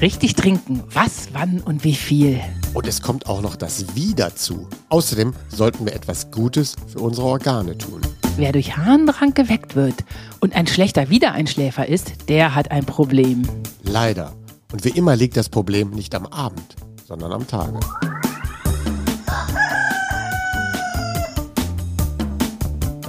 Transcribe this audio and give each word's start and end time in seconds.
Richtig 0.00 0.34
trinken. 0.34 0.82
Was, 0.94 1.28
wann 1.34 1.60
und 1.60 1.84
wie 1.84 1.94
viel. 1.94 2.40
Und 2.72 2.86
es 2.86 3.02
kommt 3.02 3.28
auch 3.28 3.42
noch 3.42 3.54
das 3.54 3.94
Wie 3.94 4.14
dazu. 4.14 4.66
Außerdem 4.88 5.34
sollten 5.50 5.84
wir 5.84 5.92
etwas 5.92 6.30
Gutes 6.30 6.76
für 6.86 7.00
unsere 7.00 7.26
Organe 7.26 7.76
tun. 7.76 8.00
Wer 8.36 8.52
durch 8.52 8.78
Harndrang 8.78 9.34
geweckt 9.34 9.76
wird 9.76 9.96
und 10.40 10.56
ein 10.56 10.66
schlechter 10.66 11.10
Wiedereinschläfer 11.10 11.86
ist, 11.86 12.30
der 12.30 12.54
hat 12.54 12.70
ein 12.70 12.86
Problem. 12.86 13.42
Leider. 13.82 14.34
Und 14.72 14.86
wie 14.86 14.96
immer 14.96 15.16
liegt 15.16 15.36
das 15.36 15.50
Problem 15.50 15.90
nicht 15.90 16.14
am 16.14 16.24
Abend, 16.24 16.76
sondern 17.06 17.32
am 17.32 17.46
Tage. 17.46 17.78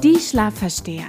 Die 0.03 0.19
Schlafversteher. 0.19 1.07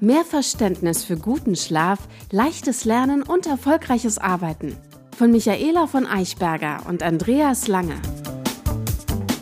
Mehr 0.00 0.24
Verständnis 0.24 1.04
für 1.04 1.16
guten 1.16 1.54
Schlaf, 1.54 2.00
leichtes 2.32 2.84
Lernen 2.84 3.22
und 3.22 3.46
erfolgreiches 3.46 4.18
Arbeiten. 4.18 4.76
Von 5.22 5.30
Michaela 5.30 5.86
von 5.86 6.04
Eichberger 6.04 6.80
und 6.88 7.04
Andreas 7.04 7.68
Lange. 7.68 7.94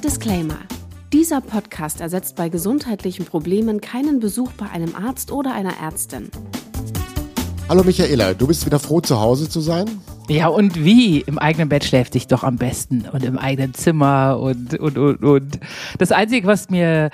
Disclaimer. 0.05 0.59
Dieser 1.11 1.41
Podcast 1.41 2.03
ersetzt 2.03 2.37
bei 2.37 2.51
gesundheitlichen 2.51 3.25
Problemen 3.25 3.81
keinen 3.81 4.21
Besuch 4.21 4.53
bei 4.59 4.69
einem 4.69 4.95
Arzt 4.95 5.33
oder 5.33 5.55
einer 5.55 5.73
Ärztin. 5.83 6.31
Hallo 7.71 7.83
Michaela, 7.83 8.35
du 8.35 8.47
bist 8.47 8.67
wieder 8.67 8.79
froh 8.79 9.01
zu 9.01 9.21
Hause 9.21 9.49
zu 9.49 9.61
sein? 9.61 9.87
Ja, 10.29 10.49
und 10.49 10.85
wie? 10.85 11.23
Im 11.23 11.39
eigenen 11.39 11.71
Bett 11.71 11.85
schläft 11.85 12.13
sich 12.13 12.27
doch 12.27 12.45
am 12.45 12.57
besten 12.57 13.07
und 13.11 13.25
im 13.25 13.39
eigenen 13.39 13.73
Zimmer 13.73 14.39
und, 14.39 14.79
und, 14.79 14.99
und, 14.99 15.25
und. 15.25 15.61
Das 15.97 16.13
Einzige, 16.13 16.47
was 16.47 16.69
mir 16.69 17.09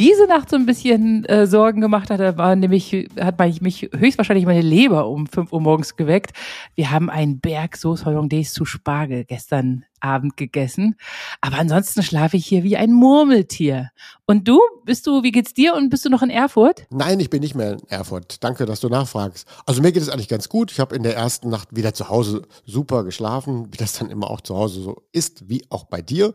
diese 0.00 0.26
Nacht 0.26 0.48
so 0.48 0.56
ein 0.56 0.64
bisschen 0.64 1.26
äh, 1.26 1.46
Sorgen 1.46 1.82
gemacht 1.82 2.08
hat, 2.08 2.38
war 2.38 2.56
nämlich, 2.56 3.10
hat 3.20 3.38
mich 3.60 3.90
höchstwahrscheinlich 3.94 4.46
meine 4.46 4.62
Leber 4.62 5.06
um 5.06 5.26
5 5.26 5.52
Uhr 5.52 5.60
morgens 5.60 5.94
geweckt. 5.94 6.30
Wir 6.74 6.90
haben 6.90 7.10
einen 7.10 7.38
Berg 7.38 7.76
Sauce 7.76 8.06
Hollandaise 8.06 8.54
zu 8.54 8.64
Spargel 8.64 9.26
gestern 9.26 9.84
Abend 10.00 10.38
gegessen. 10.38 10.96
Aber 11.42 11.58
ansonsten 11.58 12.02
schlafe 12.02 12.38
ich 12.38 12.46
hier 12.46 12.62
wie 12.64 12.78
ein 12.78 12.92
Murmeltier. 12.92 13.90
Und 14.26 14.48
du? 14.48 14.58
Bist 14.86 15.06
du, 15.06 15.22
wie 15.22 15.32
geht's 15.32 15.52
dir 15.52 15.74
und 15.74 15.90
bist 15.90 16.06
du 16.06 16.08
noch 16.08 16.22
in 16.22 16.30
Erfurt? 16.30 16.86
Nein, 16.88 17.20
ich 17.20 17.28
bin 17.28 17.40
nicht 17.40 17.54
mehr 17.54 17.72
in 17.72 17.88
Erfurt. 17.88 18.42
Danke, 18.42 18.64
dass 18.64 18.80
du 18.80 18.88
nachfragst. 18.88 19.46
Also 19.66 19.82
mir 19.82 19.92
geht 19.92 20.02
es 20.02 20.08
eigentlich 20.08 20.28
ganz 20.28 20.48
gut. 20.48 20.72
Ich 20.72 20.80
habe 20.80 20.96
in 20.96 21.02
der 21.02 21.14
ersten 21.14 21.50
Nacht 21.50 21.76
wieder 21.76 21.92
zu 21.92 22.08
Hause 22.08 22.42
super 22.64 23.04
geschlafen, 23.04 23.68
wie 23.70 23.76
das 23.76 23.98
dann 23.98 24.08
immer 24.08 24.30
auch 24.30 24.40
zu 24.40 24.56
Hause 24.56 24.80
so 24.80 25.02
ist, 25.12 25.50
wie 25.50 25.66
auch 25.68 25.84
bei 25.84 26.00
dir. 26.00 26.32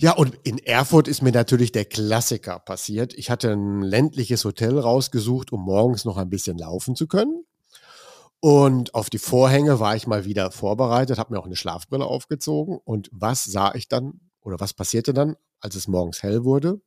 Ja, 0.00 0.12
und 0.12 0.34
in 0.44 0.56
Erfurt 0.56 1.08
ist 1.08 1.20
mir 1.20 1.30
natürlich 1.30 1.72
der 1.72 1.84
Klassiker 1.84 2.58
passiert. 2.58 3.12
Ich 3.12 3.28
hatte 3.28 3.52
ein 3.52 3.82
ländliches 3.82 4.46
Hotel 4.46 4.78
rausgesucht, 4.78 5.52
um 5.52 5.62
morgens 5.62 6.06
noch 6.06 6.16
ein 6.16 6.30
bisschen 6.30 6.56
laufen 6.56 6.96
zu 6.96 7.06
können. 7.06 7.44
Und 8.40 8.94
auf 8.94 9.10
die 9.10 9.18
Vorhänge 9.18 9.78
war 9.78 9.94
ich 9.94 10.06
mal 10.06 10.24
wieder 10.24 10.52
vorbereitet, 10.52 11.18
habe 11.18 11.34
mir 11.34 11.38
auch 11.38 11.44
eine 11.44 11.54
Schlafbrille 11.54 12.06
aufgezogen. 12.06 12.78
Und 12.82 13.10
was 13.12 13.44
sah 13.44 13.74
ich 13.74 13.88
dann 13.88 14.20
oder 14.40 14.58
was 14.58 14.72
passierte 14.72 15.12
dann, 15.12 15.36
als 15.60 15.74
es 15.74 15.86
morgens 15.86 16.22
hell 16.22 16.44
wurde? 16.44 16.80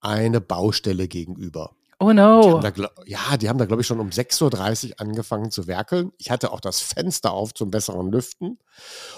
Eine 0.00 0.40
Baustelle 0.40 1.06
gegenüber. 1.06 1.76
Oh 2.02 2.12
no. 2.12 2.60
Die 2.60 2.72
da, 2.72 2.90
ja, 3.06 3.36
die 3.36 3.48
haben 3.48 3.58
da, 3.58 3.64
glaube 3.64 3.82
ich, 3.82 3.86
schon 3.86 4.00
um 4.00 4.08
6.30 4.08 4.88
Uhr 4.88 4.94
angefangen 4.98 5.50
zu 5.50 5.66
werkeln. 5.68 6.10
Ich 6.18 6.30
hatte 6.30 6.52
auch 6.52 6.60
das 6.60 6.80
Fenster 6.80 7.32
auf 7.32 7.54
zum 7.54 7.70
besseren 7.70 8.10
Lüften. 8.10 8.58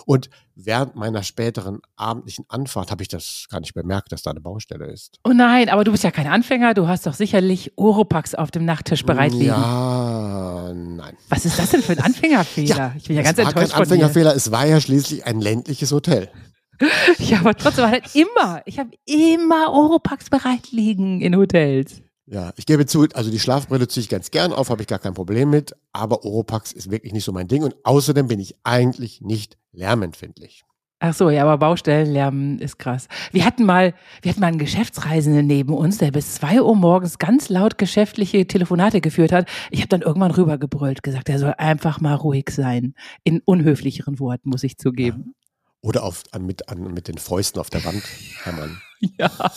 Und 0.05 0.29
während 0.55 0.95
meiner 0.95 1.23
späteren 1.23 1.81
abendlichen 1.97 2.45
Anfahrt 2.49 2.91
habe 2.91 3.03
ich 3.03 3.09
das 3.09 3.47
gar 3.51 3.61
nicht 3.61 3.73
bemerkt, 3.73 4.12
dass 4.12 4.23
da 4.23 4.33
eine 4.33 4.41
Baustelle 4.41 4.87
ist. 4.87 5.19
Oh 5.25 5.33
nein, 5.33 5.71
aber 5.71 5.85
du 5.85 5.93
bist 5.93 6.05
ja 6.05 6.11
kein 6.11 6.27
Anfänger. 6.27 6.75
Du 6.75 6.87
hast 6.87 7.07
doch 7.07 7.15
sicherlich 7.15 7.73
Oropax 7.77 8.35
auf 8.35 8.51
dem 8.51 8.67
Nachttisch 8.67 9.05
bereit 9.05 9.33
liegen. 9.33 9.47
Ja, 9.47 10.73
nein. 10.75 11.17
Was 11.31 11.47
ist 11.47 11.59
das 11.59 11.71
denn 11.71 11.83
für 11.83 11.93
ein 11.93 12.01
Anfängerfehler? 12.05 12.77
Ja, 12.77 12.95
ich 12.97 13.05
bin 13.05 13.17
ja 13.17 13.23
ganz 13.23 13.39
es 13.39 13.47
enttäuscht 13.47 13.73
war 13.73 13.79
kein 13.79 13.89
von 13.89 13.97
dir. 13.97 14.05
Anfängerfehler. 14.05 14.37
Es 14.37 14.51
war 14.51 14.67
ja 14.67 14.81
schließlich 14.81 15.25
ein 15.25 15.41
ländliches 15.41 15.91
Hotel. 15.91 16.29
Ja, 17.19 17.39
aber 17.39 17.55
trotzdem 17.55 17.87
halt 17.87 18.15
immer. 18.15 18.61
Ich 18.67 18.79
habe 18.81 18.91
immer 19.07 19.73
Oropax 19.73 20.29
bereit 20.29 20.73
liegen 20.73 21.21
in 21.21 21.37
Hotels. 21.37 22.03
Ja, 22.27 22.53
ich 22.57 22.65
gebe 22.65 22.87
zu, 22.87 23.07
also 23.12 23.31
die 23.31 23.39
Schlafbrille 23.39 23.87
ziehe 23.87 24.03
ich 24.03 24.09
ganz 24.09 24.31
gern 24.31 24.53
auf, 24.53 24.71
habe 24.71 24.81
ich 24.81 24.89
gar 24.89 24.99
kein 24.99 25.12
Problem 25.12 25.51
mit, 25.51 25.77
aber 25.93 26.25
Oropax 26.25 26.73
ist 26.73 26.91
wirklich 26.91 27.12
nicht 27.12 27.25
so 27.25 27.33
mein 27.33 27.49
Ding 27.49 27.62
und 27.62 27.77
außerdem 27.85 28.29
bin 28.29 28.41
ich 28.41 28.57
eigentlich 28.65 29.21
nicht 29.21 29.59
lärmempfindlich. 29.73 30.65
Ach 31.01 31.12
so, 31.12 31.29
ja, 31.29 31.43
aber 31.43 31.59
Baustellenlärm 31.59 32.61
ist 32.61 32.79
krass. 32.79 33.09
Wir 33.31 33.45
hatten 33.45 33.67
mal, 33.67 33.93
wir 34.23 34.31
hatten 34.31 34.41
mal 34.41 34.47
einen 34.47 34.59
Geschäftsreisenden 34.59 35.47
neben 35.47 35.75
uns, 35.75 35.99
der 35.99 36.12
bis 36.12 36.37
zwei 36.37 36.62
Uhr 36.62 36.75
morgens 36.75 37.19
ganz 37.19 37.51
laut 37.51 37.77
geschäftliche 37.77 38.47
Telefonate 38.47 39.03
geführt 39.03 39.31
hat. 39.31 39.47
Ich 39.71 39.81
habe 39.81 39.89
dann 39.89 40.01
irgendwann 40.01 40.31
rübergebrüllt, 40.31 41.03
gesagt, 41.03 41.29
er 41.29 41.39
soll 41.39 41.55
einfach 41.59 42.01
mal 42.01 42.15
ruhig 42.15 42.49
sein. 42.49 42.95
In 43.23 43.43
unhöflicheren 43.45 44.19
Worten, 44.19 44.49
muss 44.49 44.65
ich 44.65 44.79
zugeben. 44.79 45.35
Oder 45.84 46.03
auf, 46.03 46.22
an, 46.33 46.47
mit, 46.47 46.71
an, 46.71 46.95
mit 46.95 47.09
den 47.09 47.19
Fäusten 47.19 47.61
auf 47.61 47.69
der 47.69 47.84
Wand 47.84 48.03
hämmern. 48.43 48.81
Ja. 49.19 49.31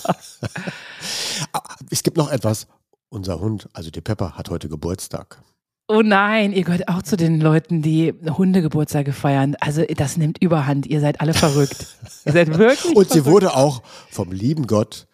es 1.90 2.04
gibt 2.04 2.18
noch 2.18 2.30
etwas. 2.30 2.68
Unser 3.08 3.40
Hund, 3.40 3.70
also 3.72 3.92
die 3.92 4.02
Pepper, 4.02 4.34
hat 4.34 4.50
heute 4.50 4.68
Geburtstag. 4.68 5.42
Oh 5.88 6.02
nein, 6.02 6.52
ihr 6.52 6.66
gehört 6.66 6.90
auch 6.90 7.02
zu 7.02 7.16
den 7.16 7.40
Leuten, 7.40 7.82
die 7.82 8.14
Hundegeburtstage 8.26 9.14
feiern. 9.14 9.56
Also 9.62 9.86
das 9.86 10.18
nimmt 10.18 10.42
überhand. 10.42 10.86
Ihr 10.86 11.00
seid 11.00 11.22
alle 11.22 11.34
verrückt. 11.34 11.96
ihr 12.26 12.34
seid 12.34 12.50
wirklich 12.58 12.94
Und 12.94 13.10
sie 13.10 13.22
verrückt. 13.22 13.32
wurde 13.32 13.56
auch 13.56 13.82
vom 14.10 14.34
lieben 14.34 14.68
Gott 14.68 15.08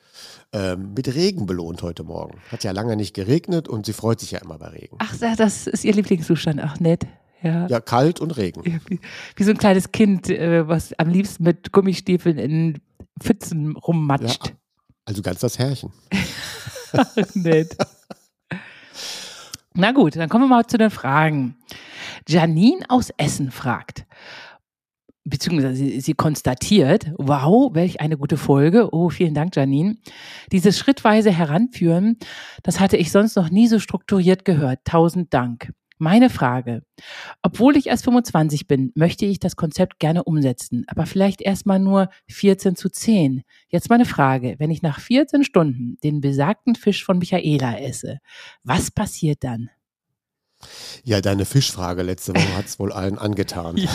ähm, 0.51 0.95
mit 0.95 1.13
Regen 1.13 1.45
belohnt 1.45 1.83
heute 1.83 2.03
Morgen. 2.03 2.39
Hat 2.51 2.63
ja 2.63 2.71
lange 2.71 2.95
nicht 2.95 3.13
geregnet 3.13 3.67
und 3.67 3.85
sie 3.85 3.93
freut 3.93 4.19
sich 4.19 4.31
ja 4.31 4.39
immer 4.39 4.57
bei 4.57 4.69
Regen. 4.69 4.97
Ach, 4.97 5.15
das 5.37 5.67
ist 5.67 5.83
ihr 5.83 5.93
Lieblingszustand. 5.93 6.59
Ach, 6.63 6.79
nett. 6.79 7.05
Ja. 7.43 7.67
Ja, 7.67 7.79
kalt 7.81 8.21
und 8.21 8.31
Regen. 8.37 8.63
Ja, 8.65 8.79
Wie, 8.87 8.99
wie 9.35 9.43
so 9.43 9.51
ein 9.51 9.57
kleines 9.57 9.91
Kind, 9.91 10.29
äh, 10.29 10.67
was 10.67 10.97
am 10.97 11.09
liebsten 11.09 11.43
mit 11.43 11.71
Gummistiefeln 11.71 12.37
in 12.37 12.79
Pfützen 13.21 13.75
rummatscht. 13.75 14.47
Ja, 14.47 14.53
also 15.05 15.21
ganz 15.21 15.41
das 15.41 15.59
Härchen. 15.59 15.91
Nett. 17.33 17.75
Na 19.73 19.91
gut, 19.91 20.15
dann 20.15 20.29
kommen 20.29 20.45
wir 20.45 20.49
mal 20.49 20.65
zu 20.67 20.77
den 20.77 20.91
Fragen. 20.91 21.57
Janine 22.27 22.85
aus 22.89 23.09
Essen 23.17 23.51
fragt, 23.51 24.05
beziehungsweise 25.23 25.75
sie, 25.75 25.99
sie 25.99 26.13
konstatiert, 26.13 27.11
wow, 27.17 27.73
welch 27.73 27.99
eine 27.99 28.17
gute 28.17 28.37
Folge. 28.37 28.93
Oh, 28.93 29.09
vielen 29.09 29.33
Dank, 29.33 29.55
Janine. 29.55 29.97
Dieses 30.51 30.77
schrittweise 30.77 31.31
Heranführen, 31.31 32.17
das 32.61 32.79
hatte 32.79 32.97
ich 32.97 33.11
sonst 33.11 33.35
noch 33.35 33.49
nie 33.49 33.67
so 33.67 33.79
strukturiert 33.79 34.45
gehört. 34.45 34.79
Tausend 34.85 35.33
Dank. 35.33 35.73
Meine 36.03 36.29
Frage. 36.29 36.81
Obwohl 37.43 37.77
ich 37.77 37.87
erst 37.87 38.03
25 38.03 38.67
bin, 38.67 38.91
möchte 38.93 39.25
ich 39.25 39.39
das 39.39 39.55
Konzept 39.55 39.99
gerne 39.99 40.25
umsetzen, 40.25 40.83
aber 40.87 41.05
vielleicht 41.05 41.39
erstmal 41.39 41.79
nur 41.79 42.09
14 42.27 42.75
zu 42.75 42.89
10. 42.89 43.43
Jetzt 43.69 43.89
meine 43.89 44.03
Frage. 44.03 44.55
Wenn 44.57 44.69
ich 44.69 44.81
nach 44.81 44.99
14 44.99 45.45
Stunden 45.45 45.97
den 46.03 46.19
besagten 46.19 46.75
Fisch 46.75 47.05
von 47.05 47.19
Michaela 47.19 47.79
esse, 47.79 48.17
was 48.63 48.91
passiert 48.91 49.45
dann? 49.45 49.69
Ja, 51.05 51.21
deine 51.21 51.45
Fischfrage 51.45 52.03
letzte 52.03 52.33
Woche 52.35 52.57
hat 52.57 52.65
es 52.65 52.79
wohl 52.79 52.91
allen 52.91 53.17
angetan. 53.17 53.77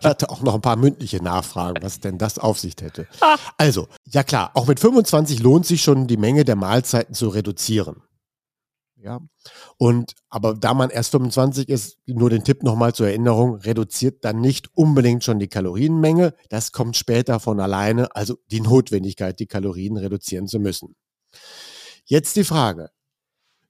Ich 0.00 0.06
hatte 0.06 0.30
auch 0.30 0.40
noch 0.40 0.54
ein 0.54 0.62
paar 0.62 0.76
mündliche 0.76 1.22
Nachfragen, 1.22 1.82
was 1.82 2.00
denn 2.00 2.16
das 2.16 2.38
auf 2.38 2.58
sich 2.58 2.74
hätte. 2.80 3.06
Also, 3.58 3.88
ja 4.06 4.22
klar, 4.22 4.50
auch 4.54 4.66
mit 4.66 4.80
25 4.80 5.40
lohnt 5.40 5.66
sich 5.66 5.82
schon 5.82 6.06
die 6.06 6.16
Menge 6.16 6.46
der 6.46 6.56
Mahlzeiten 6.56 7.14
zu 7.14 7.28
reduzieren. 7.28 8.02
Ja. 9.04 9.20
Und 9.76 10.14
aber 10.28 10.54
da 10.54 10.74
man 10.74 10.90
erst 10.90 11.10
25 11.10 11.68
ist, 11.68 11.98
nur 12.06 12.30
den 12.30 12.44
Tipp 12.44 12.62
nochmal 12.62 12.94
zur 12.94 13.08
Erinnerung, 13.08 13.56
reduziert 13.56 14.24
dann 14.24 14.40
nicht 14.40 14.68
unbedingt 14.76 15.24
schon 15.24 15.38
die 15.38 15.48
Kalorienmenge. 15.48 16.34
Das 16.48 16.72
kommt 16.72 16.96
später 16.96 17.40
von 17.40 17.60
alleine, 17.60 18.14
also 18.14 18.36
die 18.50 18.60
Notwendigkeit, 18.60 19.38
die 19.40 19.46
Kalorien 19.46 19.96
reduzieren 19.96 20.46
zu 20.46 20.58
müssen. 20.58 20.94
Jetzt 22.04 22.36
die 22.36 22.44
Frage. 22.44 22.90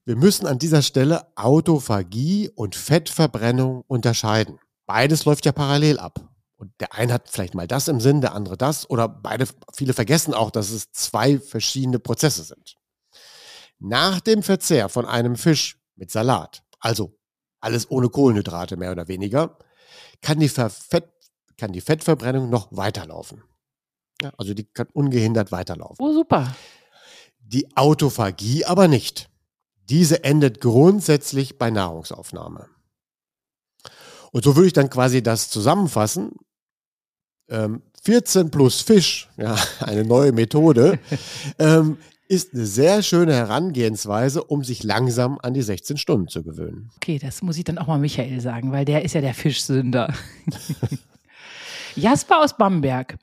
Wir 0.04 0.16
müssen 0.16 0.46
an 0.46 0.58
dieser 0.58 0.82
Stelle 0.82 1.26
Autophagie 1.34 2.50
und 2.54 2.74
Fettverbrennung 2.74 3.84
unterscheiden. 3.86 4.58
Beides 4.86 5.24
läuft 5.24 5.46
ja 5.46 5.52
parallel 5.52 5.98
ab. 5.98 6.28
Und 6.56 6.72
der 6.80 6.94
eine 6.94 7.12
hat 7.14 7.30
vielleicht 7.30 7.54
mal 7.54 7.66
das 7.66 7.88
im 7.88 8.00
Sinn, 8.00 8.20
der 8.20 8.34
andere 8.34 8.56
das. 8.56 8.88
Oder 8.90 9.08
beide, 9.08 9.46
viele 9.72 9.94
vergessen 9.94 10.34
auch, 10.34 10.50
dass 10.50 10.70
es 10.70 10.92
zwei 10.92 11.38
verschiedene 11.38 11.98
Prozesse 11.98 12.44
sind. 12.44 12.76
Nach 13.78 14.20
dem 14.20 14.42
Verzehr 14.42 14.88
von 14.88 15.06
einem 15.06 15.36
Fisch 15.36 15.78
mit 15.96 16.10
Salat, 16.10 16.62
also 16.80 17.16
alles 17.60 17.90
ohne 17.90 18.08
Kohlenhydrate 18.08 18.76
mehr 18.76 18.92
oder 18.92 19.08
weniger, 19.08 19.58
kann 20.20 20.38
die, 20.38 20.48
Verfett, 20.48 21.08
kann 21.56 21.72
die 21.72 21.80
Fettverbrennung 21.80 22.50
noch 22.50 22.68
weiterlaufen. 22.70 23.42
Ja, 24.22 24.32
also 24.38 24.54
die 24.54 24.64
kann 24.64 24.88
ungehindert 24.92 25.50
weiterlaufen. 25.52 25.96
Oh, 25.98 26.12
super. 26.12 26.54
Die 27.38 27.76
Autophagie 27.76 28.64
aber 28.64 28.88
nicht. 28.88 29.30
Diese 29.88 30.24
endet 30.24 30.60
grundsätzlich 30.60 31.58
bei 31.58 31.70
Nahrungsaufnahme. 31.70 32.68
Und 34.32 34.44
so 34.44 34.56
würde 34.56 34.66
ich 34.66 34.72
dann 34.72 34.90
quasi 34.90 35.22
das 35.22 35.50
zusammenfassen. 35.50 36.32
Ähm, 37.48 37.82
14 38.02 38.50
plus 38.50 38.80
Fisch, 38.80 39.28
ja, 39.36 39.56
eine 39.80 40.04
neue 40.04 40.32
Methode, 40.32 40.98
ähm, 41.58 41.98
ist 42.28 42.54
eine 42.54 42.66
sehr 42.66 43.02
schöne 43.02 43.34
Herangehensweise, 43.34 44.42
um 44.42 44.64
sich 44.64 44.82
langsam 44.82 45.38
an 45.42 45.54
die 45.54 45.62
16 45.62 45.96
Stunden 45.96 46.28
zu 46.28 46.42
gewöhnen. 46.42 46.90
Okay, 46.96 47.18
das 47.18 47.42
muss 47.42 47.58
ich 47.58 47.64
dann 47.64 47.78
auch 47.78 47.86
mal 47.86 47.98
Michael 47.98 48.40
sagen, 48.40 48.72
weil 48.72 48.84
der 48.84 49.04
ist 49.04 49.14
ja 49.14 49.20
der 49.20 49.34
Fischsünder. 49.34 50.12
Jasper 51.96 52.42
aus 52.42 52.56
Bamberg. 52.56 53.16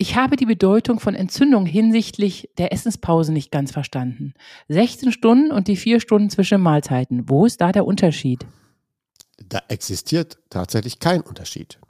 Ich 0.00 0.14
habe 0.14 0.36
die 0.36 0.46
Bedeutung 0.46 1.00
von 1.00 1.16
Entzündung 1.16 1.66
hinsichtlich 1.66 2.50
der 2.56 2.72
Essenspause 2.72 3.32
nicht 3.32 3.50
ganz 3.50 3.72
verstanden. 3.72 4.34
16 4.68 5.10
Stunden 5.10 5.50
und 5.50 5.66
die 5.66 5.74
vier 5.74 6.00
Stunden 6.00 6.30
zwischen 6.30 6.60
Mahlzeiten. 6.60 7.28
Wo 7.28 7.46
ist 7.46 7.60
da 7.60 7.72
der 7.72 7.84
Unterschied? 7.84 8.46
Da 9.44 9.60
existiert 9.68 10.38
tatsächlich 10.50 11.00
kein 11.00 11.22
Unterschied. 11.22 11.80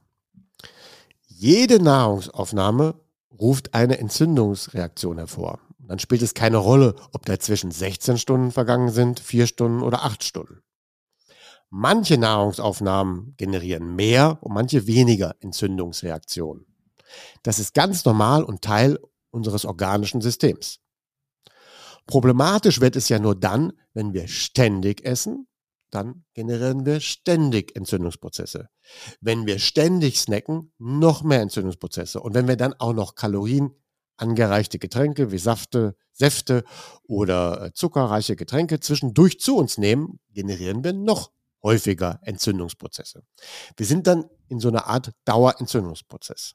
Jede 1.27 1.83
Nahrungsaufnahme 1.83 2.95
ruft 3.39 3.75
eine 3.75 3.99
Entzündungsreaktion 3.99 5.19
hervor. 5.19 5.61
Dann 5.89 5.99
spielt 5.99 6.21
es 6.21 6.35
keine 6.35 6.59
Rolle, 6.59 6.95
ob 7.13 7.25
dazwischen 7.25 7.71
16 7.71 8.19
Stunden 8.19 8.53
vergangen 8.53 8.91
sind, 8.91 9.21
4 9.21 9.47
Stunden 9.47 9.83
oder 9.83 10.05
8 10.05 10.23
Stunden. 10.23 10.61
Manche 11.71 12.19
Nahrungsaufnahmen 12.19 13.35
generieren 13.39 13.97
mehr 13.97 14.39
und 14.43 14.53
manche 14.53 14.87
weniger 14.87 15.35
Entzündungsreaktionen. 15.41 16.67
Das 17.43 17.59
ist 17.59 17.73
ganz 17.73 18.05
normal 18.05 18.45
und 18.45 18.61
Teil 18.61 18.99
unseres 19.31 19.65
organischen 19.65 20.21
Systems. 20.21 20.81
Problematisch 22.07 22.81
wird 22.81 22.97
es 22.97 23.09
ja 23.09 23.19
nur 23.19 23.35
dann, 23.35 23.73
wenn 23.95 24.13
wir 24.13 24.29
ständig 24.29 25.05
essen, 25.05 25.47
dann 25.91 26.25
generieren 26.35 26.85
wir 26.85 27.01
ständig 27.01 27.75
Entzündungsprozesse. 27.77 28.69
Wenn 29.21 29.47
wir 29.47 29.59
ständig 29.59 30.21
snacken, 30.21 30.73
noch 30.79 31.23
mehr 31.23 31.41
Entzündungsprozesse. 31.41 32.21
Und 32.21 32.35
wenn 32.35 32.47
wir 32.47 32.57
dann 32.57 32.75
auch 32.75 32.93
noch 32.93 33.15
Kalorien 33.15 33.75
angereichte 34.19 34.79
Getränke 34.79 35.33
wie 35.33 35.39
Safte, 35.39 35.97
Säfte 36.13 36.65
oder 37.05 37.63
äh, 37.67 37.73
zuckerreiche 37.73 38.37
Getränke 38.37 38.81
zwischendurch 38.81 39.41
zu 39.41 39.57
uns 39.57 39.79
nehmen, 39.79 40.21
generieren 40.31 40.85
wir 40.85 40.93
noch 40.93 41.31
häufiger 41.63 42.21
Entzündungsprozesse. 42.23 43.23
Wir 43.77 43.87
sind 43.87 44.07
dann 44.07 44.25
in 44.49 44.61
so 44.61 44.69
einer 44.69 44.87
Art 44.87 45.13
Dauerentzündungsprozess. 45.25 46.55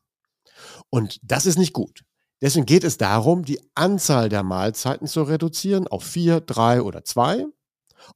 Und 0.90 1.20
das 1.24 1.46
ist 1.46 1.58
nicht 1.58 1.74
gut. 1.74 2.04
Deswegen 2.42 2.66
geht 2.66 2.84
es 2.84 2.98
darum, 2.98 3.46
die 3.46 3.60
Anzahl 3.74 4.30
der 4.30 4.44
Mahlzeiten 4.44 5.08
zu 5.08 5.24
reduzieren 5.24 5.88
auf 5.88 6.04
vier, 6.04 6.42
drei 6.42 6.82
oder 6.82 7.04
zwei. 7.04 7.46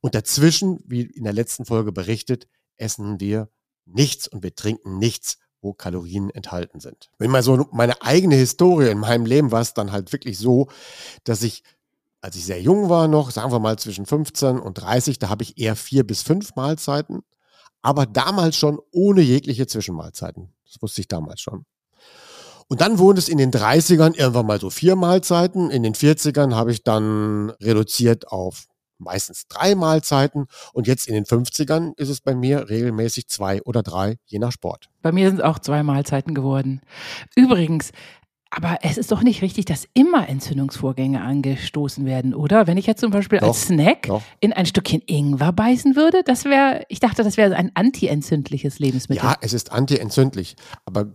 Und 0.02 0.16
dazwischen, 0.16 0.80
wie 0.86 1.04
in 1.04 1.24
der 1.24 1.34
letzten 1.34 1.66
Folge 1.66 1.94
berichtet, 1.94 2.48
essen 2.76 3.20
wir 3.20 3.50
nichts 3.86 4.28
und 4.28 4.44
wir 4.44 4.54
trinken 4.54 4.98
nichts, 5.00 5.38
wo 5.62 5.74
Kalorien 5.74 6.30
enthalten 6.30 6.80
sind. 6.80 7.10
Wenn 7.18 7.32
mal 7.32 7.44
so 7.44 7.68
meine 7.72 8.02
eigene 8.02 8.36
Historie 8.36 8.90
in 8.90 9.00
meinem 9.00 9.26
Leben 9.26 9.52
war 9.52 9.62
es 9.62 9.74
dann 9.74 9.92
halt 9.92 10.12
wirklich 10.14 10.38
so, 10.38 10.68
dass 11.24 11.44
ich, 11.44 11.64
als 12.22 12.36
ich 12.36 12.46
sehr 12.46 12.62
jung 12.62 12.90
war 12.90 13.08
noch, 13.08 13.32
sagen 13.32 13.52
wir 13.52 13.60
mal 13.60 13.78
zwischen 13.78 14.06
15 14.06 14.60
und 14.60 14.76
30, 14.76 15.20
da 15.20 15.30
habe 15.30 15.44
ich 15.44 15.58
eher 15.58 15.76
vier 15.76 16.06
bis 16.06 16.22
fünf 16.22 16.56
Mahlzeiten, 16.56 17.22
aber 17.82 18.06
damals 18.06 18.56
schon 18.56 18.80
ohne 18.92 19.22
jegliche 19.22 19.68
Zwischenmahlzeiten. 19.68 20.54
Das 20.66 20.82
wusste 20.82 21.02
ich 21.02 21.08
damals 21.08 21.42
schon. 21.42 21.66
Und 22.70 22.82
dann 22.82 23.00
wurden 23.00 23.18
es 23.18 23.30
in 23.30 23.38
den 23.38 23.52
30ern 23.52 24.16
irgendwann 24.16 24.46
mal 24.46 24.60
so 24.60 24.70
vier 24.70 24.96
Mahlzeiten. 24.96 25.72
In 25.72 25.84
den 25.84 25.94
40ern 25.94 26.54
habe 26.54 26.72
ich 26.72 26.84
dann 26.84 27.52
reduziert 27.62 28.28
auf 28.28 28.68
meistens 29.00 29.48
drei 29.48 29.76
Mahlzeiten. 29.76 30.48
Und 30.74 30.88
jetzt 30.88 31.08
in 31.08 31.14
den 31.14 31.26
50ern 31.26 31.94
ist 31.98 32.10
es 32.10 32.22
bei 32.22 32.36
mir 32.36 32.70
regelmäßig 32.70 33.28
zwei 33.28 33.62
oder 33.64 33.84
drei, 33.84 34.18
je 34.26 34.40
nach 34.40 34.52
Sport. 34.52 34.90
Bei 35.02 35.12
mir 35.12 35.30
sind 35.30 35.40
es 35.40 35.44
auch 35.44 35.60
zwei 35.60 35.84
Mahlzeiten 35.84 36.34
geworden. 36.34 36.82
Übrigens, 37.36 37.92
aber 38.50 38.78
es 38.82 38.98
ist 38.98 39.12
doch 39.12 39.24
nicht 39.24 39.42
richtig, 39.42 39.66
dass 39.66 39.88
immer 39.94 40.28
Entzündungsvorgänge 40.30 41.22
angestoßen 41.22 42.06
werden, 42.06 42.34
oder? 42.34 42.66
Wenn 42.66 42.78
ich 42.78 42.86
jetzt 42.86 43.02
zum 43.02 43.12
Beispiel 43.12 43.40
Doch, 43.40 43.50
als 43.50 43.64
Snack 43.64 44.04
doch. 44.04 44.24
in 44.40 44.54
ein 44.54 44.66
Stückchen 44.66 45.02
Ingwer 45.06 45.52
beißen 45.52 45.96
würde, 45.96 46.24
das 46.24 46.46
wäre, 46.46 46.84
ich 46.88 47.00
dachte, 47.00 47.24
das 47.24 47.38
wäre 47.38 47.56
ein 47.56 47.72
antientzündliches 47.76 48.80
Lebensmittel. 48.80 49.24
Ja, 49.24 49.36
es 49.42 49.54
ist 49.54 49.72
antientzündlich. 49.72 50.56
Aber 50.86 51.14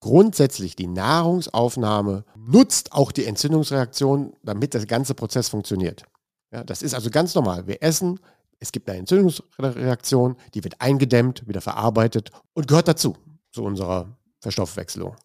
grundsätzlich 0.00 0.76
die 0.76 0.86
Nahrungsaufnahme 0.86 2.24
nutzt 2.36 2.92
auch 2.92 3.10
die 3.10 3.24
Entzündungsreaktion, 3.24 4.34
damit 4.42 4.74
der 4.74 4.84
ganze 4.86 5.14
Prozess 5.14 5.48
funktioniert. 5.48 6.04
Ja, 6.52 6.64
das 6.64 6.82
ist 6.82 6.94
also 6.94 7.10
ganz 7.10 7.34
normal. 7.34 7.66
Wir 7.66 7.82
essen, 7.82 8.20
es 8.58 8.72
gibt 8.72 8.88
eine 8.88 9.00
Entzündungsreaktion, 9.00 10.36
die 10.54 10.64
wird 10.64 10.80
eingedämmt, 10.80 11.46
wieder 11.46 11.60
verarbeitet 11.60 12.30
und 12.54 12.68
gehört 12.68 12.88
dazu, 12.88 13.16
zu 13.52 13.64
unserer 13.64 14.16
Verstoffwechselung. 14.40 15.16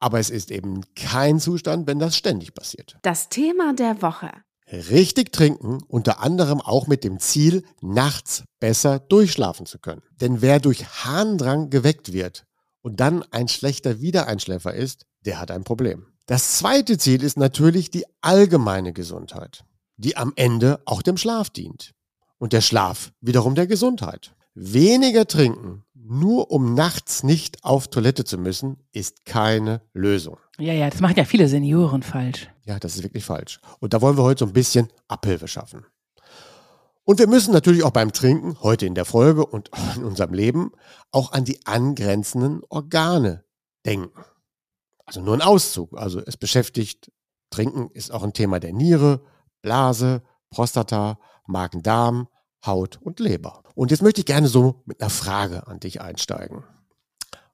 Aber 0.00 0.20
es 0.20 0.30
ist 0.30 0.50
eben 0.50 0.82
kein 0.94 1.40
Zustand, 1.40 1.86
wenn 1.86 1.98
das 1.98 2.16
ständig 2.16 2.54
passiert. 2.54 2.96
Das 3.02 3.28
Thema 3.28 3.74
der 3.74 4.00
Woche. 4.00 4.30
Richtig 4.70 5.32
trinken, 5.32 5.82
unter 5.88 6.20
anderem 6.20 6.60
auch 6.60 6.86
mit 6.86 7.02
dem 7.02 7.18
Ziel, 7.18 7.64
nachts 7.80 8.44
besser 8.60 8.98
durchschlafen 8.98 9.66
zu 9.66 9.78
können. 9.78 10.02
Denn 10.20 10.42
wer 10.42 10.60
durch 10.60 10.84
Harndrang 11.04 11.70
geweckt 11.70 12.12
wird 12.12 12.44
und 12.82 13.00
dann 13.00 13.22
ein 13.32 13.48
schlechter 13.48 14.00
Wiedereinschläfer 14.00 14.74
ist, 14.74 15.06
der 15.24 15.40
hat 15.40 15.50
ein 15.50 15.64
Problem. 15.64 16.06
Das 16.26 16.58
zweite 16.58 16.98
Ziel 16.98 17.22
ist 17.22 17.38
natürlich 17.38 17.90
die 17.90 18.04
allgemeine 18.20 18.92
Gesundheit, 18.92 19.64
die 19.98 20.16
am 20.16 20.32
Ende 20.36 20.80
auch 20.86 21.02
dem 21.02 21.16
Schlaf 21.16 21.50
dient. 21.50 21.92
Und 22.38 22.52
der 22.52 22.60
Schlaf 22.60 23.12
wiederum 23.20 23.54
der 23.54 23.66
Gesundheit. 23.66 24.34
Weniger 24.54 25.26
trinken, 25.26 25.84
nur 25.94 26.50
um 26.50 26.74
nachts 26.74 27.22
nicht 27.22 27.64
auf 27.64 27.88
Toilette 27.88 28.24
zu 28.24 28.38
müssen, 28.38 28.78
ist 28.92 29.24
keine 29.24 29.82
Lösung. 29.92 30.38
ja, 30.58 30.72
ja, 30.72 30.88
das 30.88 31.00
machen 31.00 31.16
ja 31.16 31.24
viele 31.24 31.48
Senioren 31.48 32.02
falsch. 32.02 32.48
Ja, 32.64 32.78
das 32.78 32.96
ist 32.96 33.02
wirklich 33.02 33.24
falsch. 33.24 33.60
Und 33.80 33.92
da 33.92 34.00
wollen 34.00 34.16
wir 34.16 34.22
heute 34.22 34.40
so 34.40 34.46
ein 34.46 34.52
bisschen 34.52 34.88
Abhilfe 35.06 35.48
schaffen. 35.48 35.84
Und 37.04 37.18
wir 37.18 37.26
müssen 37.26 37.52
natürlich 37.52 37.84
auch 37.84 37.90
beim 37.90 38.12
Trinken, 38.12 38.60
heute 38.62 38.86
in 38.86 38.94
der 38.94 39.04
Folge 39.04 39.46
und 39.46 39.70
in 39.96 40.04
unserem 40.04 40.34
Leben, 40.34 40.72
auch 41.10 41.32
an 41.32 41.44
die 41.44 41.64
angrenzenden 41.66 42.60
Organe 42.68 43.44
denken. 43.86 44.10
Also 45.06 45.22
nur 45.22 45.34
ein 45.34 45.42
Auszug. 45.42 45.96
Also 45.96 46.20
es 46.24 46.36
beschäftigt, 46.36 47.10
Trinken 47.50 47.90
ist 47.92 48.12
auch 48.12 48.22
ein 48.22 48.34
Thema 48.34 48.60
der 48.60 48.74
Niere, 48.74 49.22
Blase, 49.62 50.22
Prostata, 50.50 51.18
Magen-Darm, 51.46 52.28
Haut 52.64 52.98
und 53.02 53.20
Leber. 53.20 53.62
Und 53.74 53.90
jetzt 53.90 54.02
möchte 54.02 54.20
ich 54.20 54.26
gerne 54.26 54.48
so 54.48 54.82
mit 54.84 55.00
einer 55.00 55.10
Frage 55.10 55.66
an 55.66 55.80
dich 55.80 56.00
einsteigen. 56.00 56.64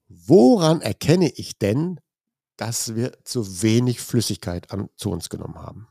Woran 0.09 0.81
erkenne 0.81 1.31
ich 1.31 1.59
denn, 1.59 2.01
dass 2.57 2.95
wir 2.95 3.13
zu 3.25 3.63
wenig 3.63 4.01
Flüssigkeit 4.01 4.71
an, 4.71 4.89
zu 4.97 5.11
uns 5.11 5.29
genommen 5.29 5.57
haben? 5.57 5.89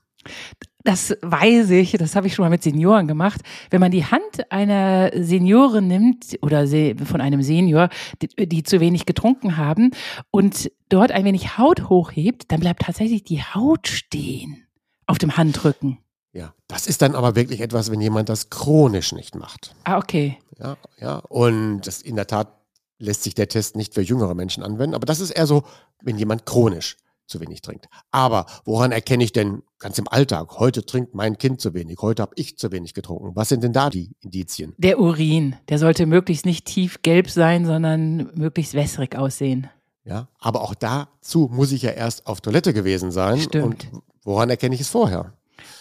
Das 0.86 1.16
weiß 1.22 1.70
ich, 1.72 1.94
das 1.94 2.16
habe 2.16 2.28
ich 2.28 2.36
schon 2.36 2.44
mal 2.44 2.50
mit 2.50 2.64
Senioren 2.64 3.08
gemacht. 3.08 3.42
Wenn 3.70 3.80
man 3.80 3.92
die 3.92 4.06
Hand 4.06 4.52
einer 4.52 5.12
Seniorin 5.16 5.88
nimmt 5.88 6.38
oder 6.42 6.68
von 7.06 7.22
einem 7.22 7.42
Senior, 7.42 7.90
die, 8.22 8.48
die 8.48 8.64
zu 8.64 8.80
wenig 8.80 9.06
getrunken 9.06 9.58
haben 9.58 9.92
und 10.32 10.72
dort 10.90 11.12
ein 11.12 11.26
wenig 11.26 11.58
Haut 11.58 11.90
hochhebt, 11.90 12.52
dann 12.52 12.60
bleibt 12.60 12.82
tatsächlich 12.82 13.24
die 13.24 13.42
Haut 13.42 13.88
stehen 13.88 14.66
auf 15.06 15.18
dem 15.18 15.38
Handrücken. 15.38 16.00
Ja, 16.34 16.54
das 16.68 16.88
ist 16.88 17.02
dann 17.04 17.14
aber 17.16 17.36
wirklich 17.36 17.62
etwas, 17.62 17.92
wenn 17.92 18.02
jemand 18.02 18.28
das 18.28 18.50
chronisch 18.50 19.12
nicht 19.14 19.36
macht. 19.36 19.76
Ah, 19.84 19.98
okay. 19.98 20.40
Ja, 20.60 20.78
ja. 21.00 21.18
Und 21.30 21.82
das 21.82 22.02
in 22.02 22.16
der 22.16 22.28
Tat 22.28 22.52
lässt 22.98 23.24
sich 23.24 23.36
der 23.36 23.48
Test 23.48 23.76
nicht 23.76 23.94
für 23.94 24.02
jüngere 24.02 24.34
Menschen 24.34 24.64
anwenden, 24.64 24.96
aber 24.96 25.06
das 25.06 25.20
ist 25.20 25.30
eher 25.30 25.46
so, 25.46 25.64
wenn 26.02 26.18
jemand 26.18 26.46
chronisch 26.46 26.98
zu 27.28 27.40
wenig 27.40 27.62
trinkt. 27.62 27.88
Aber 28.12 28.48
woran 28.66 28.92
erkenne 28.92 29.24
ich 29.24 29.32
denn 29.32 29.62
ganz 29.80 29.98
im 29.98 30.08
Alltag? 30.08 30.60
Heute 30.60 30.86
trinkt 30.86 31.14
mein 31.14 31.38
Kind 31.38 31.62
zu 31.62 31.74
wenig, 31.74 32.00
heute 32.02 32.22
habe 32.24 32.34
ich 32.36 32.58
zu 32.58 32.72
wenig 32.72 32.94
getrunken. 32.94 33.36
Was 33.36 33.50
sind 33.50 33.64
denn 33.64 33.74
da 33.74 33.90
die 33.90 34.16
Indizien? 34.22 34.74
Der 34.78 35.00
Urin, 35.00 35.56
der 35.70 35.80
sollte 35.80 36.06
möglichst 36.06 36.46
nicht 36.46 36.66
tiefgelb 36.66 37.30
sein, 37.30 37.66
sondern 37.66 38.32
möglichst 38.36 38.74
wässrig 38.74 39.16
aussehen. 39.16 39.70
Ja, 40.04 40.28
aber 40.40 40.62
auch 40.62 40.76
dazu 40.76 41.50
muss 41.52 41.72
ich 41.72 41.84
ja 41.84 41.92
erst 41.92 42.28
auf 42.28 42.42
Toilette 42.42 42.74
gewesen 42.74 43.12
sein. 43.12 43.40
Stimmt. 43.40 43.66
Und 43.94 44.02
woran 44.24 44.50
erkenne 44.50 44.76
ich 44.76 44.82
es 44.82 44.90
vorher? 44.90 45.34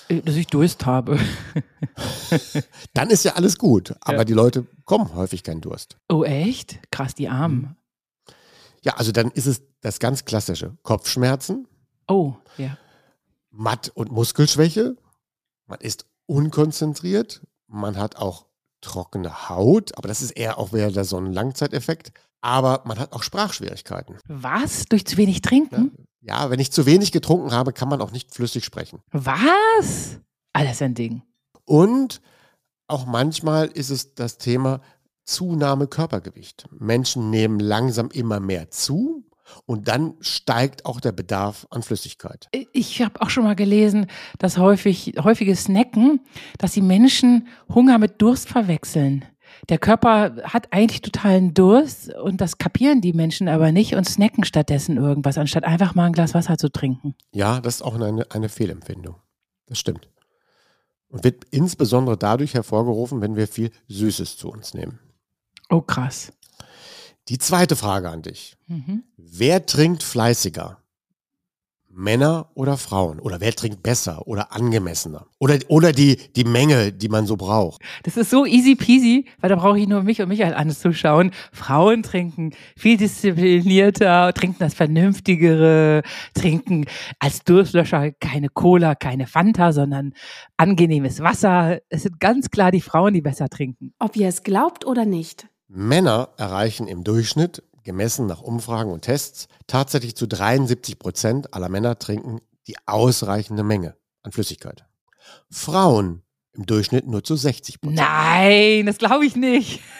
Äh, 0.08 0.20
Dass 0.22 0.36
ich 0.36 0.46
Durst 0.48 0.84
habe. 0.86 1.18
Dann 2.94 3.10
ist 3.10 3.24
ja 3.24 3.34
alles 3.34 3.58
gut, 3.58 3.94
aber 4.00 4.18
Ja. 4.18 4.24
die 4.24 4.32
Leute 4.32 4.66
kommen 4.84 5.14
häufig 5.14 5.42
keinen 5.42 5.60
Durst. 5.60 5.96
Oh, 6.08 6.24
echt? 6.24 6.78
Krass, 6.90 7.14
die 7.14 7.28
Armen. 7.28 7.76
Ja, 8.82 8.94
also 8.96 9.12
dann 9.12 9.30
ist 9.30 9.46
es 9.46 9.62
das 9.80 9.98
ganz 10.00 10.24
klassische. 10.24 10.76
Kopfschmerzen, 10.82 11.68
Oh, 12.08 12.34
ja. 12.58 12.76
Matt- 13.50 13.90
und 13.94 14.10
Muskelschwäche. 14.10 14.96
Man 15.66 15.78
ist 15.80 16.04
unkonzentriert. 16.26 17.46
Man 17.68 17.96
hat 17.96 18.16
auch 18.16 18.46
trockene 18.80 19.48
Haut, 19.48 19.96
aber 19.96 20.08
das 20.08 20.20
ist 20.20 20.32
eher 20.32 20.58
auch 20.58 20.72
wieder 20.72 21.04
so 21.04 21.16
ein 21.16 21.32
Langzeiteffekt. 21.32 22.12
Aber 22.42 22.82
man 22.84 22.98
hat 22.98 23.12
auch 23.12 23.22
Sprachschwierigkeiten. 23.22 24.16
Was? 24.26 24.84
Durch 24.84 25.06
zu 25.06 25.16
wenig 25.16 25.40
trinken? 25.42 25.92
Ja, 26.20 26.50
wenn 26.50 26.60
ich 26.60 26.70
zu 26.72 26.86
wenig 26.86 27.12
getrunken 27.12 27.52
habe, 27.52 27.72
kann 27.72 27.88
man 27.88 28.00
auch 28.02 28.10
nicht 28.12 28.34
flüssig 28.34 28.64
sprechen. 28.64 29.00
Was? 29.12 30.18
Alles 30.52 30.82
ein 30.82 30.94
Ding. 30.94 31.22
Und 31.64 32.20
auch 32.88 33.06
manchmal 33.06 33.66
ist 33.68 33.90
es 33.90 34.14
das 34.14 34.38
Thema 34.38 34.80
Zunahme 35.24 35.86
Körpergewicht. 35.86 36.66
Menschen 36.78 37.30
nehmen 37.30 37.60
langsam 37.60 38.10
immer 38.10 38.40
mehr 38.40 38.70
zu, 38.70 39.24
Und 39.66 39.88
dann 39.88 40.14
steigt 40.20 40.86
auch 40.86 41.00
der 41.00 41.12
Bedarf 41.12 41.66
an 41.70 41.82
Flüssigkeit. 41.82 42.48
Ich 42.72 43.02
habe 43.02 43.20
auch 43.20 43.30
schon 43.30 43.44
mal 43.44 43.56
gelesen, 43.56 44.06
dass 44.38 44.58
häufig, 44.58 45.14
häufige 45.22 45.54
Snacken, 45.56 46.20
dass 46.58 46.72
die 46.72 46.82
Menschen 46.82 47.48
Hunger 47.68 47.98
mit 47.98 48.20
Durst 48.22 48.48
verwechseln. 48.48 49.24
Der 49.68 49.78
Körper 49.78 50.36
hat 50.42 50.72
eigentlich 50.72 51.02
totalen 51.02 51.54
Durst 51.54 52.12
und 52.14 52.40
das 52.40 52.58
kapieren 52.58 53.00
die 53.00 53.12
Menschen 53.12 53.48
aber 53.48 53.70
nicht 53.70 53.94
und 53.94 54.08
snacken 54.08 54.44
stattdessen 54.44 54.96
irgendwas, 54.96 55.38
anstatt 55.38 55.64
einfach 55.64 55.94
mal 55.94 56.06
ein 56.06 56.12
Glas 56.12 56.34
Wasser 56.34 56.58
zu 56.58 56.70
trinken. 56.70 57.14
Ja, 57.32 57.60
das 57.60 57.76
ist 57.76 57.82
auch 57.82 57.94
eine, 57.94 58.26
eine 58.30 58.48
Fehlempfindung. 58.48 59.16
Das 59.66 59.78
stimmt. 59.78 60.08
Und 61.08 61.22
wird 61.22 61.44
insbesondere 61.50 62.16
dadurch 62.16 62.54
hervorgerufen, 62.54 63.20
wenn 63.20 63.36
wir 63.36 63.46
viel 63.46 63.70
Süßes 63.88 64.36
zu 64.36 64.50
uns 64.50 64.74
nehmen. 64.74 64.98
Oh, 65.70 65.80
krass. 65.80 66.32
Die 67.28 67.38
zweite 67.38 67.76
Frage 67.76 68.10
an 68.10 68.22
dich. 68.22 68.56
Mhm. 68.66 69.04
Wer 69.16 69.64
trinkt 69.64 70.02
fleißiger? 70.02 70.81
Männer 71.94 72.50
oder 72.54 72.76
Frauen? 72.76 73.20
Oder 73.20 73.40
wer 73.40 73.52
trinkt 73.52 73.82
besser 73.82 74.26
oder 74.26 74.52
angemessener? 74.52 75.26
Oder, 75.38 75.58
oder 75.68 75.92
die, 75.92 76.16
die 76.34 76.44
Menge, 76.44 76.92
die 76.92 77.08
man 77.08 77.26
so 77.26 77.36
braucht? 77.36 77.82
Das 78.04 78.16
ist 78.16 78.30
so 78.30 78.46
easy 78.46 78.74
peasy, 78.74 79.26
weil 79.40 79.50
da 79.50 79.56
brauche 79.56 79.78
ich 79.78 79.86
nur 79.86 80.02
mich 80.02 80.22
und 80.22 80.28
Michael 80.28 80.54
anzuschauen. 80.54 81.32
Frauen 81.52 82.02
trinken 82.02 82.52
viel 82.76 82.96
disziplinierter, 82.96 84.32
trinken 84.32 84.56
das 84.58 84.74
Vernünftigere, 84.74 86.02
trinken 86.34 86.86
als 87.18 87.44
Durstlöscher 87.44 88.12
keine 88.12 88.48
Cola, 88.48 88.94
keine 88.94 89.26
Fanta, 89.26 89.72
sondern 89.72 90.14
angenehmes 90.56 91.20
Wasser. 91.20 91.80
Es 91.88 92.02
sind 92.02 92.20
ganz 92.20 92.50
klar 92.50 92.70
die 92.70 92.80
Frauen, 92.80 93.14
die 93.14 93.22
besser 93.22 93.48
trinken. 93.48 93.92
Ob 93.98 94.16
ihr 94.16 94.28
es 94.28 94.42
glaubt 94.42 94.86
oder 94.86 95.04
nicht. 95.04 95.46
Männer 95.68 96.30
erreichen 96.36 96.86
im 96.86 97.02
Durchschnitt 97.02 97.62
gemessen 97.84 98.26
nach 98.26 98.40
Umfragen 98.40 98.90
und 98.92 99.02
Tests, 99.02 99.48
tatsächlich 99.66 100.16
zu 100.16 100.26
73 100.26 100.98
Prozent 100.98 101.54
aller 101.54 101.68
Männer 101.68 101.98
trinken 101.98 102.40
die 102.66 102.76
ausreichende 102.86 103.62
Menge 103.62 103.96
an 104.22 104.32
Flüssigkeit. 104.32 104.84
Frauen 105.50 106.22
im 106.52 106.66
Durchschnitt 106.66 107.06
nur 107.06 107.24
zu 107.24 107.36
60 107.36 107.80
Prozent. 107.80 107.98
Nein, 107.98 108.86
das 108.86 108.98
glaube 108.98 109.26
ich 109.26 109.36
nicht. 109.36 109.80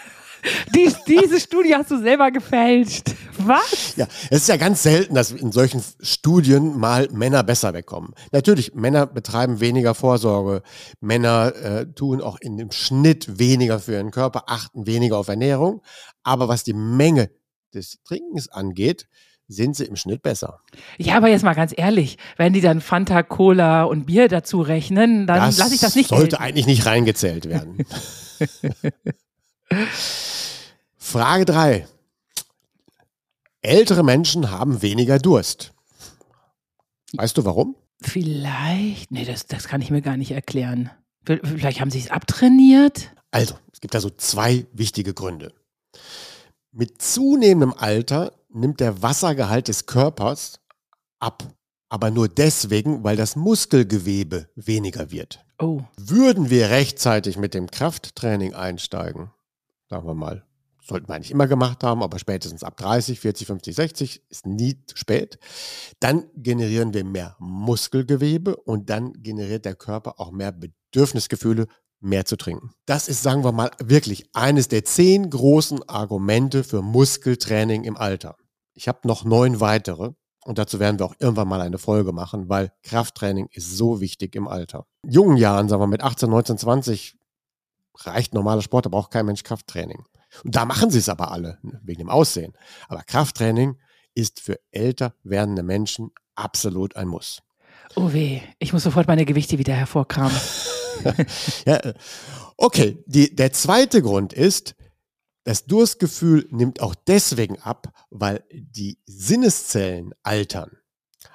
Die, 0.74 0.92
diese 1.06 1.38
Studie 1.38 1.74
hast 1.76 1.92
du 1.92 2.00
selber 2.00 2.32
gefälscht. 2.32 3.14
Was? 3.38 3.94
Ja, 3.96 4.06
es 4.28 4.42
ist 4.42 4.48
ja 4.48 4.56
ganz 4.56 4.82
selten, 4.82 5.14
dass 5.14 5.30
in 5.30 5.52
solchen 5.52 5.82
Studien 6.00 6.76
mal 6.78 7.08
Männer 7.12 7.44
besser 7.44 7.72
wegkommen. 7.74 8.12
Natürlich, 8.32 8.74
Männer 8.74 9.06
betreiben 9.06 9.60
weniger 9.60 9.94
Vorsorge. 9.94 10.62
Männer 11.00 11.54
äh, 11.54 11.86
tun 11.92 12.20
auch 12.20 12.38
in 12.40 12.56
dem 12.56 12.72
Schnitt 12.72 13.38
weniger 13.38 13.78
für 13.78 13.92
ihren 13.92 14.10
Körper, 14.10 14.44
achten 14.48 14.86
weniger 14.86 15.18
auf 15.18 15.28
Ernährung. 15.28 15.80
Aber 16.24 16.48
was 16.48 16.64
die 16.64 16.74
Menge 16.74 17.30
des 17.74 17.98
Trinkens 18.04 18.48
angeht, 18.48 19.08
sind 19.48 19.76
sie 19.76 19.84
im 19.84 19.96
Schnitt 19.96 20.22
besser. 20.22 20.60
Ja, 20.98 21.16
aber 21.16 21.28
jetzt 21.28 21.42
mal 21.42 21.54
ganz 21.54 21.74
ehrlich, 21.76 22.16
wenn 22.36 22.52
die 22.52 22.60
dann 22.60 22.80
Fanta, 22.80 23.22
Cola 23.22 23.84
und 23.84 24.06
Bier 24.06 24.28
dazu 24.28 24.60
rechnen, 24.60 25.26
dann 25.26 25.54
lasse 25.56 25.74
ich 25.74 25.80
das 25.80 25.94
nicht. 25.94 26.08
Sollte 26.08 26.30
gelten. 26.30 26.42
eigentlich 26.42 26.66
nicht 26.66 26.86
reingezählt 26.86 27.48
werden. 27.48 27.84
Frage 30.96 31.44
3. 31.44 31.86
Ältere 33.60 34.02
Menschen 34.02 34.50
haben 34.50 34.82
weniger 34.82 35.18
Durst. 35.18 35.72
Weißt 37.12 37.36
du 37.36 37.44
warum? 37.44 37.76
Vielleicht. 38.00 39.10
Nee, 39.12 39.24
das, 39.24 39.46
das 39.46 39.68
kann 39.68 39.80
ich 39.80 39.90
mir 39.90 40.02
gar 40.02 40.16
nicht 40.16 40.32
erklären. 40.32 40.90
Vielleicht 41.24 41.80
haben 41.80 41.90
sie 41.90 42.00
es 42.00 42.10
abtrainiert. 42.10 43.12
Also, 43.30 43.54
es 43.72 43.80
gibt 43.80 43.94
da 43.94 44.00
so 44.00 44.10
zwei 44.10 44.66
wichtige 44.72 45.14
Gründe. 45.14 45.52
Mit 46.74 47.02
zunehmendem 47.02 47.74
Alter 47.76 48.32
nimmt 48.48 48.80
der 48.80 49.02
Wassergehalt 49.02 49.68
des 49.68 49.84
Körpers 49.84 50.58
ab. 51.18 51.42
Aber 51.90 52.10
nur 52.10 52.28
deswegen, 52.28 53.04
weil 53.04 53.16
das 53.16 53.36
Muskelgewebe 53.36 54.48
weniger 54.54 55.10
wird. 55.10 55.44
Oh. 55.58 55.82
Würden 55.98 56.48
wir 56.48 56.70
rechtzeitig 56.70 57.36
mit 57.36 57.52
dem 57.52 57.70
Krafttraining 57.70 58.54
einsteigen, 58.54 59.30
sagen 59.90 60.06
wir 60.06 60.14
mal, 60.14 60.46
sollten 60.82 61.08
wir 61.08 61.14
eigentlich 61.14 61.30
immer 61.30 61.46
gemacht 61.46 61.84
haben, 61.84 62.02
aber 62.02 62.18
spätestens 62.18 62.64
ab 62.64 62.78
30, 62.78 63.20
40, 63.20 63.46
50, 63.46 63.76
60 63.76 64.22
ist 64.30 64.46
nie 64.46 64.82
zu 64.86 64.96
spät, 64.96 65.38
dann 66.00 66.24
generieren 66.34 66.94
wir 66.94 67.04
mehr 67.04 67.36
Muskelgewebe 67.38 68.56
und 68.56 68.88
dann 68.88 69.12
generiert 69.22 69.66
der 69.66 69.74
Körper 69.74 70.18
auch 70.18 70.32
mehr 70.32 70.52
Bedürfnisgefühle 70.52 71.66
mehr 72.02 72.24
zu 72.24 72.36
trinken. 72.36 72.72
Das 72.86 73.08
ist, 73.08 73.22
sagen 73.22 73.44
wir 73.44 73.52
mal, 73.52 73.70
wirklich 73.78 74.28
eines 74.34 74.68
der 74.68 74.84
zehn 74.84 75.30
großen 75.30 75.88
Argumente 75.88 76.64
für 76.64 76.82
Muskeltraining 76.82 77.84
im 77.84 77.96
Alter. 77.96 78.36
Ich 78.74 78.88
habe 78.88 79.00
noch 79.04 79.24
neun 79.24 79.60
weitere 79.60 80.12
und 80.44 80.58
dazu 80.58 80.80
werden 80.80 80.98
wir 80.98 81.06
auch 81.06 81.14
irgendwann 81.18 81.48
mal 81.48 81.60
eine 81.60 81.78
Folge 81.78 82.12
machen, 82.12 82.48
weil 82.48 82.72
Krafttraining 82.82 83.48
ist 83.52 83.76
so 83.76 84.00
wichtig 84.00 84.34
im 84.34 84.48
Alter. 84.48 84.86
In 85.04 85.12
jungen 85.12 85.36
Jahren, 85.36 85.68
sagen 85.68 85.82
wir 85.82 85.86
mit 85.86 86.02
18, 86.02 86.28
19, 86.28 86.58
20, 86.58 87.16
reicht 87.98 88.34
normaler 88.34 88.62
Sport, 88.62 88.86
da 88.86 88.90
braucht 88.90 89.10
kein 89.10 89.26
Mensch 89.26 89.42
Krafttraining. 89.42 90.04
Und 90.44 90.56
da 90.56 90.64
machen 90.64 90.90
sie 90.90 90.98
es 90.98 91.08
aber 91.08 91.30
alle, 91.30 91.58
ne, 91.62 91.80
wegen 91.84 92.00
dem 92.00 92.08
Aussehen. 92.08 92.54
Aber 92.88 93.02
Krafttraining 93.02 93.78
ist 94.14 94.40
für 94.40 94.58
älter 94.70 95.14
werdende 95.22 95.62
Menschen 95.62 96.10
absolut 96.34 96.96
ein 96.96 97.08
Muss. 97.08 97.42
Oh 97.94 98.12
weh, 98.12 98.40
ich 98.58 98.72
muss 98.72 98.84
sofort 98.84 99.06
meine 99.06 99.26
Gewichte 99.26 99.58
wieder 99.58 99.74
hervorkramen. 99.74 100.36
ja, 101.66 101.80
okay, 102.56 103.02
die, 103.06 103.34
der 103.34 103.52
zweite 103.52 104.02
Grund 104.02 104.32
ist, 104.32 104.74
das 105.44 105.64
Durstgefühl 105.66 106.46
nimmt 106.50 106.80
auch 106.80 106.94
deswegen 106.94 107.58
ab, 107.60 107.92
weil 108.10 108.44
die 108.50 108.98
Sinneszellen 109.06 110.14
altern. 110.22 110.70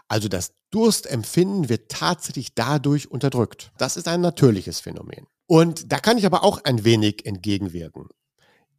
Also 0.08 0.30
das 0.30 0.54
Durstempfinden 0.70 1.70
wird 1.70 1.90
tatsächlich 1.90 2.56
dadurch 2.56 3.10
unterdrückt. 3.10 3.72
Das 3.78 3.98
ist 3.98 4.08
ein 4.08 4.22
natürliches 4.22 4.80
Phänomen. 4.80 5.28
Und 5.46 5.92
da 5.92 6.00
kann 6.00 6.18
ich 6.18 6.26
aber 6.26 6.44
auch 6.44 6.64
ein 6.64 6.84
wenig 6.84 7.26
entgegenwirken. 7.26 8.08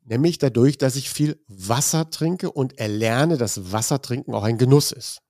Nämlich 0.05 0.39
dadurch, 0.39 0.79
dass 0.79 0.97
ich 0.97 1.11
viel 1.11 1.43
Wasser 1.49 2.11
trinke 2.11 2.51
und 2.51 2.79
erlerne, 2.79 3.37
dass 3.37 3.73
Wassertrinken 3.73 4.35
auch 4.35 4.45
ein 4.45 4.59
Genuss 4.59 4.93
ist. 4.93 5.21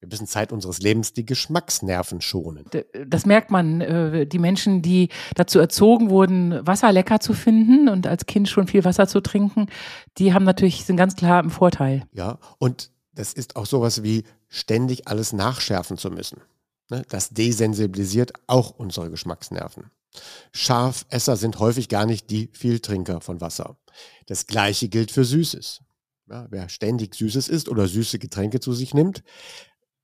Wir 0.00 0.08
müssen 0.08 0.26
Zeit 0.26 0.52
unseres 0.52 0.80
Lebens 0.80 1.12
die 1.12 1.26
Geschmacksnerven 1.26 2.20
schonen. 2.20 2.64
Das 3.06 3.26
merkt 3.26 3.50
man. 3.50 3.80
Äh, 3.80 4.26
die 4.26 4.38
Menschen, 4.38 4.82
die 4.82 5.08
dazu 5.34 5.58
erzogen 5.58 6.10
wurden, 6.10 6.66
Wasser 6.66 6.92
lecker 6.92 7.20
zu 7.20 7.34
finden 7.34 7.88
und 7.88 8.06
als 8.06 8.26
Kind 8.26 8.48
schon 8.48 8.66
viel 8.66 8.84
Wasser 8.84 9.06
zu 9.06 9.20
trinken, 9.20 9.66
die 10.18 10.34
haben 10.34 10.44
natürlich, 10.44 10.84
sind 10.84 10.96
ganz 10.96 11.16
klar 11.16 11.42
im 11.42 11.50
Vorteil. 11.50 12.04
Ja, 12.12 12.38
und 12.58 12.90
das 13.14 13.32
ist 13.32 13.56
auch 13.56 13.66
sowas 13.66 14.02
wie 14.02 14.24
ständig 14.48 15.08
alles 15.08 15.32
nachschärfen 15.32 15.98
zu 15.98 16.10
müssen. 16.10 16.40
Ne, 16.90 17.04
das 17.08 17.30
desensibilisiert 17.30 18.32
auch 18.46 18.70
unsere 18.70 19.10
Geschmacksnerven. 19.10 19.90
Scharfesser 20.52 21.36
sind 21.36 21.58
häufig 21.58 21.88
gar 21.88 22.06
nicht 22.06 22.30
die 22.30 22.50
Vieltrinker 22.52 23.20
von 23.20 23.40
Wasser. 23.40 23.76
Das 24.26 24.46
gleiche 24.46 24.88
gilt 24.88 25.10
für 25.10 25.24
Süßes. 25.24 25.80
Ja, 26.28 26.46
wer 26.50 26.68
ständig 26.68 27.14
Süßes 27.14 27.48
isst 27.48 27.68
oder 27.68 27.88
süße 27.88 28.18
Getränke 28.18 28.60
zu 28.60 28.72
sich 28.72 28.94
nimmt, 28.94 29.22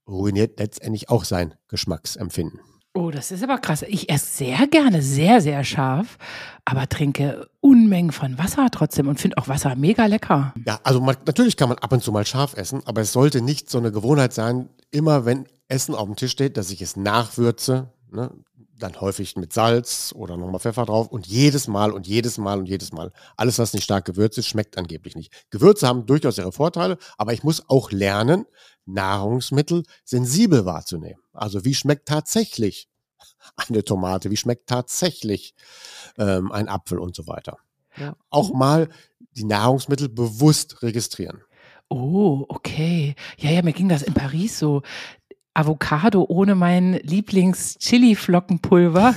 ruiniert 0.07 0.59
letztendlich 0.59 1.09
auch 1.09 1.23
sein 1.23 1.55
Geschmacksempfinden. 1.67 2.59
Oh, 2.95 3.11
das 3.11 3.31
ist 3.31 3.43
aber 3.43 3.59
krass. 3.59 3.83
Ich 3.83 4.09
esse 4.09 4.25
sehr 4.25 4.67
gerne, 4.67 5.01
sehr, 5.01 5.41
sehr 5.41 5.63
scharf, 5.63 6.17
aber 6.65 6.89
trinke 6.89 7.47
Unmengen 7.61 8.11
von 8.11 8.37
Wasser 8.39 8.67
trotzdem 8.71 9.07
und 9.07 9.19
finde 9.19 9.37
auch 9.37 9.47
Wasser 9.47 9.75
mega 9.75 10.07
lecker. 10.07 10.53
Ja, 10.65 10.79
also 10.83 10.99
man, 10.99 11.15
natürlich 11.25 11.55
kann 11.55 11.69
man 11.69 11.77
ab 11.77 11.93
und 11.93 12.03
zu 12.03 12.11
mal 12.11 12.25
scharf 12.25 12.55
essen, 12.57 12.81
aber 12.85 13.01
es 13.01 13.13
sollte 13.13 13.41
nicht 13.41 13.69
so 13.69 13.77
eine 13.77 13.91
Gewohnheit 13.91 14.33
sein, 14.33 14.69
immer 14.89 15.25
wenn 15.25 15.45
Essen 15.67 15.93
auf 15.93 16.07
dem 16.07 16.15
Tisch 16.15 16.31
steht, 16.31 16.57
dass 16.57 16.71
ich 16.71 16.81
es 16.81 16.95
nachwürze. 16.95 17.93
Ne? 18.11 18.31
Dann 18.79 18.99
häufig 18.99 19.35
mit 19.35 19.53
Salz 19.53 20.13
oder 20.15 20.37
nochmal 20.37 20.59
Pfeffer 20.59 20.85
drauf 20.85 21.07
und 21.07 21.27
jedes 21.27 21.67
Mal 21.67 21.91
und 21.91 22.07
jedes 22.07 22.37
Mal 22.37 22.59
und 22.59 22.67
jedes 22.67 22.91
Mal. 22.91 23.11
Alles, 23.37 23.59
was 23.59 23.73
nicht 23.73 23.83
stark 23.83 24.05
gewürzt 24.05 24.37
ist, 24.37 24.47
schmeckt 24.47 24.77
angeblich 24.77 25.15
nicht. 25.15 25.31
Gewürze 25.49 25.87
haben 25.87 26.05
durchaus 26.05 26.37
ihre 26.37 26.51
Vorteile, 26.51 26.97
aber 27.17 27.33
ich 27.33 27.43
muss 27.43 27.69
auch 27.69 27.91
lernen, 27.91 28.45
Nahrungsmittel 28.85 29.83
sensibel 30.03 30.65
wahrzunehmen. 30.65 31.21
Also 31.33 31.65
wie 31.65 31.75
schmeckt 31.75 32.07
tatsächlich 32.07 32.89
eine 33.55 33.83
Tomate, 33.83 34.31
wie 34.31 34.37
schmeckt 34.37 34.67
tatsächlich 34.67 35.53
ähm, 36.17 36.51
ein 36.51 36.67
Apfel 36.67 36.99
und 36.99 37.15
so 37.15 37.27
weiter. 37.27 37.57
Ja. 37.97 38.15
Auch 38.29 38.53
mal 38.53 38.89
die 39.31 39.43
Nahrungsmittel 39.43 40.09
bewusst 40.09 40.81
registrieren. 40.81 41.43
Oh, 41.89 42.45
okay. 42.49 43.15
Ja, 43.37 43.49
ja, 43.49 43.63
mir 43.63 43.73
ging 43.73 43.89
das 43.89 44.03
in 44.03 44.13
Paris 44.13 44.59
so. 44.59 44.83
Avocado 45.59 46.25
ohne 46.27 46.55
mein 46.55 46.93
Lieblings-Chili-Flockenpulver 46.93 49.13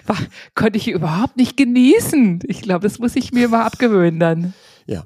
konnte 0.54 0.78
ich 0.78 0.88
überhaupt 0.88 1.36
nicht 1.36 1.56
genießen. 1.56 2.40
Ich 2.44 2.62
glaube, 2.62 2.88
das 2.88 2.98
muss 2.98 3.14
ich 3.14 3.32
mir 3.32 3.48
mal 3.48 3.64
abgewöhnen 3.64 4.18
dann. 4.18 4.54
Ja. 4.86 5.04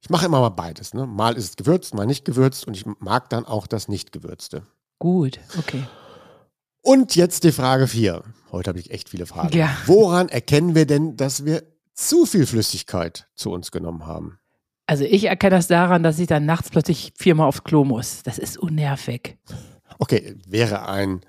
Ich 0.00 0.10
mache 0.10 0.26
immer 0.26 0.40
mal 0.40 0.50
beides. 0.50 0.94
Ne? 0.94 1.06
Mal 1.06 1.36
ist 1.36 1.50
es 1.50 1.56
gewürzt, 1.56 1.94
mal 1.94 2.06
nicht 2.06 2.24
gewürzt 2.24 2.66
und 2.66 2.76
ich 2.76 2.84
mag 3.00 3.28
dann 3.30 3.44
auch 3.44 3.66
das 3.66 3.88
nicht 3.88 4.12
gewürzte. 4.12 4.62
Gut, 4.98 5.40
okay. 5.58 5.82
Und 6.80 7.16
jetzt 7.16 7.44
die 7.44 7.52
Frage 7.52 7.86
4. 7.86 8.22
Heute 8.50 8.68
habe 8.68 8.80
ich 8.80 8.90
echt 8.90 9.08
viele 9.08 9.26
Fragen. 9.26 9.56
Ja. 9.56 9.70
Woran 9.86 10.28
erkennen 10.28 10.74
wir 10.74 10.86
denn, 10.86 11.16
dass 11.16 11.44
wir 11.44 11.62
zu 11.94 12.26
viel 12.26 12.46
Flüssigkeit 12.46 13.28
zu 13.34 13.50
uns 13.50 13.70
genommen 13.70 14.06
haben? 14.06 14.38
Also 14.86 15.04
ich 15.04 15.24
erkenne 15.24 15.56
das 15.56 15.68
daran, 15.68 16.02
dass 16.02 16.18
ich 16.18 16.26
dann 16.26 16.44
nachts 16.44 16.70
plötzlich 16.70 17.12
viermal 17.16 17.46
aufs 17.46 17.64
Klo 17.64 17.84
muss. 17.84 18.22
Das 18.24 18.38
ist 18.38 18.58
unnervig. 18.58 19.38
Okay, 19.98 20.36
wäre 20.46 20.88
ein 20.88 21.20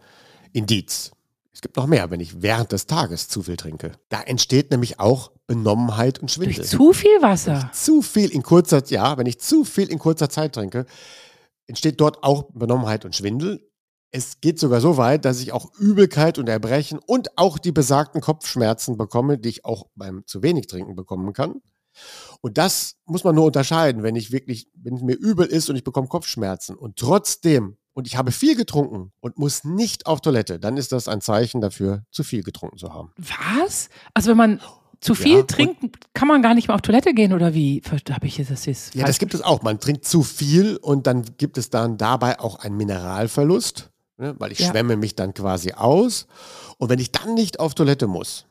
Indiz. 0.51 1.11
Es 1.53 1.61
gibt 1.61 1.77
noch 1.77 1.87
mehr, 1.87 2.09
wenn 2.09 2.19
ich 2.19 2.41
während 2.41 2.71
des 2.71 2.87
Tages 2.87 3.27
zu 3.27 3.43
viel 3.43 3.57
trinke. 3.57 3.91
Da 4.09 4.21
entsteht 4.21 4.71
nämlich 4.71 4.99
auch 4.99 5.31
Benommenheit 5.45 6.19
und 6.19 6.31
Schwindel. 6.31 6.55
Durch 6.55 6.69
zu 6.69 6.93
viel 6.93 7.21
Wasser. 7.21 7.69
Zu 7.73 8.01
viel 8.01 8.31
in 8.31 8.41
kurzer, 8.41 8.83
ja, 8.87 9.17
wenn 9.17 9.27
ich 9.27 9.39
zu 9.39 9.63
viel 9.63 9.91
in 9.91 9.99
kurzer 9.99 10.29
Zeit 10.29 10.53
trinke, 10.55 10.85
entsteht 11.67 12.01
dort 12.01 12.23
auch 12.23 12.49
Benommenheit 12.53 13.05
und 13.05 13.15
Schwindel. 13.15 13.69
Es 14.09 14.41
geht 14.41 14.59
sogar 14.59 14.81
so 14.81 14.97
weit, 14.97 15.25
dass 15.25 15.41
ich 15.41 15.53
auch 15.53 15.73
Übelkeit 15.77 16.37
und 16.37 16.47
Erbrechen 16.47 16.99
und 16.99 17.37
auch 17.37 17.57
die 17.57 17.71
besagten 17.71 18.21
Kopfschmerzen 18.21 18.97
bekomme, 18.97 19.37
die 19.37 19.49
ich 19.49 19.65
auch 19.65 19.87
beim 19.95 20.23
zu 20.25 20.43
wenig 20.43 20.67
Trinken 20.67 20.95
bekommen 20.95 21.33
kann. 21.33 21.61
Und 22.41 22.57
das 22.57 22.95
muss 23.05 23.23
man 23.23 23.35
nur 23.35 23.45
unterscheiden, 23.45 24.03
wenn 24.03 24.15
ich 24.15 24.31
wirklich, 24.31 24.67
wenn 24.75 24.95
es 24.95 25.01
mir 25.01 25.15
übel 25.15 25.45
ist 25.45 25.69
und 25.69 25.75
ich 25.75 25.83
bekomme 25.83 26.07
Kopfschmerzen 26.07 26.75
und 26.75 26.97
trotzdem 26.97 27.77
und 27.93 28.07
ich 28.07 28.17
habe 28.17 28.31
viel 28.31 28.55
getrunken 28.55 29.11
und 29.19 29.37
muss 29.37 29.63
nicht 29.63 30.05
auf 30.05 30.21
Toilette, 30.21 30.59
dann 30.59 30.77
ist 30.77 30.91
das 30.91 31.07
ein 31.07 31.21
Zeichen 31.21 31.61
dafür, 31.61 32.03
zu 32.11 32.23
viel 32.23 32.43
getrunken 32.43 32.77
zu 32.77 32.93
haben. 32.93 33.11
Was? 33.17 33.89
Also 34.13 34.31
wenn 34.31 34.37
man 34.37 34.59
zu 34.99 35.15
viel 35.15 35.37
ja, 35.37 35.43
trinkt, 35.43 36.13
kann 36.13 36.27
man 36.27 36.41
gar 36.41 36.53
nicht 36.53 36.69
mehr 36.69 36.75
auf 36.75 36.81
Toilette 36.81 37.13
gehen 37.13 37.33
oder 37.33 37.53
wie? 37.53 37.81
Habe 38.09 38.25
ich 38.25 38.37
das 38.37 38.65
jetzt? 38.65 38.95
Ja, 38.95 39.05
das 39.05 39.19
gibt 39.19 39.33
es 39.33 39.41
auch. 39.41 39.61
Man 39.61 39.79
trinkt 39.79 40.05
zu 40.05 40.23
viel 40.23 40.77
und 40.77 41.07
dann 41.07 41.25
gibt 41.37 41.57
es 41.57 41.69
dann 41.69 41.97
dabei 41.97 42.39
auch 42.39 42.59
einen 42.59 42.77
Mineralverlust, 42.77 43.91
ne, 44.17 44.35
weil 44.39 44.51
ich 44.51 44.59
ja. 44.59 44.71
schwemme 44.71 44.95
mich 44.95 45.15
dann 45.15 45.33
quasi 45.33 45.73
aus. 45.73 46.27
Und 46.77 46.89
wenn 46.89 46.99
ich 46.99 47.11
dann 47.11 47.33
nicht 47.33 47.59
auf 47.59 47.75
Toilette 47.75 48.07
muss, 48.07 48.45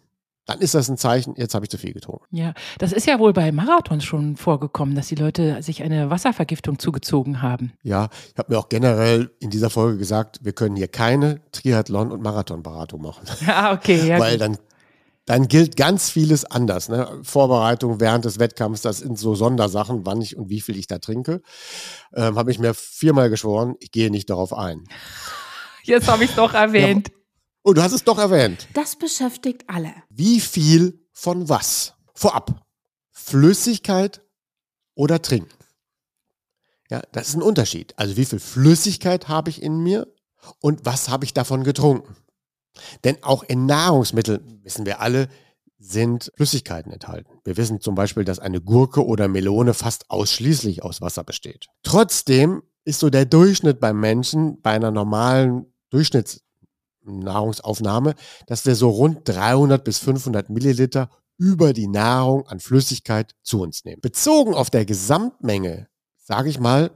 dann 0.47 0.59
ist 0.59 0.75
das 0.75 0.89
ein 0.89 0.97
Zeichen, 0.97 1.35
jetzt 1.37 1.55
habe 1.55 1.65
ich 1.65 1.71
zu 1.71 1.79
viel 1.79 1.93
getrunken. 1.93 2.25
Ja, 2.31 2.55
das 2.79 2.93
ist 2.93 3.07
ja 3.07 3.19
wohl 3.21 3.33
bei 3.33 3.53
Marathons 3.53 4.05
schon 4.05 4.37
vorgekommen, 4.37 4.97
dass 4.97 5.07
die 5.07 5.15
Leute 5.15 5.63
sich 5.63 5.83
eine 5.83 6.11
Wasservergiftung 6.11 6.81
zugezogen 6.81 7.43
haben. 7.43 7.73
Ja, 7.83 8.09
ich 8.33 8.39
habe 8.39 8.53
mir 8.53 8.59
auch 8.59 8.69
generell 8.69 9.31
in 9.39 9.51
dieser 9.51 9.71
Folge 9.71 9.99
gesagt, 9.99 10.41
wir 10.43 10.53
können 10.53 10.75
hier 10.75 10.89
keine 10.89 11.41
Triathlon- 11.53 12.11
und 12.11 12.23
Marathonberatung 12.23 13.03
machen. 13.03 13.27
Ah, 13.47 13.73
okay, 13.75 14.09
ja. 14.09 14.19
Weil 14.19 14.39
dann, 14.39 14.57
dann 15.27 15.47
gilt 15.47 15.77
ganz 15.77 16.09
vieles 16.11 16.45
anders. 16.45 16.89
Ne? 16.89 17.21
Vorbereitung 17.23 18.01
während 18.01 18.25
des 18.25 18.39
Wettkampfs, 18.39 18.83
das 18.83 18.99
sind 18.99 19.19
so 19.19 19.35
Sondersachen, 19.35 20.07
wann 20.07 20.23
ich 20.23 20.37
und 20.37 20.49
wie 20.49 20.61
viel 20.61 20.79
ich 20.79 20.87
da 20.87 20.99
trinke. 20.99 21.43
Ähm, 22.15 22.37
habe 22.39 22.51
ich 22.51 22.59
mir 22.59 22.73
viermal 22.73 23.29
geschworen, 23.31 23.75
ich 23.81 23.91
gehe 23.91 24.11
nicht 24.11 24.31
darauf 24.31 24.55
ein. 24.55 24.85
Jetzt 25.83 26.09
habe 26.09 26.25
ich 26.25 26.31
es 26.31 26.37
doch 26.37 26.55
erwähnt. 26.55 27.09
Ja, 27.09 27.22
Oh, 27.65 27.73
du 27.73 27.83
hast 27.83 27.93
es 27.93 28.03
doch 28.03 28.19
erwähnt. 28.19 28.67
Das 28.75 28.97
beschäftigt 28.97 29.65
alle. 29.69 29.95
Wie 30.11 30.41
viel 30.41 31.07
von 31.13 31.49
was? 31.49 31.95
Vorab. 32.13 32.67
Flüssigkeit 33.11 34.21
oder 34.95 35.23
Trinken? 35.23 35.55
Ja, 36.91 37.03
das 37.13 37.29
ist 37.29 37.35
ein 37.37 37.43
Unterschied. 37.43 37.95
Also 37.97 38.17
wie 38.17 38.25
viel 38.25 38.41
Flüssigkeit 38.41 39.29
habe 39.29 39.49
ich 39.49 39.63
in 39.63 39.79
mir 39.79 40.13
und 40.61 40.85
was 40.85 41.09
habe 41.09 41.25
ich 41.25 41.35
davon 41.35 41.63
getrunken? 41.63 42.17
Denn 43.05 43.23
auch 43.23 43.45
in 43.45 43.67
Nahrungsmitteln, 43.67 44.61
wissen 44.65 44.85
wir 44.85 45.01
alle, 45.01 45.29
sind 45.79 46.33
Flüssigkeiten 46.37 46.93
enthalten. 46.93 47.39
Wir 47.45 47.57
wissen 47.57 47.81
zum 47.81 47.95
Beispiel, 47.95 48.25
dass 48.25 48.41
eine 48.41 48.61
Gurke 48.61 49.07
oder 49.07 49.29
Melone 49.29 49.75
fast 49.75 50.11
ausschließlich 50.11 50.83
aus 50.83 51.01
Wasser 51.01 51.23
besteht. 51.23 51.67
Trotzdem 51.83 52.63
ist 52.85 53.01
so 53.01 53.09
der 53.09 53.25
Durchschnitt 53.25 53.79
beim 53.79 54.01
Menschen 54.01 54.61
bei 54.63 54.73
einer 54.73 54.91
normalen 54.91 55.73
Durchschnitts 55.91 56.43
Nahrungsaufnahme, 57.05 58.15
dass 58.47 58.67
wir 58.67 58.75
so 58.75 58.91
rund 58.91 59.29
300 59.29 59.83
bis 59.83 59.99
500 59.99 60.51
Milliliter 60.51 61.09
über 61.39 61.73
die 61.73 61.89
Nahrung 61.89 62.47
an 62.47 62.61
Flüssigkeit 62.61 63.35
zu 63.43 63.61
uns 63.61 63.85
nehmen. 63.85 64.01
Bezogen 64.01 64.55
auf 64.55 64.71
der 64.71 64.85
Gesamtmenge, 64.85 65.89
sage 66.17 66.49
ich 66.49 66.61
mal, 66.61 66.91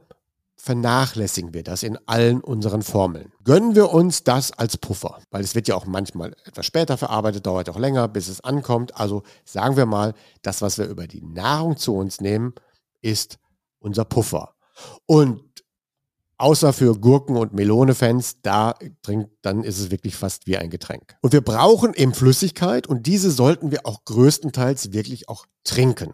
vernachlässigen 0.57 1.55
wir 1.55 1.63
das 1.63 1.83
in 1.83 1.99
allen 2.07 2.41
unseren 2.41 2.83
Formeln. 2.83 3.33
Gönnen 3.45 3.75
wir 3.75 3.93
uns 3.93 4.25
das 4.25 4.53
als 4.53 4.77
Puffer, 4.77 5.21
weil 5.31 5.45
es 5.45 5.55
wird 5.55 5.69
ja 5.69 5.77
auch 5.77 5.87
manchmal 5.87 6.35
etwas 6.45 6.67
später 6.67 6.97
verarbeitet, 6.97 7.47
dauert 7.47 7.69
auch 7.69 7.79
länger, 7.79 8.09
bis 8.09 8.29
es 8.29 8.41
ankommt. 8.41 8.97
Also 8.97 9.23
sagen 9.45 9.77
wir 9.77 9.87
mal, 9.87 10.15
das, 10.43 10.63
was 10.63 10.79
wir 10.79 10.87
über 10.87 11.07
die 11.07 11.23
Nahrung 11.23 11.77
zu 11.77 11.95
uns 11.95 12.21
nehmen, 12.21 12.55
ist 13.01 13.39
unser 13.79 14.05
Puffer. 14.05 14.55
Und 15.07 15.46
Außer 16.39 16.75
für 16.75 16.99
Gurken- 16.99 17.37
und 17.37 17.55
Melone-Fans, 17.55 18.43
da 18.43 18.75
trinkt, 19.03 19.31
dann 19.41 19.65
ist 19.65 19.79
es 19.79 19.91
wirklich 19.91 20.17
fast 20.17 20.47
wie 20.47 20.59
ein 20.59 20.69
Getränk. 20.69 21.17
Und 21.23 21.33
wir 21.33 21.41
brauchen 21.41 21.95
eben 21.95 22.13
Flüssigkeit 22.13 22.87
und 22.87 23.07
diese 23.07 23.31
sollten 23.31 23.71
wir 23.71 23.87
auch 23.87 24.05
größtenteils 24.05 24.93
wirklich 24.93 25.29
auch 25.31 25.47
trinken. 25.65 26.13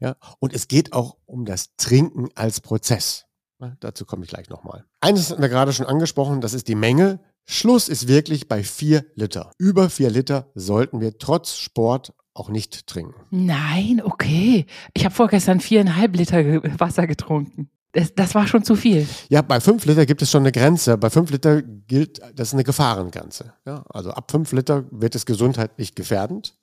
Ja, 0.00 0.16
und 0.40 0.52
es 0.52 0.66
geht 0.66 0.92
auch 0.92 1.16
um 1.26 1.44
das 1.44 1.76
Trinken 1.76 2.28
als 2.34 2.60
Prozess. 2.60 3.26
Ja, 3.60 3.76
dazu 3.80 4.04
komme 4.04 4.24
ich 4.24 4.30
gleich 4.30 4.48
nochmal. 4.48 4.84
Eines 5.00 5.30
hatten 5.30 5.42
wir 5.42 5.48
gerade 5.48 5.72
schon 5.72 5.86
angesprochen, 5.86 6.40
das 6.40 6.54
ist 6.54 6.66
die 6.66 6.74
Menge. 6.74 7.20
Schluss 7.46 7.88
ist 7.88 8.08
wirklich 8.08 8.48
bei 8.48 8.64
vier 8.64 9.04
Liter. 9.14 9.52
Über 9.58 9.90
vier 9.90 10.10
Liter 10.10 10.50
sollten 10.54 11.00
wir 11.00 11.18
trotz 11.18 11.54
Sport 11.56 12.14
auch 12.32 12.48
nicht 12.48 12.86
trinken. 12.86 13.14
Nein, 13.30 14.02
okay. 14.02 14.66
Ich 14.92 15.04
habe 15.04 15.14
vorgestern 15.14 15.60
viereinhalb 15.60 16.16
Liter 16.16 16.42
Wasser 16.80 17.06
getrunken. 17.06 17.70
Das, 17.94 18.14
das, 18.14 18.34
war 18.34 18.46
schon 18.46 18.64
zu 18.64 18.74
viel. 18.74 19.06
Ja, 19.28 19.40
bei 19.40 19.60
fünf 19.60 19.86
Liter 19.86 20.04
gibt 20.04 20.20
es 20.20 20.30
schon 20.30 20.42
eine 20.42 20.52
Grenze. 20.52 20.98
Bei 20.98 21.10
fünf 21.10 21.30
Liter 21.30 21.62
gilt, 21.62 22.20
das 22.34 22.48
ist 22.48 22.54
eine 22.54 22.64
Gefahrengrenze. 22.64 23.54
Ja, 23.64 23.84
also 23.88 24.10
ab 24.10 24.30
fünf 24.30 24.52
Liter 24.52 24.84
wird 24.90 25.14
es 25.14 25.24
gesundheitlich 25.24 25.94
gefährdend. 25.94 26.56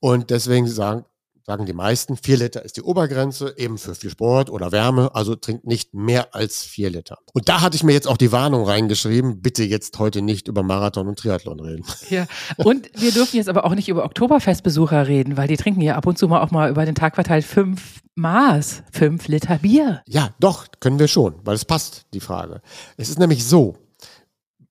Und 0.00 0.30
deswegen 0.30 0.68
sagen, 0.68 1.04
sagen 1.48 1.64
die 1.64 1.72
meisten, 1.72 2.18
vier 2.18 2.36
Liter 2.36 2.62
ist 2.62 2.76
die 2.76 2.82
Obergrenze, 2.82 3.54
eben 3.56 3.78
für 3.78 3.94
viel 3.94 4.10
Sport 4.10 4.50
oder 4.50 4.70
Wärme, 4.70 5.14
also 5.14 5.34
trinkt 5.34 5.66
nicht 5.66 5.94
mehr 5.94 6.34
als 6.34 6.62
vier 6.62 6.90
Liter. 6.90 7.16
Und 7.32 7.48
da 7.48 7.62
hatte 7.62 7.74
ich 7.74 7.82
mir 7.82 7.94
jetzt 7.94 8.06
auch 8.06 8.18
die 8.18 8.32
Warnung 8.32 8.66
reingeschrieben, 8.66 9.40
bitte 9.40 9.64
jetzt 9.64 9.98
heute 9.98 10.20
nicht 10.20 10.46
über 10.46 10.62
Marathon 10.62 11.08
und 11.08 11.18
Triathlon 11.18 11.58
reden. 11.60 11.84
Ja, 12.10 12.26
und 12.56 12.90
wir 12.94 13.12
dürfen 13.12 13.36
jetzt 13.36 13.48
aber 13.48 13.64
auch 13.64 13.74
nicht 13.74 13.88
über 13.88 14.04
Oktoberfestbesucher 14.04 15.08
reden, 15.08 15.36
weil 15.36 15.48
die 15.48 15.56
trinken 15.56 15.80
ja 15.80 15.96
ab 15.96 16.06
und 16.06 16.18
zu 16.18 16.28
mal 16.28 16.42
auch 16.42 16.50
mal 16.50 16.70
über 16.70 16.84
den 16.84 16.94
Tag 16.94 17.14
verteilt 17.16 17.44
fünf 17.44 18.00
Maß, 18.14 18.82
fünf 18.92 19.28
Liter 19.28 19.58
Bier. 19.58 20.02
Ja, 20.06 20.34
doch, 20.40 20.66
können 20.80 20.98
wir 20.98 21.08
schon, 21.08 21.34
weil 21.44 21.54
es 21.54 21.64
passt, 21.64 22.06
die 22.12 22.20
Frage. 22.20 22.60
Es 22.96 23.08
ist 23.08 23.18
nämlich 23.18 23.44
so, 23.46 23.76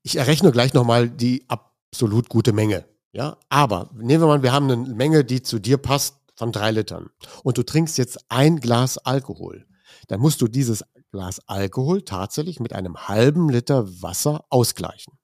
ich 0.04 0.18
errechne 0.18 0.52
gleich 0.52 0.74
nochmal 0.74 1.10
die 1.10 1.46
absolut 1.48 2.30
gute 2.30 2.54
Menge. 2.54 2.86
Ja, 3.14 3.38
aber 3.50 3.90
nehmen 3.96 4.22
wir 4.22 4.28
mal, 4.28 4.44
wir 4.44 4.52
haben 4.52 4.70
eine 4.70 4.78
Menge, 4.78 5.24
die 5.24 5.42
zu 5.42 5.58
dir 5.58 5.78
passt, 5.78 6.17
von 6.38 6.52
drei 6.52 6.72
Litern 6.72 7.10
und 7.44 7.58
du 7.58 7.64
trinkst 7.64 7.98
jetzt 7.98 8.20
ein 8.30 8.60
Glas 8.60 8.98
Alkohol, 8.98 9.66
dann 10.08 10.22
musst 10.22 10.42
du 10.42 10.48
dieses 10.48 10.84
Glas 11.12 11.42
Alkohol 11.48 12.04
tatsächlich 12.04 12.60
mit 12.60 12.74
einem 12.74 13.08
halben 13.08 13.50
Liter 13.50 13.88
Wasser 14.02 14.46
ausgleichen. 14.50 15.18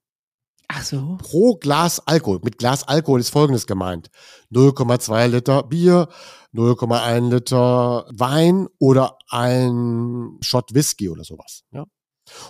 Ach 0.69 0.83
so. 0.83 1.17
Pro 1.21 1.55
Glas 1.55 1.99
Alkohol. 2.07 2.39
Mit 2.43 2.57
Glas 2.57 2.87
Alkohol 2.87 3.19
ist 3.19 3.29
folgendes 3.29 3.67
gemeint. 3.67 4.09
0,2 4.51 5.27
Liter 5.27 5.63
Bier, 5.63 6.07
0,1 6.53 7.29
Liter 7.29 8.07
Wein 8.11 8.67
oder 8.79 9.17
ein 9.29 10.37
Shot 10.41 10.73
Whisky 10.73 11.09
oder 11.09 11.23
sowas. 11.23 11.63
Ja? 11.71 11.85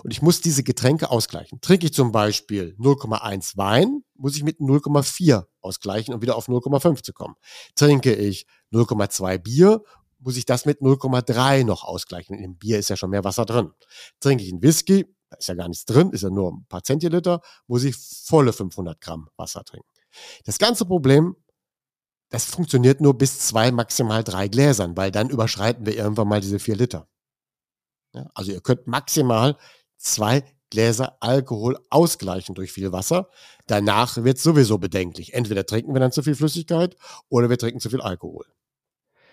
Und 0.04 0.12
ich 0.12 0.22
muss 0.22 0.42
diese 0.42 0.64
Getränke 0.64 1.10
ausgleichen. 1.10 1.60
Trinke 1.62 1.88
ich 1.88 1.94
zum 1.94 2.12
Beispiel 2.12 2.76
0,1 2.80 3.58
Wein, 3.58 4.04
muss 4.16 4.36
ich 4.36 4.44
mit 4.44 4.60
0,4 4.60 5.46
ausgleichen, 5.62 6.14
um 6.14 6.22
wieder 6.22 6.36
auf 6.36 6.48
0,5 6.48 7.04
zu 7.04 7.14
kommen. 7.14 7.36
Trinke 7.76 8.14
ich 8.14 8.46
0,2 8.72 9.38
Bier, 9.40 9.84
muss 10.20 10.38
ich 10.38 10.46
das 10.46 10.66
mit 10.66 10.80
0,3 10.80 11.64
noch 11.64 11.84
ausgleichen. 11.84 12.38
Im 12.38 12.58
Bier 12.58 12.80
ist 12.80 12.90
ja 12.90 12.96
schon 12.96 13.10
mehr 13.10 13.24
Wasser 13.24 13.46
drin. 13.46 13.72
Trinke 14.20 14.44
ich 14.44 14.52
einen 14.52 14.62
Whisky, 14.62 15.06
da 15.30 15.38
ist 15.38 15.48
ja 15.48 15.56
gar 15.56 15.68
nichts 15.68 15.86
drin, 15.86 16.12
ist 16.12 16.22
ja 16.22 16.30
nur 16.30 16.52
ein 16.52 16.66
paar 16.68 16.84
Zentiliter, 16.84 17.42
muss 17.68 17.84
ich 17.84 17.96
volle 17.96 18.54
500 18.54 19.02
Gramm 19.02 19.30
Wasser 19.36 19.64
trinken. 19.64 19.88
Das 20.46 20.60
ganze 20.60 20.86
Problem, 20.86 21.36
das 22.30 22.46
funktioniert 22.46 23.02
nur 23.02 23.18
bis 23.18 23.40
zwei, 23.40 23.72
maximal 23.72 24.24
drei 24.24 24.48
Gläsern, 24.48 24.96
weil 24.96 25.12
dann 25.12 25.30
überschreiten 25.30 25.86
wir 25.86 25.96
irgendwann 25.96 26.28
mal 26.28 26.42
diese 26.42 26.60
vier 26.60 26.76
Liter. 26.76 27.08
Ja, 28.14 28.30
also 28.34 28.52
ihr 28.52 28.62
könnt 28.62 28.88
maximal 28.88 29.58
zwei 29.98 30.44
Gläser 30.70 31.18
Alkohol 31.20 31.78
ausgleichen 31.90 32.56
durch 32.56 32.72
viel 32.72 32.92
Wasser. 32.92 33.30
Danach 33.68 34.24
wird 34.24 34.38
es 34.38 34.44
sowieso 34.44 34.80
bedenklich. 34.80 35.34
Entweder 35.34 35.66
trinken 35.66 35.94
wir 35.94 36.00
dann 36.00 36.12
zu 36.12 36.24
viel 36.24 36.36
Flüssigkeit 36.36 36.96
oder 37.30 37.50
wir 37.50 37.58
trinken 37.58 37.80
zu 37.80 37.90
viel 37.90 38.02
Alkohol. 38.02 38.46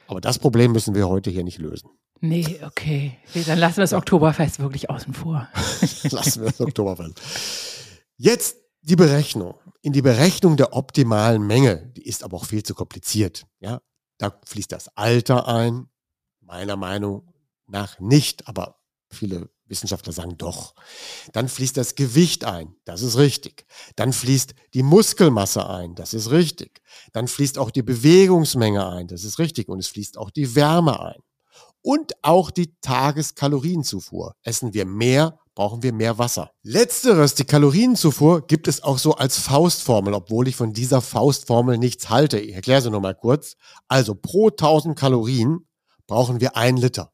Aber 0.06 0.20
das 0.20 0.38
Problem 0.38 0.72
müssen 0.72 0.94
wir 0.94 1.08
heute 1.08 1.30
hier 1.30 1.44
nicht 1.44 1.58
lösen. 1.58 1.90
Nee, 2.20 2.60
okay. 2.66 3.16
Dann 3.46 3.58
lassen 3.58 3.78
wir 3.78 3.84
das 3.84 3.94
Oktoberfest 3.94 4.58
wirklich 4.60 4.90
außen 4.90 5.14
vor. 5.14 5.48
lassen 6.10 6.42
wir 6.42 6.50
das 6.50 6.60
Oktoberfest. 6.60 7.18
Jetzt 8.16 8.56
die 8.82 8.96
Berechnung. 8.96 9.54
In 9.82 9.94
die 9.94 10.02
Berechnung 10.02 10.58
der 10.58 10.74
optimalen 10.74 11.46
Menge, 11.46 11.90
die 11.96 12.02
ist 12.02 12.22
aber 12.22 12.36
auch 12.36 12.44
viel 12.44 12.62
zu 12.62 12.74
kompliziert. 12.74 13.46
Ja, 13.60 13.80
da 14.18 14.38
fließt 14.44 14.72
das 14.72 14.94
Alter 14.96 15.48
ein. 15.48 15.88
Meiner 16.40 16.76
Meinung 16.76 17.29
nach 17.70 18.00
nicht, 18.00 18.48
aber 18.48 18.76
viele 19.10 19.50
Wissenschaftler 19.66 20.12
sagen 20.12 20.36
doch. 20.36 20.74
Dann 21.32 21.48
fließt 21.48 21.76
das 21.76 21.94
Gewicht 21.94 22.44
ein, 22.44 22.74
das 22.84 23.02
ist 23.02 23.16
richtig. 23.16 23.66
Dann 23.96 24.12
fließt 24.12 24.54
die 24.74 24.82
Muskelmasse 24.82 25.68
ein, 25.68 25.94
das 25.94 26.12
ist 26.14 26.30
richtig. 26.30 26.80
Dann 27.12 27.28
fließt 27.28 27.58
auch 27.58 27.70
die 27.70 27.82
Bewegungsmenge 27.82 28.86
ein, 28.88 29.06
das 29.06 29.24
ist 29.24 29.38
richtig. 29.38 29.68
Und 29.68 29.78
es 29.78 29.88
fließt 29.88 30.18
auch 30.18 30.30
die 30.30 30.54
Wärme 30.54 31.00
ein. 31.00 31.20
und 31.82 32.12
auch 32.22 32.50
die 32.50 32.74
Tageskalorienzufuhr. 32.80 34.34
Essen 34.42 34.74
wir 34.74 34.84
mehr, 34.84 35.38
brauchen 35.54 35.82
wir 35.82 35.92
mehr 35.92 36.18
Wasser. 36.18 36.50
Letzteres, 36.62 37.34
die 37.34 37.44
Kalorienzufuhr, 37.44 38.46
gibt 38.46 38.68
es 38.68 38.82
auch 38.82 38.98
so 38.98 39.14
als 39.14 39.38
Faustformel, 39.38 40.14
obwohl 40.14 40.48
ich 40.48 40.56
von 40.56 40.72
dieser 40.72 41.00
Faustformel 41.00 41.78
nichts 41.78 42.10
halte. 42.10 42.38
Ich 42.38 42.54
erkläre 42.54 42.82
sie 42.82 42.90
nur 42.90 43.00
mal 43.00 43.14
kurz. 43.14 43.56
Also 43.88 44.14
pro 44.14 44.48
1000 44.48 44.98
Kalorien 44.98 45.66
brauchen 46.06 46.40
wir 46.40 46.56
ein 46.56 46.76
Liter. 46.76 47.12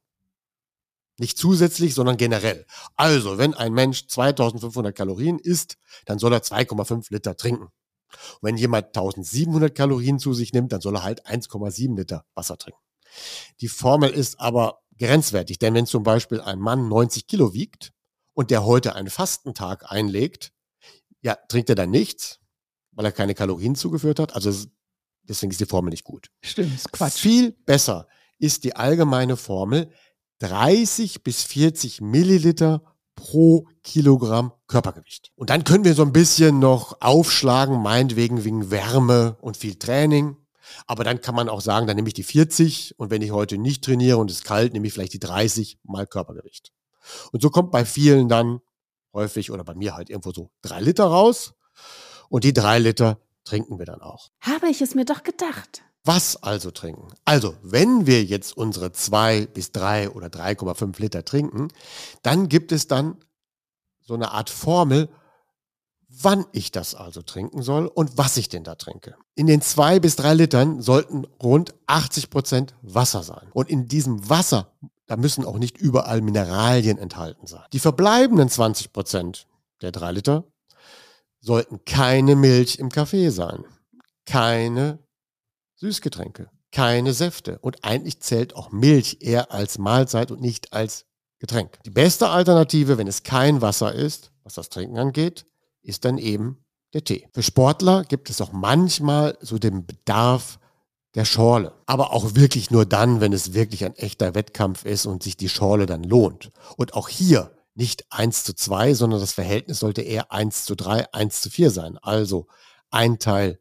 Nicht 1.19 1.39
zusätzlich, 1.39 1.95
sondern 1.95 2.17
generell. 2.17 2.67
Also, 2.95 3.39
wenn 3.39 3.55
ein 3.55 3.73
Mensch 3.73 4.07
2500 4.07 4.95
Kalorien 4.95 5.39
isst, 5.39 5.79
dann 6.05 6.19
soll 6.19 6.33
er 6.33 6.43
2,5 6.43 7.07
Liter 7.11 7.37
trinken. 7.37 7.65
Und 7.65 8.43
wenn 8.43 8.57
jemand 8.57 8.89
1700 8.89 9.75
Kalorien 9.75 10.19
zu 10.19 10.35
sich 10.35 10.53
nimmt, 10.53 10.73
dann 10.73 10.81
soll 10.81 10.97
er 10.97 11.03
halt 11.03 11.27
1,7 11.27 11.97
Liter 11.97 12.25
Wasser 12.35 12.59
trinken. 12.59 12.81
Die 13.61 13.69
Formel 13.69 14.11
ist 14.11 14.41
aber 14.41 14.83
grenzwertig, 14.99 15.59
denn 15.59 15.75
wenn 15.75 15.87
zum 15.87 16.03
Beispiel 16.03 16.41
ein 16.41 16.59
Mann 16.59 16.89
90 16.89 17.27
Kilo 17.27 17.55
wiegt 17.55 17.93
und 18.35 18.51
der 18.51 18.65
heute 18.65 18.95
einen 18.95 19.11
Fastentag 19.11 19.91
einlegt, 19.91 20.53
ja, 21.23 21.37
trinkt 21.49 21.71
er 21.71 21.75
dann 21.75 21.91
nichts, 21.91 22.41
weil 22.93 23.07
er 23.07 23.13
keine 23.13 23.35
Kalorien 23.35 23.75
zugeführt 23.75 24.19
hat. 24.19 24.35
Also 24.35 24.53
deswegen 25.23 25.51
ist 25.51 25.61
die 25.61 25.67
Formel 25.67 25.91
nicht 25.91 26.05
gut. 26.05 26.31
Stimmt, 26.43 26.75
ist 26.75 26.93
Quatsch. 26.93 27.19
Viel 27.19 27.53
besser 27.53 28.07
ist 28.39 28.65
die 28.65 28.77
allgemeine 28.77 29.37
Formel 29.37 29.91
30 30.39 31.23
bis 31.23 31.43
40 31.45 32.01
Milliliter 32.01 32.83
pro 33.15 33.67
Kilogramm 33.83 34.53
Körpergewicht. 34.67 35.33
Und 35.37 35.51
dann 35.51 35.65
können 35.65 35.85
wir 35.85 35.95
so 35.95 36.03
ein 36.03 36.13
bisschen 36.13 36.59
noch 36.59 37.01
aufschlagen, 37.01 37.81
meinetwegen 37.81 38.45
wegen 38.45 38.71
Wärme 38.71 39.37
und 39.41 39.57
viel 39.57 39.77
Training. 39.77 40.37
Aber 40.87 41.05
dann 41.05 41.21
kann 41.21 41.35
man 41.35 41.49
auch 41.49 41.61
sagen, 41.61 41.87
dann 41.87 41.97
nehme 41.97 42.09
ich 42.09 42.15
die 42.15 42.23
40 42.23 42.99
und 42.99 43.11
wenn 43.11 43.23
ich 43.23 43.31
heute 43.31 43.57
nicht 43.57 43.85
trainiere 43.85 44.19
und 44.19 44.31
es 44.31 44.43
kalt, 44.43 44.73
nehme 44.73 44.87
ich 44.87 44.93
vielleicht 44.93 45.15
die 45.15 45.21
30 45.21 45.79
mal 45.85 46.07
Körpergewicht. 46.07 46.73
Und 47.33 47.41
so 47.41 47.51
kommt 47.51 47.71
bei 47.71 47.85
vielen 47.85 48.29
dann 48.29 48.61
häufig 49.13 49.51
oder 49.51 49.65
bei 49.65 49.75
mir 49.75 49.95
halt 49.95 50.11
irgendwo 50.11 50.33
so 50.33 50.51
drei 50.63 50.81
Liter 50.81 51.05
raus. 51.05 51.55
Und 52.29 52.45
die 52.45 52.53
drei 52.53 52.79
Liter 52.79 53.21
trinken 53.45 53.79
wir 53.79 53.87
dann 53.87 54.03
auch. 54.03 54.31
Habe 54.41 54.69
ich 54.69 54.83
es 54.83 54.95
mir 54.95 55.05
doch 55.05 55.23
gedacht. 55.23 55.83
Was 56.07 56.41
also 56.41 56.71
trinken? 56.71 57.09
Also, 57.25 57.57
wenn 57.63 58.07
wir 58.07 58.23
jetzt 58.23 58.57
unsere 58.57 58.93
zwei 58.93 59.47
bis 59.47 59.73
drei 59.73 60.09
oder 60.09 60.29
3,5 60.29 61.01
Liter 61.01 61.25
trinken, 61.25 61.69
dann 62.23 62.49
gibt 62.49 62.71
es 62.71 62.87
dann 62.87 63.17
so 64.03 64.15
eine 64.15 64.31
Art 64.31 64.49
Formel, 64.49 65.09
wann 66.09 66.47
ich 66.53 66.71
das 66.71 66.95
also 66.95 67.23
trinken 67.23 67.61
soll 67.61 67.89
und 67.89 68.17
was 68.17 68.37
ich 68.37 68.49
denn 68.49 68.63
da 68.63 68.77
trinke. 68.77 69.17
In 69.35 69.49
den 69.49 69.61
zwei 69.63 69.99
bis 69.99 70.15
drei 70.15 70.35
Litern 70.35 70.81
sollten 70.81 71.25
rund 71.43 71.75
80 71.89 72.31
Prozent 72.31 72.75
Wasser 72.83 73.25
sein. 73.25 73.49
Und 73.53 73.69
in 73.69 73.89
diesem 73.89 74.29
Wasser, 74.29 74.73
da 75.07 75.17
müssen 75.17 75.45
auch 75.45 75.59
nicht 75.59 75.77
überall 75.77 76.21
Mineralien 76.21 76.99
enthalten 76.99 77.49
sein. 77.49 77.65
Die 77.73 77.81
verbleibenden 77.81 78.49
20 78.49 78.93
Prozent 78.93 79.49
der 79.83 79.91
drei 79.91 80.13
Liter 80.13 80.45
sollten 81.41 81.85
keine 81.85 82.37
Milch 82.37 82.79
im 82.79 82.91
Kaffee 82.91 83.31
sein, 83.31 83.65
keine 84.25 85.01
Süßgetränke, 85.77 86.51
keine 86.73 87.13
Säfte. 87.13 87.59
Und 87.61 87.85
eigentlich 87.85 88.21
zählt 88.21 88.57
auch 88.57 88.73
Milch 88.73 89.19
eher 89.21 89.53
als 89.53 89.79
Mahlzeit 89.79 90.31
und 90.31 90.41
nicht 90.41 90.73
als 90.73 91.07
Getränk. 91.39 91.79
Die 91.85 91.91
beste 91.91 92.29
Alternative, 92.29 92.99
wenn 92.99 93.07
es 93.07 93.23
kein 93.23 93.61
Wasser 93.61 93.93
ist, 93.93 94.33
was 94.43 94.55
das 94.55 94.71
Trinken 94.71 94.99
angeht, 94.99 95.47
ist 95.83 96.05
dann 96.05 96.19
eben 96.19 96.65
der 96.95 97.05
Tee. 97.05 97.29
Für 97.33 97.43
Sportler 97.43 98.05
gibt 98.05 98.31
es 98.31 98.41
auch 98.41 98.53
manchmal 98.53 99.37
so 99.41 99.59
den 99.59 99.87
Bedarf 99.87 100.59
der 101.15 101.25
Schorle. 101.25 101.73
Aber 101.87 102.13
auch 102.13 102.35
wirklich 102.35 102.71
nur 102.71 102.87
dann, 102.87 103.21
wenn 103.21 103.33
es 103.33 103.55
wirklich 103.55 103.85
ein 103.85 103.97
echter 103.97 104.35
Wettkampf 104.35 104.85
ist 104.85 105.07
und 105.07 105.23
sich 105.23 105.37
die 105.37 105.49
Schorle 105.49 105.87
dann 105.87 106.05
lohnt. 106.05 106.53
Und 106.77 106.95
auch 106.95 107.09
hier 107.09 107.53
nicht 107.75 108.07
1 108.11 108.45
zu 108.45 108.55
2, 108.55 108.95
sondern 108.95 109.21
das 109.21 109.33
Verhältnis 109.33 109.81
sollte 109.81 110.03
eher 110.03 110.33
1 110.33 110.65
zu 110.65 110.75
3, 110.75 111.13
1 111.13 111.41
zu 111.41 111.51
4 111.51 111.71
sein. 111.71 111.99
Also 111.99 112.47
ein 112.91 113.19
Teil 113.19 113.59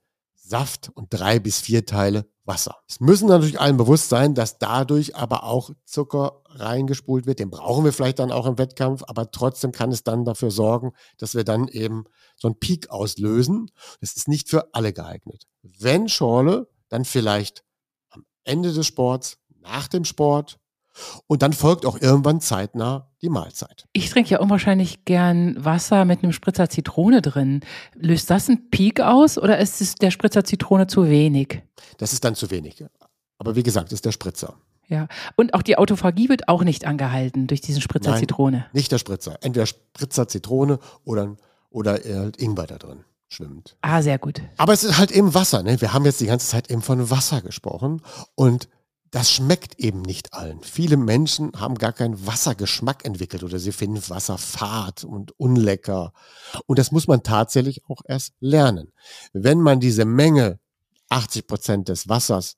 Saft 0.48 0.92
und 0.94 1.08
drei 1.10 1.40
bis 1.40 1.60
vier 1.60 1.86
Teile 1.86 2.26
Wasser. 2.46 2.78
Es 2.88 3.00
müssen 3.00 3.28
natürlich 3.28 3.60
allen 3.60 3.78
bewusst 3.78 4.10
sein, 4.10 4.36
dass 4.36 4.60
dadurch 4.60 5.16
aber 5.16 5.44
auch 5.46 5.72
Zucker 5.86 6.44
reingespult 6.50 7.26
wird. 7.26 7.40
Den 7.40 7.50
brauchen 7.50 7.84
wir 7.84 7.92
vielleicht 7.92 8.20
dann 8.20 8.32
auch 8.32 8.46
im 8.46 8.60
Wettkampf, 8.60 9.04
aber 9.08 9.32
trotzdem 9.32 9.72
kann 9.72 9.92
es 9.92 10.04
dann 10.04 10.26
dafür 10.26 10.52
sorgen, 10.52 10.94
dass 11.18 11.34
wir 11.34 11.44
dann 11.44 11.68
eben 11.68 12.06
so 12.36 12.48
einen 12.48 12.60
Peak 12.60 12.92
auslösen. 12.92 13.72
Das 14.00 14.14
ist 14.14 14.28
nicht 14.28 14.50
für 14.50 14.74
alle 14.74 14.94
geeignet. 14.94 15.48
Wenn 15.64 16.08
Schorle, 16.08 16.70
dann 16.90 17.06
vielleicht 17.06 17.64
am 18.12 18.24
Ende 18.44 18.72
des 18.72 18.86
Sports, 18.86 19.40
nach 19.62 19.88
dem 19.88 20.06
Sport 20.06 20.60
und 21.28 21.42
dann 21.42 21.54
folgt 21.54 21.86
auch 21.86 22.00
irgendwann 22.00 22.42
zeitnah 22.42 23.10
die 23.22 23.30
Mahlzeit. 23.30 23.86
Ich 23.94 24.10
trinke 24.10 24.32
ja 24.32 24.40
unwahrscheinlich 24.40 25.06
gern 25.06 25.64
Wasser 25.64 26.06
mit 26.06 26.24
einem 26.24 26.32
Spritzer 26.32 26.70
Zitrone 26.70 27.22
drin. 27.22 27.62
Löst 27.96 28.30
das 28.30 28.50
einen 28.50 28.70
Peak 28.70 29.02
aus 29.02 29.38
oder 29.38 29.58
ist 29.60 29.82
es 29.82 29.96
der 29.96 30.12
Spritzer 30.12 30.44
Zitrone 30.44 30.88
zu 30.88 31.10
wenig? 31.10 31.62
Das 31.98 32.14
ist 32.14 32.24
dann 32.24 32.36
zu 32.36 32.52
wenig. 32.52 32.84
Aber 33.38 33.56
wie 33.56 33.64
gesagt, 33.64 33.92
ist 33.92 34.06
der 34.06 34.12
Spritzer. 34.12 34.56
Ja, 34.88 35.08
und 35.36 35.54
auch 35.56 35.64
die 35.64 35.78
Autophagie 35.78 36.30
wird 36.30 36.48
auch 36.48 36.64
nicht 36.64 36.86
angehalten 36.86 37.48
durch 37.48 37.62
diesen 37.62 37.82
Spritzer 37.82 38.12
Nein, 38.12 38.20
Zitrone. 38.20 38.68
Nicht 38.72 38.92
der 38.92 39.00
Spritzer. 39.00 39.38
Entweder 39.42 39.66
Spritzer 39.66 40.28
Zitrone 40.28 40.80
oder, 41.04 41.36
oder 41.72 41.94
halt 41.94 42.38
Ingwer 42.38 42.68
da 42.68 42.78
drin 42.78 43.04
schwimmt. 43.28 43.76
Ah, 43.82 44.02
sehr 44.02 44.18
gut. 44.18 44.42
Aber 44.58 44.74
es 44.74 44.84
ist 44.84 44.98
halt 44.98 45.12
eben 45.12 45.34
Wasser. 45.34 45.64
Ne? 45.64 45.80
Wir 45.82 45.94
haben 45.94 46.06
jetzt 46.06 46.22
die 46.22 46.28
ganze 46.28 46.48
Zeit 46.48 46.70
eben 46.70 46.82
von 46.82 47.10
Wasser 47.10 47.42
gesprochen. 47.42 48.02
Und 48.36 48.70
das 49.16 49.32
schmeckt 49.32 49.80
eben 49.80 50.02
nicht 50.02 50.34
allen. 50.34 50.62
Viele 50.62 50.98
Menschen 50.98 51.54
haben 51.58 51.76
gar 51.76 51.94
keinen 51.94 52.28
Wassergeschmack 52.28 53.06
entwickelt 53.06 53.46
oder 53.46 53.60
sie 53.60 53.72
finden 53.72 54.10
Wasser 54.10 54.38
fad 54.38 55.06
und 55.06 55.32
unlecker. 55.40 56.12
Und 56.66 56.80
das 56.80 56.92
muss 56.92 57.08
man 57.08 57.24
tatsächlich 57.24 57.86
auch 57.88 58.02
erst 58.06 58.34
lernen. 58.42 58.92
Wenn 59.32 59.62
man 59.62 59.80
diese 59.80 60.04
Menge, 60.04 60.60
80 61.08 61.48
Prozent 61.48 61.88
des 61.88 62.10
Wassers, 62.10 62.58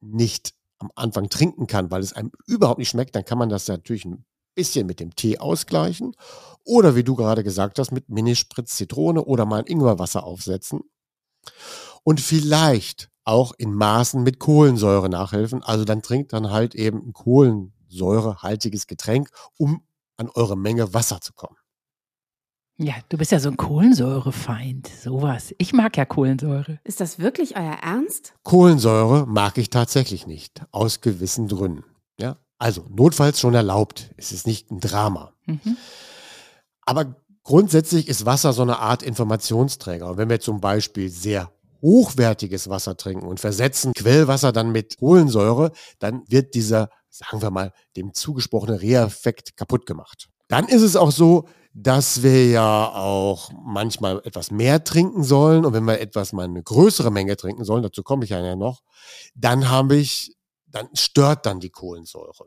nicht 0.00 0.54
am 0.78 0.90
Anfang 0.94 1.28
trinken 1.28 1.66
kann, 1.66 1.90
weil 1.90 2.00
es 2.00 2.14
einem 2.14 2.32
überhaupt 2.46 2.78
nicht 2.78 2.88
schmeckt, 2.88 3.14
dann 3.14 3.26
kann 3.26 3.36
man 3.36 3.50
das 3.50 3.68
natürlich 3.68 4.06
ein 4.06 4.24
bisschen 4.54 4.86
mit 4.86 4.98
dem 4.98 5.14
Tee 5.14 5.40
ausgleichen. 5.40 6.16
Oder 6.64 6.96
wie 6.96 7.04
du 7.04 7.16
gerade 7.16 7.44
gesagt 7.44 7.78
hast, 7.78 7.92
mit 7.92 8.08
Minispritz 8.08 8.76
Zitrone 8.76 9.22
oder 9.22 9.44
mal 9.44 9.58
ein 9.58 9.66
Ingwerwasser 9.66 10.24
aufsetzen. 10.24 10.80
Und 12.02 12.18
vielleicht 12.22 13.11
auch 13.24 13.52
in 13.56 13.74
Maßen 13.74 14.22
mit 14.22 14.38
Kohlensäure 14.38 15.08
nachhelfen. 15.08 15.62
Also 15.62 15.84
dann 15.84 16.02
trinkt 16.02 16.32
dann 16.32 16.50
halt 16.50 16.74
eben 16.74 16.98
ein 17.08 17.12
kohlensäurehaltiges 17.12 18.86
Getränk, 18.86 19.30
um 19.56 19.82
an 20.16 20.28
eure 20.34 20.56
Menge 20.56 20.94
Wasser 20.94 21.20
zu 21.20 21.32
kommen. 21.32 21.56
Ja, 22.78 22.94
du 23.10 23.18
bist 23.18 23.30
ja 23.30 23.38
so 23.38 23.48
ein 23.48 23.56
Kohlensäurefeind, 23.56 24.88
sowas. 24.88 25.54
Ich 25.58 25.72
mag 25.72 25.96
ja 25.96 26.04
Kohlensäure. 26.04 26.80
Ist 26.84 27.00
das 27.00 27.18
wirklich 27.18 27.56
euer 27.56 27.78
Ernst? 27.82 28.34
Kohlensäure 28.42 29.26
mag 29.26 29.58
ich 29.58 29.70
tatsächlich 29.70 30.26
nicht, 30.26 30.62
aus 30.72 31.00
gewissen 31.00 31.48
Gründen. 31.48 31.84
Ja, 32.18 32.38
also 32.58 32.86
notfalls 32.88 33.38
schon 33.38 33.54
erlaubt. 33.54 34.10
Es 34.16 34.32
ist 34.32 34.46
nicht 34.46 34.70
ein 34.70 34.80
Drama. 34.80 35.32
Mhm. 35.46 35.76
Aber 36.84 37.16
grundsätzlich 37.44 38.08
ist 38.08 38.26
Wasser 38.26 38.52
so 38.52 38.62
eine 38.62 38.78
Art 38.78 39.02
Informationsträger. 39.02 40.08
Und 40.08 40.16
wenn 40.16 40.30
wir 40.30 40.40
zum 40.40 40.60
Beispiel 40.60 41.08
sehr 41.08 41.52
hochwertiges 41.82 42.68
Wasser 42.68 42.96
trinken 42.96 43.26
und 43.26 43.40
versetzen 43.40 43.92
Quellwasser 43.92 44.52
dann 44.52 44.72
mit 44.72 44.98
Kohlensäure, 44.98 45.72
dann 45.98 46.22
wird 46.28 46.54
dieser, 46.54 46.88
sagen 47.10 47.42
wir 47.42 47.50
mal, 47.50 47.72
dem 47.96 48.14
zugesprochene 48.14 48.80
Reheffekt 48.80 49.56
kaputt 49.56 49.84
gemacht. 49.84 50.28
Dann 50.48 50.68
ist 50.68 50.82
es 50.82 50.96
auch 50.96 51.10
so, 51.10 51.48
dass 51.74 52.22
wir 52.22 52.48
ja 52.50 52.92
auch 52.94 53.50
manchmal 53.64 54.20
etwas 54.24 54.50
mehr 54.50 54.84
trinken 54.84 55.24
sollen 55.24 55.64
und 55.64 55.72
wenn 55.72 55.84
wir 55.84 56.00
etwas 56.00 56.32
mal 56.32 56.44
eine 56.44 56.62
größere 56.62 57.10
Menge 57.10 57.36
trinken 57.36 57.64
sollen, 57.64 57.82
dazu 57.82 58.02
komme 58.02 58.24
ich 58.24 58.30
ja 58.30 58.56
noch, 58.56 58.82
dann 59.34 59.70
habe 59.70 59.96
ich, 59.96 60.36
dann 60.66 60.88
stört 60.94 61.46
dann 61.46 61.60
die 61.60 61.70
Kohlensäure. 61.70 62.46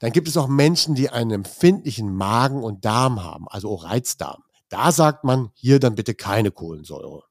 Dann 0.00 0.12
gibt 0.12 0.28
es 0.28 0.36
auch 0.36 0.48
Menschen, 0.48 0.94
die 0.94 1.08
einen 1.08 1.30
empfindlichen 1.30 2.14
Magen 2.14 2.62
und 2.62 2.84
Darm 2.84 3.22
haben, 3.24 3.48
also 3.48 3.70
auch 3.70 3.84
Reizdarm. 3.84 4.42
Da 4.68 4.92
sagt 4.92 5.24
man 5.24 5.50
hier 5.54 5.80
dann 5.80 5.94
bitte 5.94 6.14
keine 6.14 6.50
Kohlensäure. 6.50 7.24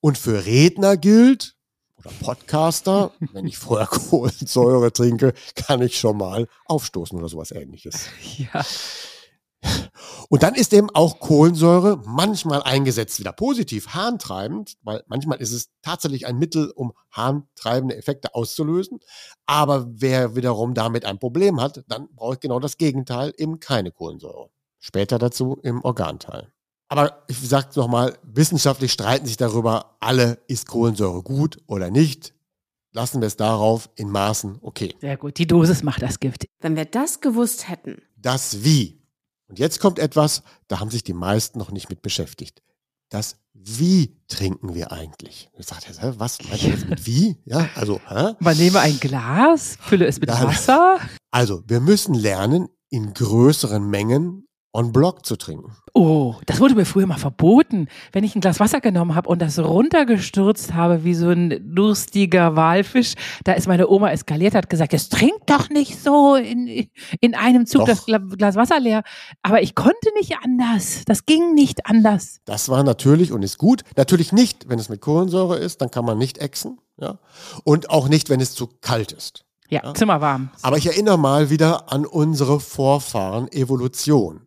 Und 0.00 0.18
für 0.18 0.46
Redner 0.46 0.96
gilt, 0.96 1.56
oder 1.98 2.10
Podcaster, 2.20 3.12
wenn 3.32 3.46
ich 3.46 3.58
vorher 3.58 3.86
Kohlensäure 3.86 4.92
trinke, 4.92 5.34
kann 5.54 5.82
ich 5.82 5.98
schon 5.98 6.16
mal 6.16 6.48
aufstoßen 6.66 7.18
oder 7.18 7.28
sowas 7.28 7.50
ähnliches. 7.50 8.06
Ja. 8.38 8.64
Und 10.30 10.42
dann 10.42 10.54
ist 10.54 10.72
eben 10.72 10.88
auch 10.90 11.20
Kohlensäure 11.20 12.00
manchmal 12.06 12.62
eingesetzt 12.62 13.20
wieder 13.20 13.32
positiv, 13.32 13.88
harntreibend, 13.88 14.78
weil 14.82 15.04
manchmal 15.06 15.38
ist 15.38 15.52
es 15.52 15.68
tatsächlich 15.82 16.26
ein 16.26 16.38
Mittel, 16.38 16.70
um 16.70 16.92
harntreibende 17.10 17.96
Effekte 17.96 18.34
auszulösen. 18.34 19.00
Aber 19.44 19.86
wer 19.90 20.34
wiederum 20.34 20.72
damit 20.72 21.04
ein 21.04 21.18
Problem 21.18 21.60
hat, 21.60 21.84
dann 21.88 22.08
braucht 22.14 22.40
genau 22.40 22.58
das 22.58 22.78
Gegenteil, 22.78 23.34
eben 23.36 23.60
keine 23.60 23.90
Kohlensäure. 23.90 24.48
Später 24.78 25.18
dazu 25.18 25.58
im 25.62 25.84
Organteil. 25.84 26.50
Aber 26.90 27.22
ich 27.28 27.38
sage 27.38 27.68
es 27.70 27.76
nochmal, 27.76 28.18
wissenschaftlich 28.24 28.90
streiten 28.92 29.24
sich 29.24 29.36
darüber 29.36 29.96
alle, 30.00 30.38
ist 30.48 30.66
Kohlensäure 30.66 31.22
gut 31.22 31.58
oder 31.68 31.88
nicht. 31.88 32.34
lassen 32.92 33.20
wir 33.20 33.28
es 33.28 33.36
darauf 33.36 33.88
in 33.94 34.10
Maßen 34.10 34.58
okay. 34.60 34.96
Sehr 35.00 35.16
gut. 35.16 35.38
Die 35.38 35.46
Dosis 35.46 35.84
macht 35.84 36.02
das 36.02 36.18
Gift. 36.18 36.46
Wenn 36.58 36.74
wir 36.74 36.84
das 36.84 37.20
gewusst 37.20 37.68
hätten. 37.68 38.02
Das 38.16 38.64
Wie. 38.64 39.00
Und 39.46 39.60
jetzt 39.60 39.78
kommt 39.78 40.00
etwas, 40.00 40.42
da 40.66 40.80
haben 40.80 40.90
sich 40.90 41.04
die 41.04 41.12
meisten 41.12 41.60
noch 41.60 41.70
nicht 41.70 41.88
mit 41.90 42.02
beschäftigt. 42.02 42.60
Das 43.08 43.36
Wie 43.54 44.16
trinken 44.26 44.74
wir 44.74 44.90
eigentlich? 44.90 45.48
Ich 45.56 45.66
sagte, 45.66 45.92
was 46.18 46.42
meint 46.42 46.62
ihr 46.64 46.70
jetzt 46.70 46.88
mit 46.88 47.06
Wie? 47.06 47.36
Ja, 47.44 47.68
also, 47.76 48.00
hä? 48.08 48.32
Man 48.40 48.56
nehme 48.56 48.80
ein 48.80 48.98
Glas, 48.98 49.76
fülle 49.80 50.06
es 50.06 50.18
mit 50.18 50.28
Nein. 50.28 50.48
Wasser. 50.48 50.98
Also, 51.30 51.62
wir 51.68 51.78
müssen 51.80 52.14
lernen, 52.14 52.68
in 52.88 53.14
größeren 53.14 53.88
Mengen 53.88 54.48
on 54.72 54.92
Block 54.92 55.26
zu 55.26 55.36
trinken. 55.36 55.72
Oh, 55.94 56.36
das 56.46 56.60
wurde 56.60 56.76
mir 56.76 56.84
früher 56.84 57.06
mal 57.06 57.18
verboten. 57.18 57.88
Wenn 58.12 58.22
ich 58.22 58.36
ein 58.36 58.40
Glas 58.40 58.60
Wasser 58.60 58.80
genommen 58.80 59.14
habe 59.16 59.28
und 59.28 59.42
das 59.42 59.58
runtergestürzt 59.58 60.74
habe 60.74 61.02
wie 61.04 61.14
so 61.14 61.28
ein 61.30 61.74
durstiger 61.74 62.54
Walfisch, 62.56 63.14
da 63.44 63.52
ist 63.52 63.66
meine 63.66 63.88
Oma 63.88 64.10
eskaliert, 64.12 64.54
hat 64.54 64.70
gesagt, 64.70 64.92
jetzt 64.92 65.12
trink 65.12 65.32
doch 65.46 65.68
nicht 65.70 66.00
so 66.00 66.36
in, 66.36 66.88
in 67.20 67.34
einem 67.34 67.66
Zug 67.66 67.80
Doch. 67.80 67.88
das 67.88 68.06
Gla- 68.06 68.36
Glas 68.36 68.54
Wasser 68.56 68.78
leer. 68.78 69.02
Aber 69.42 69.62
ich 69.62 69.74
konnte 69.74 70.12
nicht 70.16 70.34
anders. 70.44 71.02
Das 71.06 71.26
ging 71.26 71.54
nicht 71.54 71.86
anders. 71.86 72.38
Das 72.44 72.68
war 72.68 72.84
natürlich 72.84 73.32
und 73.32 73.42
ist 73.42 73.58
gut. 73.58 73.82
Natürlich 73.96 74.32
nicht, 74.32 74.68
wenn 74.68 74.78
es 74.78 74.88
mit 74.88 75.00
Kohlensäure 75.00 75.56
ist, 75.58 75.80
dann 75.82 75.90
kann 75.90 76.04
man 76.04 76.18
nicht 76.18 76.38
exen. 76.38 76.78
Ja? 77.00 77.18
Und 77.64 77.90
auch 77.90 78.08
nicht, 78.08 78.30
wenn 78.30 78.40
es 78.40 78.54
zu 78.54 78.68
kalt 78.80 79.10
ist. 79.12 79.44
Ja, 79.68 79.82
Ja. 79.84 79.94
zimmerwarm. 79.94 80.50
Aber 80.62 80.78
ich 80.78 80.86
erinnere 80.86 81.18
mal 81.18 81.48
wieder 81.50 81.92
an 81.92 82.04
unsere 82.06 82.58
Vorfahren 82.60 83.50
Evolution. 83.52 84.46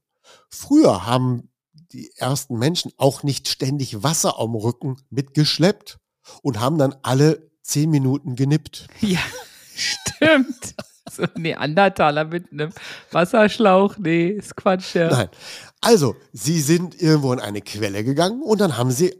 Früher 0.54 1.08
haben 1.08 1.50
die 1.94 2.12
ersten 2.16 2.58
Menschen 2.58 2.92
auch 2.98 3.24
nicht 3.24 3.48
ständig 3.48 4.04
Wasser 4.04 4.40
am 4.40 4.54
Rücken 4.54 5.02
mitgeschleppt 5.10 5.98
und 6.44 6.60
haben 6.60 6.78
dann 6.78 6.96
alle 7.02 7.50
zehn 7.64 7.90
Minuten 7.90 8.36
genippt. 8.36 8.88
Ja, 9.02 9.20
stimmt. 9.76 10.76
So 11.12 11.24
ein 11.24 11.42
Neandertaler 11.42 12.26
mit 12.26 12.52
einem 12.52 12.72
Wasserschlauch. 13.12 13.98
Nee, 13.98 14.28
ist 14.30 14.56
Quatsch, 14.56 14.96
ja. 14.96 15.10
Nein. 15.10 15.30
Also, 15.82 16.16
sie 16.32 16.62
sind 16.62 17.02
irgendwo 17.02 17.34
in 17.34 17.40
eine 17.40 17.62
Quelle 17.62 18.04
gegangen 18.04 18.42
und 18.44 18.62
dann 18.62 18.78
haben 18.78 18.92
sie, 18.92 19.16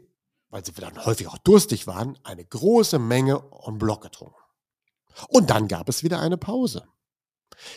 weil 0.50 0.64
sie 0.64 0.72
dann 0.72 1.04
häufig 1.04 1.26
auch 1.26 1.38
durstig 1.38 1.88
waren, 1.88 2.16
eine 2.22 2.44
große 2.44 3.00
Menge 3.00 3.42
en 3.66 3.78
bloc 3.78 4.02
getrunken. 4.02 4.36
Und 5.28 5.50
dann 5.50 5.68
gab 5.68 5.88
es 5.88 6.04
wieder 6.04 6.20
eine 6.20 6.38
Pause. 6.38 6.84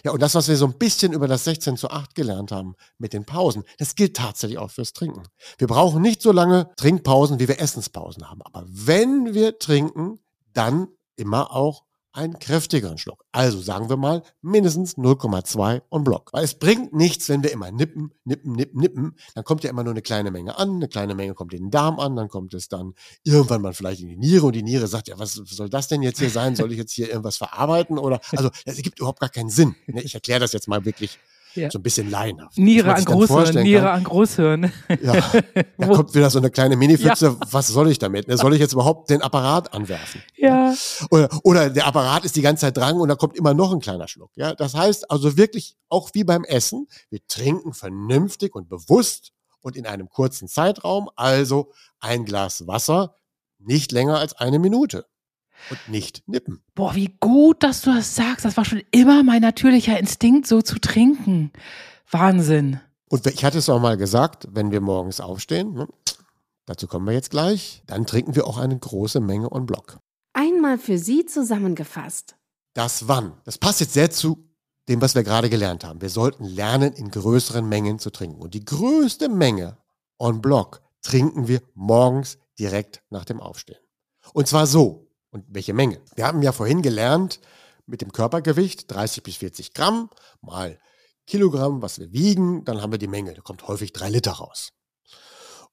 Ja, 0.03 0.11
und 0.11 0.21
das, 0.21 0.35
was 0.35 0.47
wir 0.47 0.57
so 0.57 0.65
ein 0.65 0.77
bisschen 0.77 1.13
über 1.13 1.27
das 1.27 1.43
16 1.45 1.77
zu 1.77 1.89
8 1.89 2.15
gelernt 2.15 2.51
haben 2.51 2.75
mit 2.97 3.13
den 3.13 3.25
Pausen, 3.25 3.63
das 3.77 3.95
gilt 3.95 4.15
tatsächlich 4.15 4.59
auch 4.59 4.71
fürs 4.71 4.93
Trinken. 4.93 5.23
Wir 5.57 5.67
brauchen 5.67 6.01
nicht 6.01 6.21
so 6.21 6.31
lange 6.31 6.69
Trinkpausen, 6.77 7.39
wie 7.39 7.47
wir 7.47 7.59
Essenspausen 7.59 8.29
haben. 8.29 8.41
Aber 8.41 8.65
wenn 8.67 9.33
wir 9.33 9.59
trinken, 9.59 10.19
dann 10.53 10.87
immer 11.15 11.51
auch 11.51 11.86
einen 12.17 12.39
kräftigeren 12.39 12.97
Schluck. 12.97 13.23
Also 13.31 13.61
sagen 13.61 13.89
wir 13.89 13.97
mal 13.97 14.23
mindestens 14.41 14.97
0,2 14.97 15.81
on 15.91 16.03
Block. 16.03 16.33
Weil 16.33 16.43
es 16.43 16.55
bringt 16.55 16.93
nichts, 16.93 17.29
wenn 17.29 17.43
wir 17.43 17.51
immer 17.51 17.71
nippen, 17.71 18.11
nippen, 18.25 18.53
nippen, 18.53 18.81
nippen. 18.81 19.15
Dann 19.35 19.43
kommt 19.43 19.63
ja 19.63 19.69
immer 19.69 19.83
nur 19.83 19.93
eine 19.93 20.01
kleine 20.01 20.31
Menge 20.31 20.57
an, 20.57 20.75
eine 20.75 20.87
kleine 20.87 21.15
Menge 21.15 21.35
kommt 21.35 21.53
in 21.53 21.65
den 21.65 21.71
Darm 21.71 21.99
an, 21.99 22.15
dann 22.15 22.27
kommt 22.27 22.53
es 22.53 22.67
dann 22.67 22.93
irgendwann 23.23 23.61
mal 23.61 23.73
vielleicht 23.73 24.01
in 24.01 24.07
die 24.07 24.17
Niere 24.17 24.47
und 24.47 24.53
die 24.53 24.63
Niere 24.63 24.87
sagt, 24.87 25.07
ja, 25.07 25.19
was 25.19 25.33
soll 25.33 25.69
das 25.69 25.87
denn 25.87 26.01
jetzt 26.01 26.19
hier 26.19 26.29
sein? 26.29 26.55
Soll 26.55 26.71
ich 26.71 26.77
jetzt 26.77 26.93
hier 26.93 27.07
irgendwas 27.09 27.37
verarbeiten? 27.37 27.97
Oder 27.99 28.19
also 28.35 28.49
es 28.65 28.81
gibt 28.81 28.99
überhaupt 28.99 29.19
gar 29.19 29.29
keinen 29.29 29.49
Sinn. 29.49 29.75
Ne, 29.85 30.01
Ich 30.01 30.15
erkläre 30.15 30.39
das 30.39 30.53
jetzt 30.53 30.67
mal 30.67 30.83
wirklich 30.85 31.19
Ja. 31.57 31.71
so 31.71 31.79
ein 31.79 31.83
bisschen 31.83 32.09
laienhaft. 32.09 32.57
Niere 32.57 32.93
an 32.93 33.03
Großhirn, 33.03 33.63
Niere 33.63 33.91
an 33.91 34.03
Großhirn. 34.03 34.71
ja, 35.01 35.13
da 35.77 35.87
kommt 35.87 36.13
wieder 36.13 36.29
so 36.29 36.39
eine 36.39 36.49
kleine 36.49 36.75
Mini-Pfütze. 36.75 37.37
Was 37.51 37.67
soll 37.67 37.89
ich 37.89 37.99
damit? 37.99 38.27
Ne? 38.27 38.37
Soll 38.37 38.53
ich 38.53 38.59
jetzt 38.59 38.73
überhaupt 38.73 39.09
den 39.09 39.21
Apparat 39.21 39.73
anwerfen? 39.73 40.21
Ja. 40.35 40.73
Oder, 41.11 41.29
oder 41.43 41.69
der 41.69 41.87
Apparat 41.87 42.25
ist 42.25 42.35
die 42.35 42.41
ganze 42.41 42.61
Zeit 42.61 42.77
dran 42.77 42.95
und 42.97 43.09
da 43.09 43.15
kommt 43.15 43.35
immer 43.35 43.53
noch 43.53 43.73
ein 43.73 43.79
kleiner 43.79 44.07
Schluck. 44.07 44.31
Ja, 44.35 44.53
das 44.53 44.75
heißt 44.75 45.09
also 45.11 45.35
wirklich 45.37 45.75
auch 45.89 46.11
wie 46.13 46.23
beim 46.23 46.43
Essen, 46.43 46.87
wir 47.09 47.19
trinken 47.27 47.73
vernünftig 47.73 48.55
und 48.55 48.69
bewusst 48.69 49.31
und 49.61 49.75
in 49.75 49.85
einem 49.85 50.09
kurzen 50.09 50.47
Zeitraum, 50.47 51.09
also 51.15 51.71
ein 51.99 52.25
Glas 52.25 52.67
Wasser, 52.67 53.15
nicht 53.59 53.91
länger 53.91 54.19
als 54.19 54.33
eine 54.33 54.59
Minute 54.59 55.05
und 55.69 55.89
nicht 55.89 56.27
nippen. 56.27 56.61
Boah, 56.75 56.95
wie 56.95 57.15
gut, 57.19 57.63
dass 57.63 57.81
du 57.81 57.93
das 57.93 58.15
sagst. 58.15 58.45
Das 58.45 58.57
war 58.57 58.65
schon 58.65 58.81
immer 58.91 59.23
mein 59.23 59.41
natürlicher 59.41 59.99
Instinkt, 59.99 60.47
so 60.47 60.61
zu 60.61 60.79
trinken. 60.79 61.51
Wahnsinn. 62.09 62.79
Und 63.09 63.25
ich 63.25 63.43
hatte 63.45 63.57
es 63.57 63.69
auch 63.69 63.79
mal 63.79 63.97
gesagt, 63.97 64.47
wenn 64.51 64.71
wir 64.71 64.81
morgens 64.81 65.21
aufstehen, 65.21 65.73
ne, 65.73 65.87
dazu 66.65 66.87
kommen 66.87 67.05
wir 67.05 67.13
jetzt 67.13 67.31
gleich, 67.31 67.83
dann 67.87 68.05
trinken 68.05 68.35
wir 68.35 68.47
auch 68.47 68.57
eine 68.57 68.77
große 68.77 69.19
Menge 69.19 69.51
on 69.51 69.65
Block. 69.65 69.99
Einmal 70.33 70.77
für 70.77 70.97
Sie 70.97 71.25
zusammengefasst. 71.25 72.35
Das 72.73 73.07
Wann. 73.07 73.33
Das 73.45 73.57
passt 73.57 73.79
jetzt 73.79 73.93
sehr 73.93 74.11
zu 74.11 74.47
dem, 74.87 75.01
was 75.01 75.15
wir 75.15 75.23
gerade 75.23 75.49
gelernt 75.49 75.83
haben. 75.83 76.01
Wir 76.01 76.09
sollten 76.09 76.45
lernen, 76.45 76.93
in 76.93 77.09
größeren 77.09 77.67
Mengen 77.67 77.99
zu 77.99 78.09
trinken. 78.09 78.41
Und 78.41 78.53
die 78.53 78.63
größte 78.63 79.29
Menge 79.29 79.77
on 80.19 80.41
Block 80.41 80.81
trinken 81.01 81.47
wir 81.47 81.61
morgens 81.73 82.37
direkt 82.59 83.01
nach 83.09 83.25
dem 83.25 83.39
Aufstehen. 83.39 83.79
Und 84.33 84.47
zwar 84.47 84.67
so. 84.67 85.06
Und 85.37 85.45
welche 85.49 85.73
Menge? 85.73 86.01
Wir 86.15 86.25
haben 86.25 86.41
ja 86.41 86.51
vorhin 86.51 86.81
gelernt, 86.81 87.39
mit 87.85 88.01
dem 88.01 88.11
Körpergewicht 88.11 88.91
30 88.91 89.21
bis 89.21 89.37
40 89.37 89.73
Gramm 89.73 90.09
mal 90.41 90.79
Kilogramm, 91.27 91.83
was 91.83 91.99
wir 91.99 92.11
wiegen, 92.11 92.65
dann 92.65 92.81
haben 92.81 92.91
wir 92.91 92.97
die 92.97 93.07
Menge. 93.07 93.35
Da 93.35 93.41
kommt 93.41 93.67
häufig 93.67 93.93
drei 93.93 94.09
Liter 94.09 94.31
raus. 94.31 94.71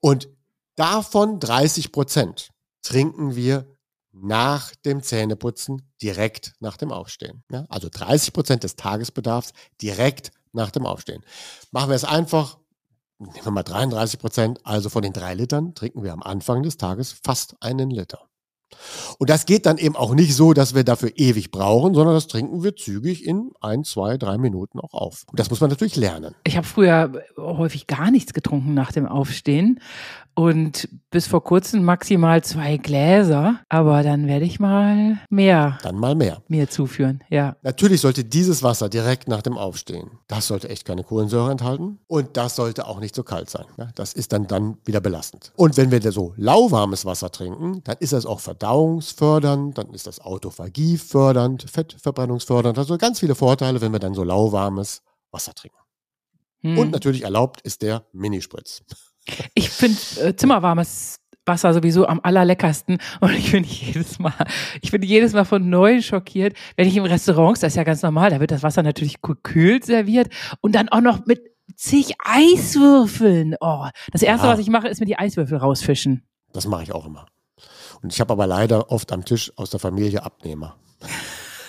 Und 0.01 0.29
davon 0.77 1.41
30 1.41 1.93
Prozent 1.93 2.51
trinken 2.83 3.37
wir 3.37 3.67
nach 4.13 4.75
dem 4.85 5.03
Zähneputzen 5.03 5.91
direkt 6.03 6.53
nach 6.61 6.77
dem 6.77 6.93
Aufstehen. 6.93 7.43
Ja, 7.51 7.65
also 7.71 7.89
30 7.91 8.35
Prozent 8.35 8.65
des 8.65 8.77
Tagesbedarfs 8.77 9.53
direkt 9.81 10.31
nach 10.53 10.71
dem 10.71 10.85
Aufstehen. 10.85 11.25
Machen 11.71 11.89
wir 11.89 11.97
es 11.97 12.05
einfach, 12.05 12.59
nehmen 13.19 13.45
wir 13.45 13.51
mal 13.51 13.63
33 13.63 14.19
Prozent, 14.21 14.61
also 14.65 14.91
von 14.91 15.03
den 15.03 15.15
drei 15.15 15.33
Litern 15.35 15.75
trinken 15.75 16.03
wir 16.03 16.13
am 16.13 16.23
Anfang 16.23 16.63
des 16.63 16.77
Tages 16.77 17.13
fast 17.13 17.57
einen 17.61 17.91
Liter. 17.91 18.29
Und 19.19 19.31
das 19.31 19.47
geht 19.47 19.67
dann 19.67 19.79
eben 19.79 19.97
auch 19.97 20.15
nicht 20.15 20.35
so, 20.35 20.53
dass 20.53 20.75
wir 20.75 20.85
dafür 20.85 21.13
ewig 21.17 21.51
brauchen, 21.51 21.95
sondern 21.95 22.15
das 22.15 22.27
trinken 22.27 22.63
wir 22.63 22.77
zügig 22.77 23.27
in 23.27 23.53
ein, 23.61 23.85
zwei, 23.85 24.17
drei 24.19 24.39
Minuten 24.39 24.81
auch 24.81 24.93
auf. 24.93 25.25
Und 25.31 25.39
das 25.39 25.51
muss 25.51 25.61
man 25.61 25.71
natürlich 25.71 25.97
lernen. 25.97 26.35
Ich 26.45 26.57
habe 26.57 26.67
früher 26.67 27.13
häufig 27.37 27.87
gar 27.87 28.11
nichts 28.11 28.35
getrunken 28.35 28.75
nach 28.75 28.93
dem 28.93 29.07
Aufstehen 29.07 29.81
und 30.35 30.89
bis 31.11 31.27
vor 31.27 31.45
kurzem 31.45 31.85
maximal 31.85 32.43
zwei 32.43 32.77
Gläser. 32.77 33.61
Aber 33.69 34.03
dann 34.03 34.27
werde 34.27 34.45
ich 34.45 34.59
mal 34.59 35.19
mehr 35.31 35.79
Dann 35.83 35.97
mal 35.97 36.15
mehr. 36.15 36.43
mir 36.49 36.69
zuführen. 36.69 37.23
Ja. 37.31 37.57
Natürlich 37.63 38.01
sollte 38.01 38.25
dieses 38.25 38.63
Wasser 38.63 38.89
direkt 38.89 39.29
nach 39.29 39.43
dem 39.43 39.57
Aufstehen, 39.57 40.11
das 40.27 40.49
sollte 40.49 40.69
echt 40.69 40.85
keine 40.85 41.05
Kohlensäure 41.05 41.51
enthalten 41.51 41.99
und 42.07 42.37
das 42.37 42.57
sollte 42.57 42.87
auch 42.87 43.01
nicht 43.01 43.15
so 43.15 43.23
kalt 43.23 43.49
sein. 43.51 43.67
Ja, 43.77 43.91
das 43.95 44.13
ist 44.13 44.33
dann, 44.33 44.47
dann 44.47 44.79
wieder 44.85 45.01
belastend. 45.01 45.53
Und 45.57 45.77
wenn 45.77 45.91
wir 45.91 46.01
da 46.01 46.11
so 46.11 46.35
lauwarmes 46.37 47.05
Wasser 47.05 47.31
trinken, 47.31 47.83
dann 47.85 47.97
ist 48.01 48.13
das 48.13 48.27
auch 48.27 48.41
verdauungsfördernd, 48.41 49.79
dann 49.79 49.93
ist 49.95 50.07
das 50.07 50.21
Autophagie 50.21 50.99
fördernd, 50.99 51.71
Fettverbrennungsfördernd, 51.71 52.79
also 52.79 52.99
ganz 52.99 53.21
viele 53.21 53.35
Vorteile, 53.35 53.81
wenn 53.81 53.93
wir 53.93 54.01
dann 54.01 54.15
so 54.15 54.25
lauwarmes 54.25 55.03
Wasser 55.31 55.55
trinken. 55.55 55.79
Hm. 56.63 56.79
Und 56.79 56.91
natürlich 56.91 57.23
erlaubt 57.23 57.61
ist 57.61 57.83
der 57.83 58.07
Minispritz. 58.13 58.83
Ich 59.55 59.71
finde 59.71 59.99
äh, 60.23 60.37
zimmerwarmes 60.37 61.21
Wasser 61.47 61.75
sowieso 61.75 62.07
am 62.07 62.21
allerleckersten 62.23 62.99
und 63.21 63.31
ich 63.35 63.53
bin 63.53 63.65
jedes 63.65 64.19
Mal, 64.19 64.33
ich 64.81 64.91
bin 64.91 65.03
jedes 65.03 65.33
Mal 65.35 65.45
von 65.45 65.69
neu 65.69 66.01
schockiert, 66.01 66.57
wenn 66.77 66.89
ich 66.89 66.97
im 66.97 67.05
Restaurant, 67.05 67.63
das 67.63 67.73
ist 67.73 67.77
ja 67.77 67.85
ganz 67.85 68.03
normal, 68.03 68.31
da 68.31 68.41
wird 68.41 68.51
das 68.51 68.63
Wasser 68.63 68.83
natürlich 68.83 69.21
gekühlt 69.21 69.85
serviert 69.85 70.29
und 70.63 70.75
dann 70.75 70.89
auch 70.89 71.03
noch 71.03 71.27
mit 71.27 71.43
zig 71.77 72.15
Eiswürfeln. 72.25 73.57
Oh, 73.61 73.87
das 74.13 74.23
erste, 74.23 74.47
Ja. 74.47 74.53
was 74.55 74.59
ich 74.59 74.69
mache, 74.69 74.89
ist 74.89 75.01
mir 75.01 75.07
die 75.07 75.19
Eiswürfel 75.19 75.59
rausfischen. 75.59 76.27
Das 76.53 76.67
mache 76.67 76.83
ich 76.85 76.93
auch 76.93 77.05
immer. 77.07 77.27
Und 78.03 78.13
ich 78.13 78.21
habe 78.21 78.33
aber 78.33 78.47
leider 78.47 78.91
oft 78.91 79.13
am 79.13 79.25
Tisch 79.25 79.53
aus 79.57 79.71
der 79.71 79.81
Familie 79.81 80.23
Abnehmer. 80.23 80.77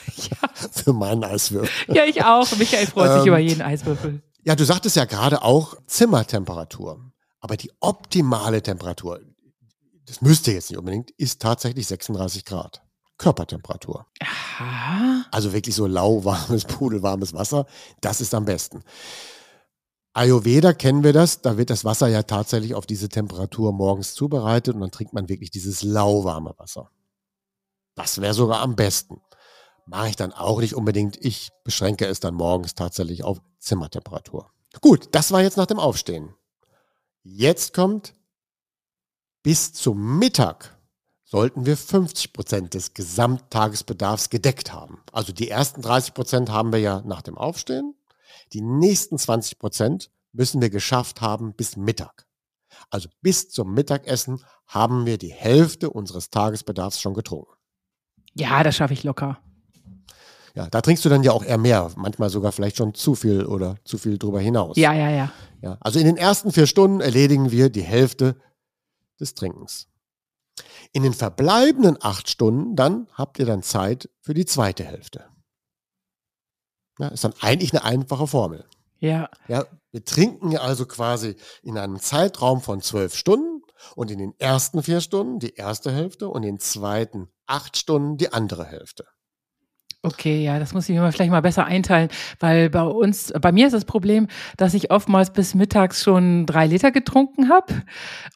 Für 0.71 0.93
meinen 0.93 1.23
Eiswürfel. 1.23 1.95
Ja, 1.95 2.05
ich 2.05 2.23
auch. 2.23 2.49
Michael 2.57 2.87
freut 2.87 3.11
sich 3.11 3.21
Ähm, 3.23 3.27
über 3.27 3.39
jeden 3.39 3.61
Eiswürfel. 3.61 4.21
Ja, 4.43 4.55
du 4.55 4.63
sagtest 4.63 4.95
ja 4.95 5.05
gerade 5.05 5.41
auch 5.41 5.75
Zimmertemperatur. 5.87 6.99
Aber 7.45 7.57
die 7.57 7.71
optimale 7.79 8.63
Temperatur, 8.63 9.21
das 10.07 10.19
müsste 10.19 10.51
jetzt 10.51 10.71
nicht 10.71 10.79
unbedingt, 10.79 11.11
ist 11.11 11.43
tatsächlich 11.43 11.85
36 11.85 12.43
Grad. 12.43 12.81
Körpertemperatur. 13.19 14.07
Aha. 14.19 15.25
Also 15.29 15.53
wirklich 15.53 15.75
so 15.75 15.85
lauwarmes, 15.85 16.65
pudelwarmes 16.67 17.35
Wasser. 17.35 17.67
Das 18.01 18.19
ist 18.19 18.33
am 18.33 18.45
besten. 18.45 18.83
Ayurveda 20.13 20.73
kennen 20.73 21.03
wir 21.03 21.13
das. 21.13 21.43
Da 21.43 21.55
wird 21.55 21.69
das 21.69 21.85
Wasser 21.85 22.07
ja 22.07 22.23
tatsächlich 22.23 22.73
auf 22.73 22.87
diese 22.87 23.09
Temperatur 23.09 23.73
morgens 23.73 24.15
zubereitet 24.15 24.73
und 24.73 24.81
dann 24.81 24.89
trinkt 24.89 25.13
man 25.13 25.29
wirklich 25.29 25.51
dieses 25.51 25.83
lauwarme 25.83 26.55
Wasser. 26.57 26.89
Das 27.93 28.21
wäre 28.21 28.33
sogar 28.33 28.61
am 28.61 28.75
besten. 28.75 29.21
Mache 29.85 30.09
ich 30.09 30.15
dann 30.15 30.33
auch 30.33 30.61
nicht 30.61 30.73
unbedingt. 30.73 31.23
Ich 31.23 31.51
beschränke 31.63 32.07
es 32.07 32.19
dann 32.19 32.33
morgens 32.33 32.73
tatsächlich 32.73 33.23
auf 33.23 33.39
Zimmertemperatur. 33.59 34.49
Gut, 34.81 35.09
das 35.11 35.31
war 35.31 35.43
jetzt 35.43 35.57
nach 35.57 35.67
dem 35.67 35.77
Aufstehen. 35.77 36.33
Jetzt 37.27 37.73
kommt 37.73 38.13
bis 39.41 39.73
zum 39.73 40.19
Mittag 40.19 40.77
sollten 41.23 41.65
wir 41.65 41.75
50 41.75 42.33
Prozent 42.33 42.75
des 42.75 42.93
Gesamttagesbedarfs 42.93 44.29
gedeckt 44.29 44.71
haben. 44.71 45.01
Also 45.11 45.33
die 45.33 45.49
ersten 45.49 45.81
30 45.81 46.13
Prozent 46.13 46.49
haben 46.51 46.71
wir 46.71 46.79
ja 46.79 47.01
nach 47.01 47.23
dem 47.23 47.35
Aufstehen. 47.35 47.95
Die 48.53 48.61
nächsten 48.61 49.17
20 49.17 49.57
Prozent 49.57 50.11
müssen 50.33 50.61
wir 50.61 50.69
geschafft 50.69 51.21
haben 51.21 51.55
bis 51.55 51.77
Mittag. 51.77 52.27
Also 52.91 53.09
bis 53.21 53.49
zum 53.49 53.73
Mittagessen 53.73 54.45
haben 54.67 55.07
wir 55.07 55.17
die 55.17 55.33
Hälfte 55.33 55.89
unseres 55.89 56.29
Tagesbedarfs 56.29 57.01
schon 57.01 57.15
getrunken. 57.15 57.55
Ja, 58.35 58.61
das 58.61 58.75
schaffe 58.75 58.93
ich 58.93 59.03
locker. 59.03 59.39
Ja, 60.55 60.67
da 60.69 60.81
trinkst 60.81 61.03
du 61.03 61.09
dann 61.09 61.21
ja 61.21 61.33
auch 61.33 61.43
eher 61.43 61.57
mehr, 61.57 61.91
manchmal 61.97 62.29
sogar 62.29 62.53
vielleicht 62.53 62.77
schon 62.77 62.93
zu 62.93 63.13
viel 63.13 63.45
oder 63.45 63.75
zu 63.83 63.97
viel 63.97 64.17
drüber 64.17 64.39
hinaus. 64.39 64.77
Ja, 64.77 64.93
ja, 64.93 65.09
ja. 65.09 65.31
ja 65.61 65.77
also 65.81 65.99
in 65.99 66.05
den 66.05 66.15
ersten 66.15 66.51
vier 66.51 66.65
Stunden 66.65 67.01
erledigen 67.01 67.51
wir 67.51 67.69
die 67.69 67.83
Hälfte 67.83 68.37
des 69.19 69.33
Trinkens. 69.33 69.89
In 70.93 71.03
den 71.03 71.13
verbleibenden 71.13 71.97
acht 71.99 72.29
Stunden 72.29 72.77
dann 72.77 73.07
habt 73.13 73.37
ihr 73.37 73.45
dann 73.45 73.63
Zeit 73.63 74.09
für 74.21 74.33
die 74.33 74.45
zweite 74.45 74.85
Hälfte. 74.85 75.25
Ja, 76.99 77.09
ist 77.09 77.25
dann 77.25 77.33
eigentlich 77.41 77.73
eine 77.73 77.83
einfache 77.83 78.25
Formel. 78.25 78.65
Ja. 78.99 79.29
Ja, 79.49 79.65
wir 79.91 80.05
trinken 80.05 80.57
also 80.57 80.85
quasi 80.85 81.35
in 81.63 81.77
einem 81.77 81.99
Zeitraum 81.99 82.61
von 82.61 82.81
zwölf 82.81 83.13
Stunden 83.13 83.61
und 83.97 84.09
in 84.09 84.19
den 84.19 84.33
ersten 84.39 84.81
vier 84.81 85.01
Stunden 85.01 85.39
die 85.39 85.55
erste 85.55 85.91
Hälfte 85.91 86.29
und 86.29 86.43
in 86.43 86.55
den 86.55 86.59
zweiten 86.59 87.27
acht 87.45 87.75
Stunden 87.75 88.15
die 88.15 88.31
andere 88.31 88.63
Hälfte. 88.63 89.05
Okay, 90.05 90.43
ja, 90.43 90.59
das 90.59 90.75
muss 90.75 90.87
ich 90.87 90.95
mir 90.95 91.11
vielleicht 91.11 91.31
mal 91.31 91.41
besser 91.41 91.65
einteilen, 91.65 92.09
weil 92.39 92.69
bei 92.69 92.83
uns, 92.83 93.33
bei 93.41 93.51
mir 93.51 93.65
ist 93.65 93.73
das 93.73 93.85
Problem, 93.85 94.27
dass 94.55 94.75
ich 94.75 94.91
oftmals 94.91 95.33
bis 95.33 95.55
mittags 95.55 96.03
schon 96.03 96.45
drei 96.45 96.67
Liter 96.67 96.91
getrunken 96.91 97.49
habe 97.49 97.73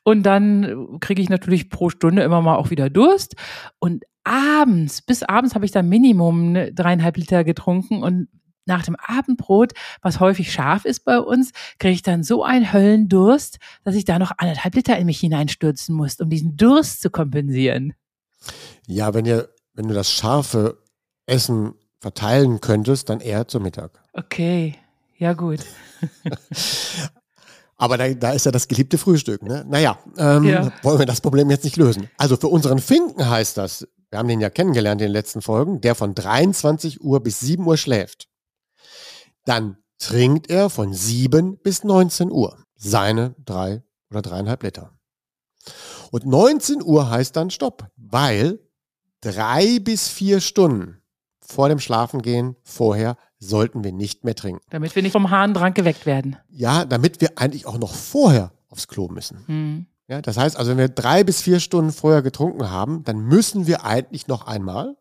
und 0.03 0.23
dann 0.23 0.97
kriege 0.99 1.21
ich 1.21 1.29
natürlich 1.29 1.69
pro 1.69 1.91
Stunde 1.91 2.23
immer 2.23 2.41
mal 2.41 2.55
auch 2.55 2.71
wieder 2.71 2.89
Durst 2.89 3.35
und 3.77 4.03
abends, 4.23 5.03
bis 5.03 5.21
abends 5.21 5.53
habe 5.53 5.63
ich 5.63 5.71
dann 5.71 5.87
Minimum 5.87 6.53
ne, 6.53 6.73
dreieinhalb 6.73 7.17
Liter 7.17 7.43
getrunken 7.43 8.01
und 8.01 8.29
nach 8.65 8.83
dem 8.83 8.95
Abendbrot, 8.95 9.73
was 10.01 10.19
häufig 10.19 10.51
scharf 10.51 10.85
ist 10.85 11.05
bei 11.05 11.19
uns, 11.19 11.51
kriege 11.77 11.93
ich 11.93 12.01
dann 12.01 12.23
so 12.23 12.43
einen 12.43 12.73
Höllendurst, 12.73 13.59
dass 13.83 13.93
ich 13.93 14.05
da 14.05 14.17
noch 14.17 14.31
anderthalb 14.37 14.73
Liter 14.73 14.97
in 14.97 15.05
mich 15.05 15.19
hineinstürzen 15.19 15.93
muss, 15.93 16.19
um 16.19 16.31
diesen 16.31 16.57
Durst 16.57 17.01
zu 17.01 17.11
kompensieren. 17.11 17.93
Ja, 18.87 19.13
wenn 19.13 19.25
ihr, 19.25 19.49
wenn 19.75 19.87
du 19.87 19.93
das 19.93 20.11
scharfe 20.11 20.79
Essen 21.29 21.73
verteilen 21.99 22.61
könntest, 22.61 23.09
dann 23.09 23.19
eher 23.19 23.47
zum 23.47 23.63
Mittag. 23.63 23.91
Okay, 24.13 24.75
ja 25.17 25.33
gut. 25.33 25.59
Aber 27.77 27.97
da, 27.97 28.09
da 28.13 28.31
ist 28.31 28.45
ja 28.45 28.51
das 28.51 28.67
geliebte 28.67 28.97
Frühstück. 28.97 29.41
Ne? 29.41 29.65
Naja, 29.67 29.97
ähm, 30.17 30.43
ja. 30.43 30.71
wollen 30.83 30.99
wir 30.99 31.05
das 31.05 31.21
Problem 31.21 31.49
jetzt 31.49 31.63
nicht 31.63 31.77
lösen. 31.77 32.09
Also 32.17 32.35
für 32.35 32.49
unseren 32.49 32.79
Finken 32.79 33.29
heißt 33.29 33.57
das, 33.57 33.87
wir 34.09 34.19
haben 34.19 34.27
den 34.27 34.41
ja 34.41 34.49
kennengelernt 34.49 35.01
in 35.01 35.07
den 35.07 35.13
letzten 35.13 35.41
Folgen, 35.41 35.79
der 35.79 35.95
von 35.95 36.13
23 36.13 37.01
Uhr 37.01 37.21
bis 37.21 37.39
7 37.39 37.65
Uhr 37.65 37.77
schläft. 37.77 38.27
Dann 39.45 39.77
trinkt 39.97 40.49
er 40.49 40.69
von 40.69 40.93
7 40.93 41.57
bis 41.57 41.83
19 41.83 42.31
Uhr 42.31 42.57
seine 42.75 43.35
drei 43.45 43.83
oder 44.09 44.21
dreieinhalb 44.21 44.63
Liter. 44.63 44.91
Und 46.11 46.25
19 46.25 46.81
Uhr 46.81 47.09
heißt 47.09 47.35
dann 47.35 47.49
Stopp, 47.49 47.87
weil 47.95 48.59
drei 49.21 49.79
bis 49.79 50.07
vier 50.07 50.41
Stunden 50.41 50.98
vor 51.49 51.67
dem 51.67 51.79
Schlafengehen 51.79 52.55
vorher 52.63 53.17
sollten 53.39 53.83
wir 53.83 53.91
nicht 53.91 54.23
mehr 54.23 54.35
trinken. 54.35 54.61
Damit 54.69 54.95
wir 54.95 55.01
nicht 55.01 55.13
vom 55.13 55.31
Harndrang 55.31 55.73
geweckt 55.73 56.05
werden. 56.05 56.37
Ja, 56.49 56.85
damit 56.85 57.21
wir 57.21 57.37
eigentlich 57.37 57.65
auch 57.65 57.79
noch 57.79 57.95
vorher 57.95 58.51
aufs 58.69 58.87
Klo 58.87 59.07
müssen. 59.07 59.43
Mhm. 59.47 59.85
Ja, 60.07 60.21
das 60.21 60.37
heißt 60.37 60.57
also, 60.57 60.71
wenn 60.71 60.77
wir 60.77 60.89
drei 60.89 61.23
bis 61.23 61.41
vier 61.41 61.59
Stunden 61.59 61.91
vorher 61.91 62.21
getrunken 62.21 62.69
haben, 62.69 63.03
dann 63.03 63.19
müssen 63.19 63.67
wir 63.67 63.83
eigentlich 63.83 64.27
noch 64.27 64.45
einmal 64.47 64.95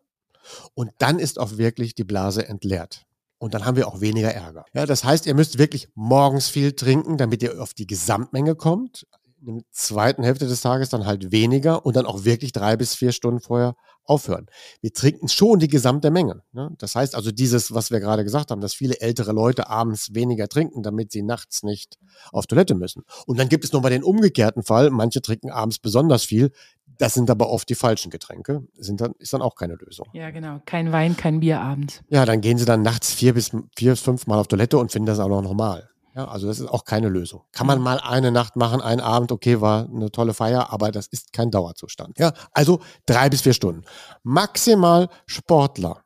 und 0.73 0.91
dann 0.99 1.19
ist 1.19 1.39
auch 1.39 1.57
wirklich 1.57 1.95
die 1.95 2.03
Blase 2.03 2.47
entleert. 2.47 3.05
Und 3.37 3.53
dann 3.53 3.65
haben 3.65 3.77
wir 3.77 3.87
auch 3.87 4.01
weniger 4.01 4.33
Ärger. 4.33 4.65
Ja, 4.73 4.85
das 4.85 5.03
heißt, 5.03 5.25
ihr 5.25 5.33
müsst 5.33 5.57
wirklich 5.57 5.87
morgens 5.95 6.49
viel 6.49 6.73
trinken, 6.73 7.17
damit 7.17 7.41
ihr 7.41 7.61
auf 7.61 7.73
die 7.73 7.87
Gesamtmenge 7.87 8.55
kommt 8.55 9.07
in 9.45 9.59
der 9.59 9.65
zweiten 9.71 10.23
Hälfte 10.23 10.47
des 10.47 10.61
Tages 10.61 10.89
dann 10.89 11.05
halt 11.05 11.31
weniger 11.31 11.85
und 11.85 11.95
dann 11.95 12.05
auch 12.05 12.25
wirklich 12.25 12.51
drei 12.51 12.75
bis 12.77 12.95
vier 12.95 13.11
Stunden 13.11 13.39
vorher 13.39 13.75
aufhören. 14.09 14.47
Wir 14.81 14.91
trinken 14.91 15.27
schon 15.27 15.59
die 15.59 15.67
gesamte 15.67 16.09
Menge. 16.09 16.41
Ne? 16.51 16.71
Das 16.79 16.95
heißt 16.95 17.15
also 17.15 17.31
dieses, 17.31 17.73
was 17.73 17.91
wir 17.91 17.99
gerade 17.99 18.23
gesagt 18.23 18.49
haben, 18.51 18.59
dass 18.59 18.73
viele 18.73 18.99
ältere 18.99 19.31
Leute 19.31 19.69
abends 19.69 20.13
weniger 20.15 20.47
trinken, 20.47 20.81
damit 20.81 21.11
sie 21.11 21.21
nachts 21.21 21.63
nicht 21.63 21.97
auf 22.31 22.47
Toilette 22.47 22.73
müssen. 22.75 23.03
Und 23.27 23.39
dann 23.39 23.49
gibt 23.49 23.63
es 23.63 23.71
noch 23.71 23.81
mal 23.81 23.89
den 23.89 24.03
umgekehrten 24.03 24.63
Fall. 24.63 24.89
Manche 24.89 25.21
trinken 25.21 25.51
abends 25.51 25.79
besonders 25.79 26.23
viel. 26.23 26.51
Das 26.97 27.13
sind 27.13 27.29
aber 27.29 27.49
oft 27.49 27.69
die 27.69 27.75
falschen 27.75 28.09
Getränke. 28.09 28.63
Sind 28.77 28.99
dann, 28.99 29.13
ist 29.19 29.31
dann 29.31 29.41
auch 29.41 29.55
keine 29.55 29.75
Lösung. 29.75 30.07
Ja, 30.13 30.31
genau. 30.31 30.59
Kein 30.65 30.91
Wein, 30.91 31.15
kein 31.15 31.39
Bier 31.39 31.61
abends. 31.61 32.01
Ja, 32.09 32.25
dann 32.25 32.41
gehen 32.41 32.57
sie 32.57 32.65
dann 32.65 32.81
nachts 32.81 33.13
vier 33.13 33.33
bis 33.33 33.51
vier 33.77 33.91
bis 33.91 34.01
fünf 34.01 34.27
Mal 34.27 34.39
auf 34.39 34.47
Toilette 34.47 34.77
und 34.77 34.91
finden 34.91 35.05
das 35.05 35.19
auch 35.19 35.29
noch 35.29 35.41
normal. 35.41 35.89
Ja, 36.15 36.27
also 36.27 36.47
das 36.47 36.59
ist 36.59 36.67
auch 36.67 36.85
keine 36.85 37.07
Lösung. 37.07 37.43
Kann 37.51 37.67
man 37.67 37.79
mal 37.79 37.99
eine 37.99 38.31
Nacht 38.31 38.55
machen, 38.55 38.81
einen 38.81 39.01
Abend, 39.01 39.31
okay, 39.31 39.61
war 39.61 39.85
eine 39.85 40.11
tolle 40.11 40.33
Feier, 40.33 40.71
aber 40.73 40.91
das 40.91 41.07
ist 41.07 41.33
kein 41.33 41.51
Dauerzustand. 41.51 42.17
Ja, 42.17 42.33
also 42.51 42.79
drei 43.05 43.29
bis 43.29 43.41
vier 43.41 43.53
Stunden. 43.53 43.83
Maximal 44.23 45.09
Sportler, 45.27 46.03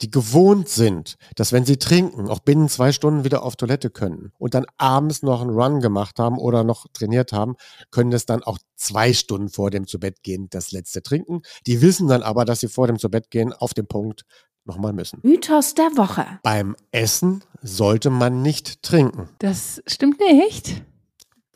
die 0.00 0.10
gewohnt 0.10 0.68
sind, 0.68 1.16
dass 1.34 1.52
wenn 1.52 1.64
sie 1.64 1.78
trinken, 1.78 2.28
auch 2.28 2.40
binnen 2.40 2.68
zwei 2.68 2.92
Stunden 2.92 3.24
wieder 3.24 3.42
auf 3.42 3.56
Toilette 3.56 3.90
können 3.90 4.32
und 4.38 4.54
dann 4.54 4.66
abends 4.76 5.22
noch 5.22 5.40
einen 5.40 5.50
Run 5.50 5.80
gemacht 5.80 6.18
haben 6.18 6.38
oder 6.38 6.64
noch 6.64 6.86
trainiert 6.92 7.32
haben, 7.32 7.56
können 7.90 8.10
das 8.10 8.26
dann 8.26 8.42
auch 8.42 8.58
zwei 8.76 9.12
Stunden 9.12 9.48
vor 9.48 9.70
dem 9.70 9.86
Zubettgehen 9.86 10.48
das 10.50 10.72
letzte 10.72 11.02
trinken. 11.02 11.42
Die 11.66 11.80
wissen 11.80 12.08
dann 12.08 12.22
aber, 12.22 12.44
dass 12.44 12.60
sie 12.60 12.68
vor 12.68 12.86
dem 12.86 12.98
Zubettgehen 12.98 13.52
auf 13.52 13.74
dem 13.74 13.86
Punkt 13.86 14.24
nochmal 14.68 14.92
müssen. 14.92 15.20
Mythos 15.22 15.74
der 15.74 15.96
Woche. 15.96 16.26
Beim 16.42 16.76
Essen 16.92 17.42
sollte 17.62 18.10
man 18.10 18.42
nicht 18.42 18.82
trinken. 18.82 19.28
Das 19.38 19.82
stimmt 19.86 20.20
nicht. 20.20 20.82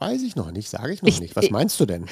Weiß 0.03 0.23
ich 0.25 0.35
noch 0.35 0.51
nicht, 0.51 0.69
sage 0.69 0.93
ich 0.93 1.01
noch 1.01 1.09
ich, 1.09 1.21
nicht. 1.21 1.37
Was 1.37 1.51
meinst 1.51 1.79
du 1.79 1.87
denn? 1.87 2.07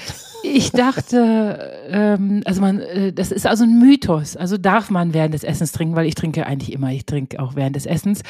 Ich 0.45 0.71
dachte, 0.71 1.83
ähm, 1.89 2.41
also 2.45 2.61
man, 2.61 2.79
äh, 2.79 3.13
das 3.13 3.33
ist 3.33 3.49
also 3.49 3.65
ein 3.65 3.81
Mythos. 3.81 4.37
Also 4.37 4.59
darf 4.59 4.91
man 4.91 5.13
während 5.13 5.35
des 5.35 5.43
Essens 5.43 5.73
trinken, 5.73 5.97
weil 5.97 6.07
ich 6.07 6.15
trinke 6.15 6.47
eigentlich 6.47 6.73
immer, 6.73 6.93
ich 6.93 7.05
trinke 7.05 7.43
auch 7.43 7.57
während 7.57 7.75
des 7.75 7.87
Essens. 7.87 8.21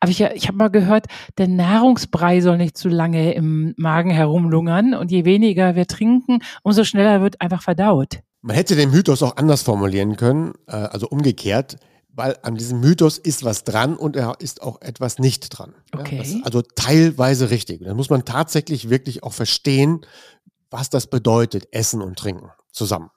Aber 0.00 0.10
ich, 0.10 0.22
ich 0.22 0.48
habe 0.48 0.56
mal 0.56 0.70
gehört, 0.70 1.04
der 1.36 1.48
Nahrungsbrei 1.48 2.40
soll 2.40 2.56
nicht 2.56 2.78
zu 2.78 2.88
lange 2.88 3.34
im 3.34 3.74
Magen 3.76 4.10
herumlungern 4.10 4.94
und 4.94 5.10
je 5.10 5.26
weniger 5.26 5.74
wir 5.74 5.86
trinken, 5.86 6.38
umso 6.62 6.84
schneller 6.84 7.20
wird 7.20 7.42
einfach 7.42 7.62
verdaut. 7.62 8.20
Man 8.40 8.56
hätte 8.56 8.74
den 8.74 8.90
Mythos 8.90 9.22
auch 9.22 9.36
anders 9.36 9.60
formulieren 9.60 10.16
können, 10.16 10.54
äh, 10.66 10.76
also 10.76 11.06
umgekehrt 11.06 11.76
weil 12.12 12.38
an 12.42 12.56
diesem 12.56 12.80
Mythos 12.80 13.18
ist 13.18 13.44
was 13.44 13.64
dran 13.64 13.96
und 13.96 14.16
er 14.16 14.40
ist 14.40 14.62
auch 14.62 14.80
etwas 14.82 15.18
nicht 15.18 15.48
dran. 15.50 15.74
Okay. 15.92 16.22
Ja, 16.22 16.44
also 16.44 16.62
teilweise 16.62 17.50
richtig. 17.50 17.82
Da 17.84 17.94
muss 17.94 18.10
man 18.10 18.24
tatsächlich 18.24 18.90
wirklich 18.90 19.22
auch 19.22 19.32
verstehen, 19.32 20.04
was 20.70 20.90
das 20.90 21.06
bedeutet, 21.08 21.68
Essen 21.72 22.00
und 22.00 22.18
Trinken 22.18 22.50
zusammen. 22.72 23.10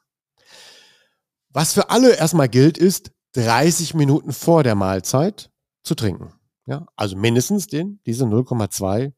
Was 1.49 1.73
für 1.73 1.89
alle 1.89 2.15
erstmal 2.15 2.49
gilt, 2.49 2.77
ist 2.77 3.11
30 3.33 3.93
Minuten 3.93 4.33
vor 4.33 4.63
der 4.63 4.75
Mahlzeit 4.75 5.51
zu 5.83 5.95
trinken. 5.95 6.33
Ja, 6.65 6.85
also 6.95 7.15
mindestens 7.15 7.67
den, 7.67 7.99
diese 8.05 8.25
0,2 8.25 9.13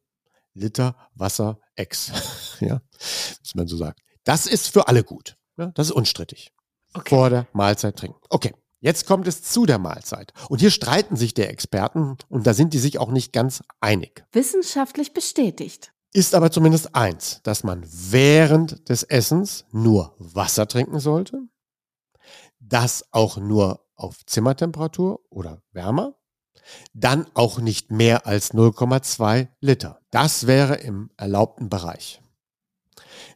Liter 0.54 0.96
Wasser 1.14 1.60
ex. 1.76 2.12
ja, 2.60 2.82
was 2.92 3.56
man 3.56 3.68
so 3.68 3.78
sagt. 3.78 4.00
Das 4.24 4.48
ist 4.48 4.70
für 4.70 4.88
alle 4.88 5.04
gut. 5.04 5.38
Ja, 5.58 5.68
das 5.68 5.88
ist 5.88 5.94
unstrittig. 5.94 6.52
Okay. 6.94 7.16
Vor 7.16 7.30
der 7.30 7.48
Mahlzeit 7.54 7.98
trinken. 7.98 8.20
Okay. 8.30 8.54
Jetzt 8.86 9.08
kommt 9.08 9.28
es 9.28 9.42
zu 9.42 9.66
der 9.66 9.80
Mahlzeit. 9.80 10.32
Und 10.48 10.60
hier 10.60 10.70
streiten 10.70 11.16
sich 11.16 11.34
der 11.34 11.50
Experten 11.50 12.20
und 12.30 12.46
da 12.46 12.54
sind 12.54 12.72
die 12.72 12.78
sich 12.78 13.00
auch 13.00 13.10
nicht 13.10 13.34
ganz 13.34 13.64
einig. 13.82 14.24
Wissenschaftlich 14.32 15.12
bestätigt. 15.12 15.92
Ist 16.14 16.36
aber 16.36 16.52
zumindest 16.52 16.94
eins, 16.94 17.40
dass 17.42 17.64
man 17.64 17.84
während 17.84 18.88
des 18.88 19.02
Essens 19.02 19.66
nur 19.72 20.14
Wasser 20.20 20.68
trinken 20.68 21.00
sollte, 21.00 21.42
das 22.60 23.04
auch 23.10 23.38
nur 23.38 23.88
auf 23.96 24.24
Zimmertemperatur 24.28 25.20
oder 25.32 25.64
wärmer, 25.72 26.14
dann 26.94 27.26
auch 27.34 27.58
nicht 27.58 27.90
mehr 27.90 28.28
als 28.28 28.54
0,2 28.54 29.48
Liter. 29.62 30.00
Das 30.12 30.46
wäre 30.46 30.76
im 30.76 31.10
erlaubten 31.18 31.70
Bereich. 31.70 32.22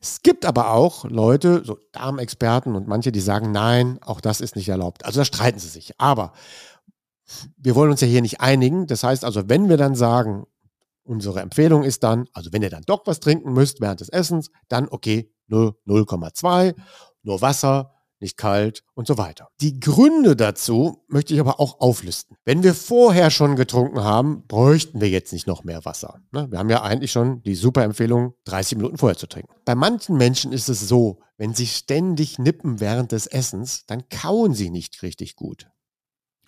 Es 0.02 0.22
gibt 0.22 0.46
aber 0.46 0.72
auch 0.72 1.04
Leute, 1.06 1.64
so 1.66 1.78
Darmexperten 1.92 2.76
und 2.76 2.88
manche, 2.88 3.12
die 3.12 3.20
sagen, 3.20 3.52
nein, 3.52 4.00
auch 4.02 4.22
das 4.22 4.40
ist 4.40 4.56
nicht 4.56 4.70
erlaubt. 4.70 5.06
Also 5.06 5.20
da 5.20 5.26
streiten 5.26 5.60
sie 5.60 5.68
sich. 5.68 6.00
Aber 6.00 6.34
wir 7.58 7.76
wollen 7.76 7.92
uns 7.92 8.02
ja 8.02 8.08
hier 8.08 8.22
nicht 8.22 8.40
einigen. 8.40 8.88
Das 8.88 9.04
heißt 9.04 9.26
also, 9.26 9.50
wenn 9.50 9.68
wir 9.70 9.78
dann 9.78 9.96
sagen, 9.96 10.46
unsere 11.04 11.42
Empfehlung 11.42 11.84
ist 11.84 12.04
dann, 12.04 12.28
also 12.34 12.54
wenn 12.54 12.62
ihr 12.62 12.70
dann 12.70 12.84
doch 12.86 13.06
was 13.06 13.20
trinken 13.20 13.54
müsst 13.54 13.82
während 13.82 14.00
des 14.00 14.10
Essens, 14.10 14.52
dann 14.68 14.88
okay, 14.90 15.34
0,2, 15.50 16.76
nur 17.24 17.42
Wasser, 17.42 17.94
nicht 18.22 18.38
kalt 18.38 18.84
und 18.94 19.08
so 19.08 19.18
weiter. 19.18 19.50
Die 19.62 19.80
Gründe 19.80 20.36
dazu 20.36 21.04
möchte 21.08 21.34
ich 21.34 21.40
aber 21.40 21.60
auch 21.60 21.80
auflisten. 21.80 22.38
Wenn 22.46 22.64
wir 22.64 22.74
vorher 22.74 23.32
schon 23.32 23.56
getrunken 23.56 24.04
haben, 24.04 24.46
bräuchten 24.48 25.02
wir 25.02 25.10
jetzt 25.10 25.34
nicht 25.34 25.48
noch 25.48 25.64
mehr 25.64 25.86
Wasser. 25.86 26.20
Ne? 26.32 26.52
Wir 26.52 26.60
haben 26.60 26.70
ja 26.70 26.82
eigentlich 26.82 27.12
schon 27.12 27.42
die 27.44 27.56
super 27.56 27.84
Empfehlung, 27.84 28.34
30 28.46 28.78
Minuten 28.78 28.98
vorher 28.98 29.18
zu 29.18 29.28
trinken. 29.28 29.54
Bei 29.66 29.76
manchen 29.76 30.18
Menschen 30.18 30.52
ist 30.52 30.70
es 30.70 30.88
so, 30.88 31.20
wenn 31.38 31.54
sie 31.54 31.68
ständig 31.68 32.40
nippen 32.40 32.80
während 32.80 33.12
des 33.12 33.28
Essens, 33.28 33.86
dann 33.86 34.10
kauen 34.10 34.54
sie 34.54 34.70
nicht 34.70 35.02
richtig 35.04 35.36
gut. 35.36 35.70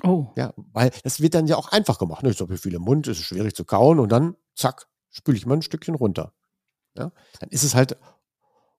Oh. 0.04 0.28
Ja, 0.36 0.54
weil 0.74 0.92
das 1.04 1.22
wird 1.22 1.36
dann 1.36 1.48
ja 1.48 1.56
auch 1.58 1.72
einfach 1.72 2.00
gemacht. 2.00 2.24
Ne? 2.24 2.32
Ich 2.32 2.40
habe 2.40 2.58
viel 2.58 2.74
im 2.74 2.82
Mund, 2.82 3.08
ist 3.08 3.22
schwierig 3.22 3.56
zu 3.56 3.66
kauen 3.66 4.00
und 4.00 4.12
dann, 4.12 4.36
zack, 4.56 4.88
spüle 5.10 5.38
ich 5.38 5.46
mal 5.46 5.56
ein 5.56 5.62
Stückchen 5.62 5.96
runter. 5.96 6.34
Ja? 6.98 7.12
Dann 7.40 7.50
ist 7.50 7.64
es 7.64 7.76
halt 7.76 7.98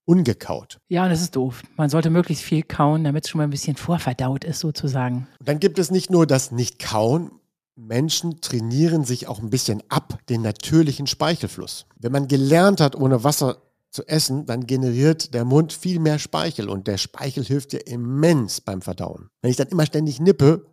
ungekaut. 0.05 0.79
Ja, 0.89 1.05
und 1.05 1.11
das 1.11 1.21
ist 1.21 1.37
doof. 1.37 1.63
Man 1.77 1.91
sollte 1.91 2.11
möglichst 2.11 2.45
viel 2.45 2.63
kauen, 2.63 3.05
damit 3.05 3.25
es 3.25 3.31
schon 3.31 3.39
mal 3.39 3.45
ein 3.45 3.51
bisschen 3.51 3.77
vorverdaut 3.77 4.45
ist, 4.45 4.61
sozusagen. 4.61 5.29
Und 5.39 5.49
dann 5.49 5.61
gibt 5.61 5.79
es 5.79 5.91
nicht 5.91 6.11
nur 6.11 6.27
das 6.27 6.51
Nicht-Kauen. 6.51 7.31
Menschen 7.75 8.41
trainieren 8.41 9.05
sich 9.05 9.29
auch 9.29 9.41
ein 9.41 9.51
bisschen 9.51 9.83
ab 9.89 10.19
den 10.29 10.43
natürlichen 10.43 11.07
Speichelfluss. 11.07 11.87
Wenn 11.99 12.13
man 12.13 12.29
gelernt 12.29 12.81
hat, 12.81 12.97
ohne 12.97 13.25
Wasser 13.25 13.63
zu 13.91 14.07
essen, 14.07 14.47
dann 14.47 14.67
generiert 14.67 15.35
der 15.35 15.45
Mund 15.45 15.73
viel 15.73 15.99
mehr 15.99 16.19
Speichel 16.19 16.69
und 16.69 16.87
der 16.87 16.99
Speichel 16.99 17.45
hilft 17.45 17.73
dir 17.73 17.87
immens 17.87 18.61
beim 18.61 18.83
Verdauen. 18.83 19.29
Wenn 19.41 19.51
ich 19.51 19.57
dann 19.57 19.69
immer 19.69 19.87
ständig 19.87 20.21
nippe, 20.21 20.67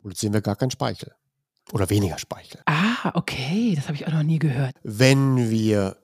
produzieren 0.00 0.32
wir 0.32 0.42
gar 0.42 0.56
keinen 0.56 0.70
Speichel 0.70 1.12
oder 1.72 1.88
weniger 1.90 2.18
Speichel. 2.18 2.60
Ah, 2.66 3.12
okay, 3.14 3.74
das 3.76 3.86
habe 3.86 3.96
ich 3.96 4.06
auch 4.06 4.12
noch 4.12 4.22
nie 4.22 4.38
gehört. 4.38 4.74
Wenn 4.82 5.50
wir 5.50 5.96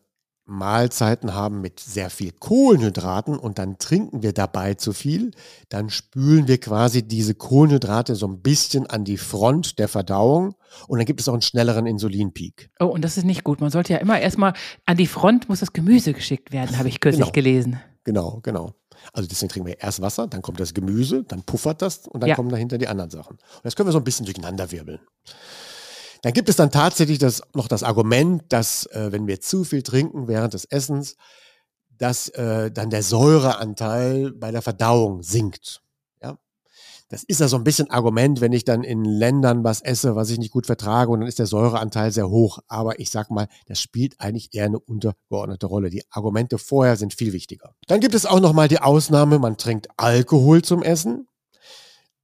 Mahlzeiten 0.47 1.34
haben 1.34 1.61
mit 1.61 1.80
sehr 1.80 2.09
viel 2.09 2.32
Kohlenhydraten 2.32 3.36
und 3.36 3.59
dann 3.59 3.78
trinken 3.78 4.22
wir 4.22 4.32
dabei 4.32 4.74
zu 4.74 4.92
viel, 4.92 5.32
dann 5.68 5.90
spülen 5.90 6.47
wir 6.47 6.59
quasi 6.59 7.03
diese 7.03 7.34
Kohlenhydrate 7.34 8.14
so 8.14 8.28
ein 8.28 8.40
bisschen 8.40 8.86
an 8.86 9.05
die 9.05 9.18
Front 9.18 9.78
der 9.80 9.88
Verdauung 9.88 10.55
und 10.86 10.99
dann 10.99 11.07
gibt 11.07 11.20
es 11.20 11.28
auch 11.28 11.32
einen 11.32 11.42
schnelleren 11.42 11.86
Insulinpeak. 11.86 12.70
Oh, 12.78 12.86
und 12.86 13.03
das 13.05 13.16
ist 13.16 13.24
nicht 13.24 13.42
gut. 13.42 13.61
Man 13.61 13.70
sollte 13.70 13.92
ja 13.92 13.99
immer 13.99 14.20
erstmal 14.20 14.55
an 14.86 14.97
die 14.97 15.09
Front 15.09 15.49
muss 15.49 15.61
das 15.61 15.72
Gemüse 15.72 16.12
geschickt 16.12 16.53
werden, 16.53 16.78
habe 16.78 16.88
ich 16.88 17.01
kürzlich 17.01 17.24
genau. 17.24 17.32
gelesen. 17.32 17.80
Genau, 18.05 18.38
genau. 18.42 18.74
Also 19.12 19.28
deswegen 19.28 19.51
trinken 19.51 19.68
wir 19.68 19.80
erst 19.80 20.01
Wasser, 20.01 20.26
dann 20.28 20.42
kommt 20.42 20.61
das 20.61 20.74
Gemüse, 20.74 21.24
dann 21.24 21.42
puffert 21.42 21.82
das 21.82 22.07
und 22.07 22.20
dann 22.20 22.30
ja. 22.30 22.36
kommen 22.36 22.51
dahinter 22.51 22.78
die 22.78 22.88
anderen 22.88 23.11
Sachen. 23.11 23.32
Und 23.32 23.64
das 23.64 23.74
können 23.74 23.88
wir 23.88 23.92
so 23.92 23.99
ein 23.99 24.05
bisschen 24.05 24.26
durcheinander 24.26 24.70
wirbeln. 24.70 25.01
Dann 26.26 26.32
gibt 26.32 26.48
es 26.48 26.56
dann 26.56 26.72
tatsächlich 26.72 27.18
das, 27.18 27.40
noch 27.54 27.68
das 27.68 27.84
Argument, 27.84 28.42
dass 28.48 28.86
äh, 28.86 29.12
wenn 29.12 29.28
wir 29.28 29.40
zu 29.40 29.62
viel 29.62 29.84
trinken 29.84 30.26
während 30.26 30.54
des 30.54 30.64
Essens, 30.64 31.14
dass 31.98 32.28
äh, 32.30 32.72
dann 32.72 32.90
der 32.90 33.04
Säureanteil 33.04 34.32
bei 34.32 34.50
der 34.50 34.60
Verdauung 34.60 35.22
sinkt. 35.22 35.82
Ja? 36.20 36.36
Das 37.10 37.22
ist 37.22 37.38
ja 37.38 37.46
so 37.46 37.54
ein 37.54 37.62
bisschen 37.62 37.92
Argument, 37.92 38.40
wenn 38.40 38.52
ich 38.52 38.64
dann 38.64 38.82
in 38.82 39.04
Ländern 39.04 39.62
was 39.62 39.82
esse, 39.82 40.16
was 40.16 40.28
ich 40.30 40.38
nicht 40.38 40.50
gut 40.50 40.66
vertrage, 40.66 41.12
und 41.12 41.20
dann 41.20 41.28
ist 41.28 41.38
der 41.38 41.46
Säureanteil 41.46 42.10
sehr 42.10 42.28
hoch. 42.28 42.58
Aber 42.66 42.98
ich 42.98 43.10
sag 43.10 43.30
mal, 43.30 43.46
das 43.68 43.78
spielt 43.78 44.20
eigentlich 44.20 44.52
eher 44.52 44.64
eine 44.64 44.80
untergeordnete 44.80 45.66
Rolle. 45.66 45.90
Die 45.90 46.02
Argumente 46.10 46.58
vorher 46.58 46.96
sind 46.96 47.14
viel 47.14 47.34
wichtiger. 47.34 47.76
Dann 47.86 48.00
gibt 48.00 48.16
es 48.16 48.26
auch 48.26 48.40
noch 48.40 48.52
mal 48.52 48.66
die 48.66 48.80
Ausnahme, 48.80 49.38
man 49.38 49.58
trinkt 49.58 49.86
Alkohol 49.96 50.62
zum 50.62 50.82
Essen 50.82 51.28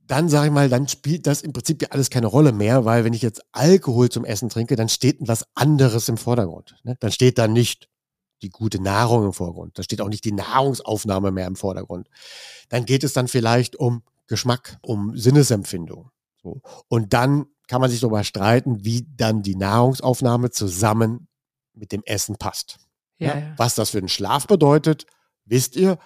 dann 0.07 0.29
sage 0.29 0.49
ich 0.49 0.53
mal, 0.53 0.69
dann 0.69 0.89
spielt 0.89 1.27
das 1.27 1.43
im 1.43 1.53
Prinzip 1.53 1.83
ja 1.83 1.89
alles 1.91 2.11
keine 2.11 2.27
Rolle 2.27 2.53
mehr, 2.53 2.85
weil 2.85 3.05
wenn 3.05 3.13
ich 3.13 3.23
jetzt 3.23 3.43
Alkohol 3.53 4.09
zum 4.09 4.25
Essen 4.25 4.49
trinke, 4.49 4.77
dann 4.77 4.89
steht 4.89 5.17
was 5.21 5.47
anderes 5.55 6.09
im 6.09 6.17
Vordergrund. 6.17 6.77
Ne? 6.83 6.97
Dann 7.01 7.13
steht 7.13 7.39
da 7.39 7.49
nicht 7.49 7.89
die 8.43 8.51
gute 8.51 8.83
Nahrung 8.83 9.25
im 9.25 9.33
Vordergrund. 9.33 9.79
Da 9.79 9.83
steht 9.83 10.01
auch 10.01 10.09
nicht 10.09 10.25
die 10.25 10.33
Nahrungsaufnahme 10.33 11.31
mehr 11.31 11.47
im 11.47 11.57
Vordergrund. 11.57 12.09
Dann 12.69 12.85
geht 12.85 13.05
es 13.05 13.13
dann 13.13 13.29
vielleicht 13.29 13.77
um 13.77 14.03
Geschmack, 14.27 14.79
um 14.83 15.17
Sinnesempfindung. 15.17 16.11
So. 16.43 16.61
Und 16.89 17.13
dann 17.13 17.47
kann 17.69 17.81
man 17.81 17.91
sich 17.91 18.01
darüber 18.01 18.25
streiten, 18.25 18.85
wie 18.85 19.07
dann 19.17 19.43
die 19.43 19.57
Nahrungsaufnahme 19.57 20.51
zusammen 20.51 21.29
mit 21.73 21.93
dem 21.93 22.03
Essen 22.05 22.37
passt. 22.37 22.79
Ja, 23.19 23.39
ja. 23.39 23.55
Was 23.57 23.77
das 23.77 23.91
für 23.91 24.01
den 24.01 24.09
Schlaf 24.09 24.47
bedeutet, 24.47 25.07
wisst 25.45 25.77
ihr. 25.77 25.99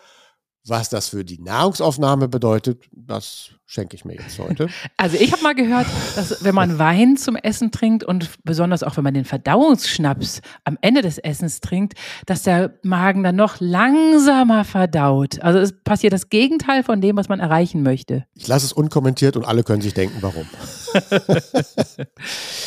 Was 0.69 0.89
das 0.89 1.11
für 1.11 1.25
die 1.25 1.41
Nahrungsaufnahme 1.41 2.27
bedeutet, 2.27 2.83
das 2.91 3.51
schenke 3.67 3.95
ich 3.95 4.05
mir 4.05 4.15
jetzt 4.15 4.39
heute. 4.39 4.69
Also 4.97 5.17
ich 5.17 5.33
habe 5.33 5.43
mal 5.43 5.55
gehört, 5.55 5.87
dass 6.17 6.43
wenn 6.43 6.55
man 6.55 6.79
Wein 6.79 7.17
zum 7.17 7.37
Essen 7.37 7.71
trinkt 7.71 8.03
und 8.03 8.31
besonders 8.45 8.83
auch 8.83 8.97
wenn 8.97 9.05
man 9.05 9.15
den 9.15 9.25
Verdauungsschnaps 9.25 10.41
am 10.65 10.79
Ende 10.81 11.03
des 11.03 11.19
Essens 11.19 11.61
trinkt, 11.61 11.95
dass 12.25 12.43
der 12.43 12.75
Magen 12.83 13.23
dann 13.23 13.37
noch 13.37 13.61
langsamer 13.61 14.65
verdaut. 14.65 15.41
Also 15.41 15.59
es 15.59 15.73
passiert 15.73 16.13
das 16.13 16.31
Gegenteil 16.31 16.83
von 16.83 17.01
dem, 17.01 17.17
was 17.17 17.29
man 17.29 17.41
erreichen 17.41 17.83
möchte. 17.83 18.25
Ich 18.35 18.49
lasse 18.49 18.67
es 18.67 18.73
unkommentiert 18.73 19.37
und 19.37 19.45
alle 19.45 19.63
können 19.63 19.83
sich 19.83 19.95
denken, 19.95 20.19
warum. 20.21 20.47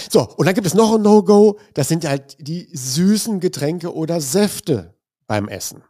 so, 0.10 0.22
und 0.38 0.46
dann 0.46 0.56
gibt 0.56 0.68
es 0.68 0.74
noch 0.74 0.96
ein 0.96 1.02
No-Go, 1.02 1.60
das 1.74 1.88
sind 1.88 2.08
halt 2.08 2.38
die 2.40 2.70
süßen 2.72 3.40
Getränke 3.40 3.94
oder 3.94 4.22
Säfte 4.22 4.94
beim 5.28 5.48
Essen. 5.48 5.84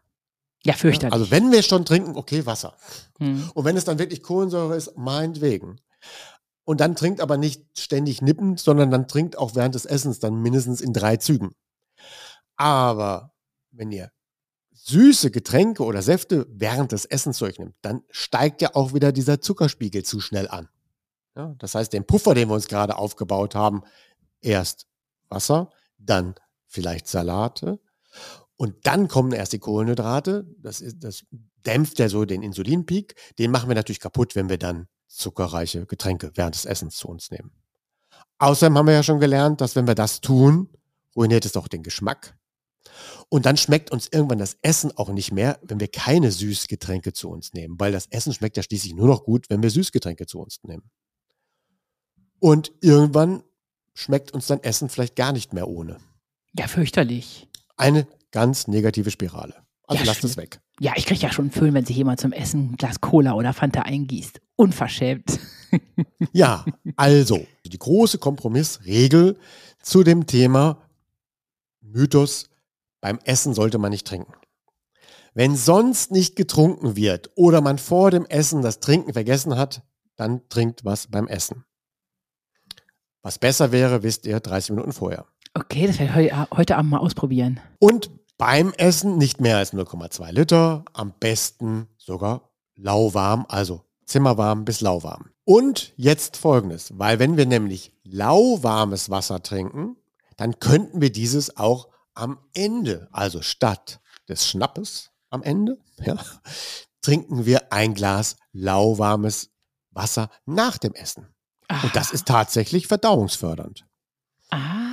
Ja, 0.63 0.73
fürchterlich. 0.73 1.13
Also 1.13 1.31
wenn 1.31 1.51
wir 1.51 1.63
schon 1.63 1.85
trinken, 1.85 2.15
okay, 2.15 2.45
Wasser. 2.45 2.75
Hm. 3.19 3.49
Und 3.53 3.65
wenn 3.65 3.77
es 3.77 3.85
dann 3.85 3.99
wirklich 3.99 4.23
Kohlensäure 4.23 4.75
ist, 4.75 4.97
meinetwegen. 4.97 5.79
Und 6.65 6.81
dann 6.81 6.95
trinkt 6.95 7.21
aber 7.21 7.37
nicht 7.37 7.65
ständig 7.79 8.21
nippend, 8.21 8.59
sondern 8.59 8.91
dann 8.91 9.07
trinkt 9.07 9.37
auch 9.37 9.55
während 9.55 9.75
des 9.75 9.85
Essens 9.85 10.19
dann 10.19 10.41
mindestens 10.41 10.81
in 10.81 10.93
drei 10.93 11.17
Zügen. 11.17 11.55
Aber 12.57 13.33
wenn 13.71 13.91
ihr 13.91 14.11
süße 14.73 15.31
Getränke 15.31 15.83
oder 15.83 16.01
Säfte 16.01 16.45
während 16.49 16.91
des 16.91 17.05
Essens 17.05 17.37
zu 17.37 17.45
euch 17.45 17.57
nimmt, 17.57 17.75
dann 17.81 18.03
steigt 18.09 18.61
ja 18.61 18.75
auch 18.75 18.93
wieder 18.93 19.11
dieser 19.11 19.41
Zuckerspiegel 19.41 20.03
zu 20.03 20.19
schnell 20.19 20.47
an. 20.47 20.67
Ja, 21.35 21.55
das 21.59 21.75
heißt, 21.75 21.93
den 21.93 22.05
Puffer, 22.05 22.33
den 22.33 22.49
wir 22.49 22.55
uns 22.55 22.67
gerade 22.67 22.97
aufgebaut 22.97 23.55
haben, 23.55 23.83
erst 24.41 24.87
Wasser, 25.29 25.69
dann 25.97 26.35
vielleicht 26.65 27.07
Salate 27.07 27.79
und 28.59 28.75
dann 28.85 29.07
kommen 29.07 29.31
erst 29.31 29.53
die 29.53 29.59
Kohlenhydrate. 29.59 30.45
Das, 30.57 30.81
ist, 30.81 31.01
das 31.01 31.23
dämpft 31.65 31.97
ja 31.97 32.09
so 32.09 32.25
den 32.25 32.43
Insulinpeak. 32.43 33.15
Den 33.39 33.51
machen 33.51 33.69
wir 33.69 33.75
natürlich 33.75 34.01
kaputt, 34.01 34.35
wenn 34.35 34.49
wir 34.49 34.57
dann 34.57 34.89
zuckerreiche 35.07 35.85
Getränke 35.85 36.31
während 36.35 36.55
des 36.55 36.65
Essens 36.65 36.97
zu 36.97 37.07
uns 37.07 37.31
nehmen. 37.31 37.51
Außerdem 38.37 38.77
haben 38.77 38.87
wir 38.87 38.95
ja 38.95 39.03
schon 39.03 39.21
gelernt, 39.21 39.61
dass 39.61 39.77
wenn 39.77 39.87
wir 39.87 39.95
das 39.95 40.19
tun, 40.19 40.67
ruiniert 41.15 41.45
es 41.45 41.55
auch 41.55 41.69
den 41.69 41.83
Geschmack. 41.83 42.37
Und 43.29 43.45
dann 43.45 43.55
schmeckt 43.55 43.91
uns 43.91 44.09
irgendwann 44.11 44.39
das 44.39 44.57
Essen 44.61 44.91
auch 44.97 45.09
nicht 45.09 45.31
mehr, 45.31 45.57
wenn 45.61 45.79
wir 45.79 45.87
keine 45.87 46.29
Süßgetränke 46.29 47.13
zu 47.13 47.29
uns 47.29 47.53
nehmen, 47.53 47.79
weil 47.79 47.93
das 47.93 48.07
Essen 48.07 48.33
schmeckt 48.33 48.57
ja 48.57 48.63
schließlich 48.63 48.93
nur 48.93 49.07
noch 49.07 49.23
gut, 49.23 49.49
wenn 49.49 49.63
wir 49.63 49.69
Süßgetränke 49.69 50.25
zu 50.25 50.37
uns 50.41 50.59
nehmen. 50.63 50.91
Und 52.39 52.73
irgendwann 52.81 53.41
schmeckt 53.93 54.31
uns 54.31 54.47
dann 54.47 54.61
Essen 54.63 54.89
vielleicht 54.89 55.15
gar 55.15 55.31
nicht 55.31 55.53
mehr 55.53 55.69
ohne. 55.69 55.97
Ja, 56.57 56.67
fürchterlich. 56.67 57.47
Eine 57.77 58.05
ganz 58.31 58.67
negative 58.67 59.11
Spirale. 59.11 59.55
Also 59.87 60.03
ja, 60.03 60.07
lasst 60.07 60.23
es 60.23 60.37
weg. 60.37 60.61
Ja, 60.79 60.93
ich 60.95 61.05
kriege 61.05 61.19
ja 61.19 61.31
schon 61.31 61.45
einen 61.45 61.51
Föhn, 61.51 61.73
wenn 61.73 61.85
sich 61.85 61.97
jemand 61.97 62.19
zum 62.19 62.31
Essen 62.31 62.71
ein 62.71 62.75
Glas 62.77 63.01
Cola 63.01 63.33
oder 63.33 63.53
Fanta 63.53 63.81
eingießt. 63.81 64.39
Unverschämt. 64.55 65.39
ja, 66.31 66.63
also 66.95 67.45
die 67.65 67.79
große 67.79 68.19
Kompromissregel 68.19 69.37
zu 69.81 70.03
dem 70.03 70.27
Thema 70.27 70.81
Mythos, 71.81 72.49
beim 73.01 73.19
Essen 73.23 73.53
sollte 73.53 73.79
man 73.79 73.91
nicht 73.91 74.05
trinken. 74.05 74.33
Wenn 75.33 75.55
sonst 75.55 76.11
nicht 76.11 76.35
getrunken 76.35 76.95
wird 76.95 77.31
oder 77.35 77.61
man 77.61 77.77
vor 77.77 78.11
dem 78.11 78.25
Essen 78.25 78.61
das 78.61 78.79
Trinken 78.79 79.13
vergessen 79.13 79.55
hat, 79.55 79.83
dann 80.15 80.47
trinkt 80.49 80.85
was 80.85 81.07
beim 81.07 81.27
Essen. 81.27 81.63
Was 83.21 83.39
besser 83.39 83.71
wäre, 83.71 84.03
wisst 84.03 84.25
ihr 84.25 84.39
30 84.39 84.71
Minuten 84.71 84.93
vorher. 84.93 85.25
Okay, 85.53 85.87
das 85.87 85.99
werde 85.99 86.25
ich 86.25 86.33
heute 86.51 86.77
Abend 86.77 86.91
mal 86.91 86.99
ausprobieren. 86.99 87.59
Und 87.79 88.11
beim 88.39 88.73
Essen 88.73 89.17
nicht 89.17 89.41
mehr 89.41 89.57
als 89.57 89.73
0,2 89.73 90.31
Liter, 90.31 90.85
am 90.93 91.13
besten 91.19 91.87
sogar 91.97 92.49
lauwarm, 92.75 93.45
also 93.49 93.83
zimmerwarm 94.05 94.65
bis 94.65 94.81
lauwarm. 94.81 95.29
Und 95.43 95.93
jetzt 95.97 96.37
folgendes, 96.37 96.97
weil 96.97 97.19
wenn 97.19 97.37
wir 97.37 97.45
nämlich 97.45 97.91
lauwarmes 98.03 99.09
Wasser 99.09 99.43
trinken, 99.43 99.97
dann 100.37 100.57
könnten 100.59 101.01
wir 101.01 101.11
dieses 101.11 101.57
auch 101.57 101.89
am 102.13 102.39
Ende, 102.53 103.09
also 103.11 103.41
statt 103.41 103.99
des 104.29 104.47
Schnappes 104.47 105.11
am 105.29 105.43
Ende, 105.43 105.77
ja, 105.99 106.15
trinken 107.01 107.45
wir 107.45 107.73
ein 107.73 107.93
Glas 107.93 108.37
lauwarmes 108.53 109.51
Wasser 109.91 110.29
nach 110.45 110.77
dem 110.77 110.93
Essen. 110.93 111.27
Aha. 111.67 111.85
Und 111.85 111.95
das 111.95 112.11
ist 112.11 112.25
tatsächlich 112.25 112.87
verdauungsfördernd. 112.87 113.85
Ah. 114.49 114.88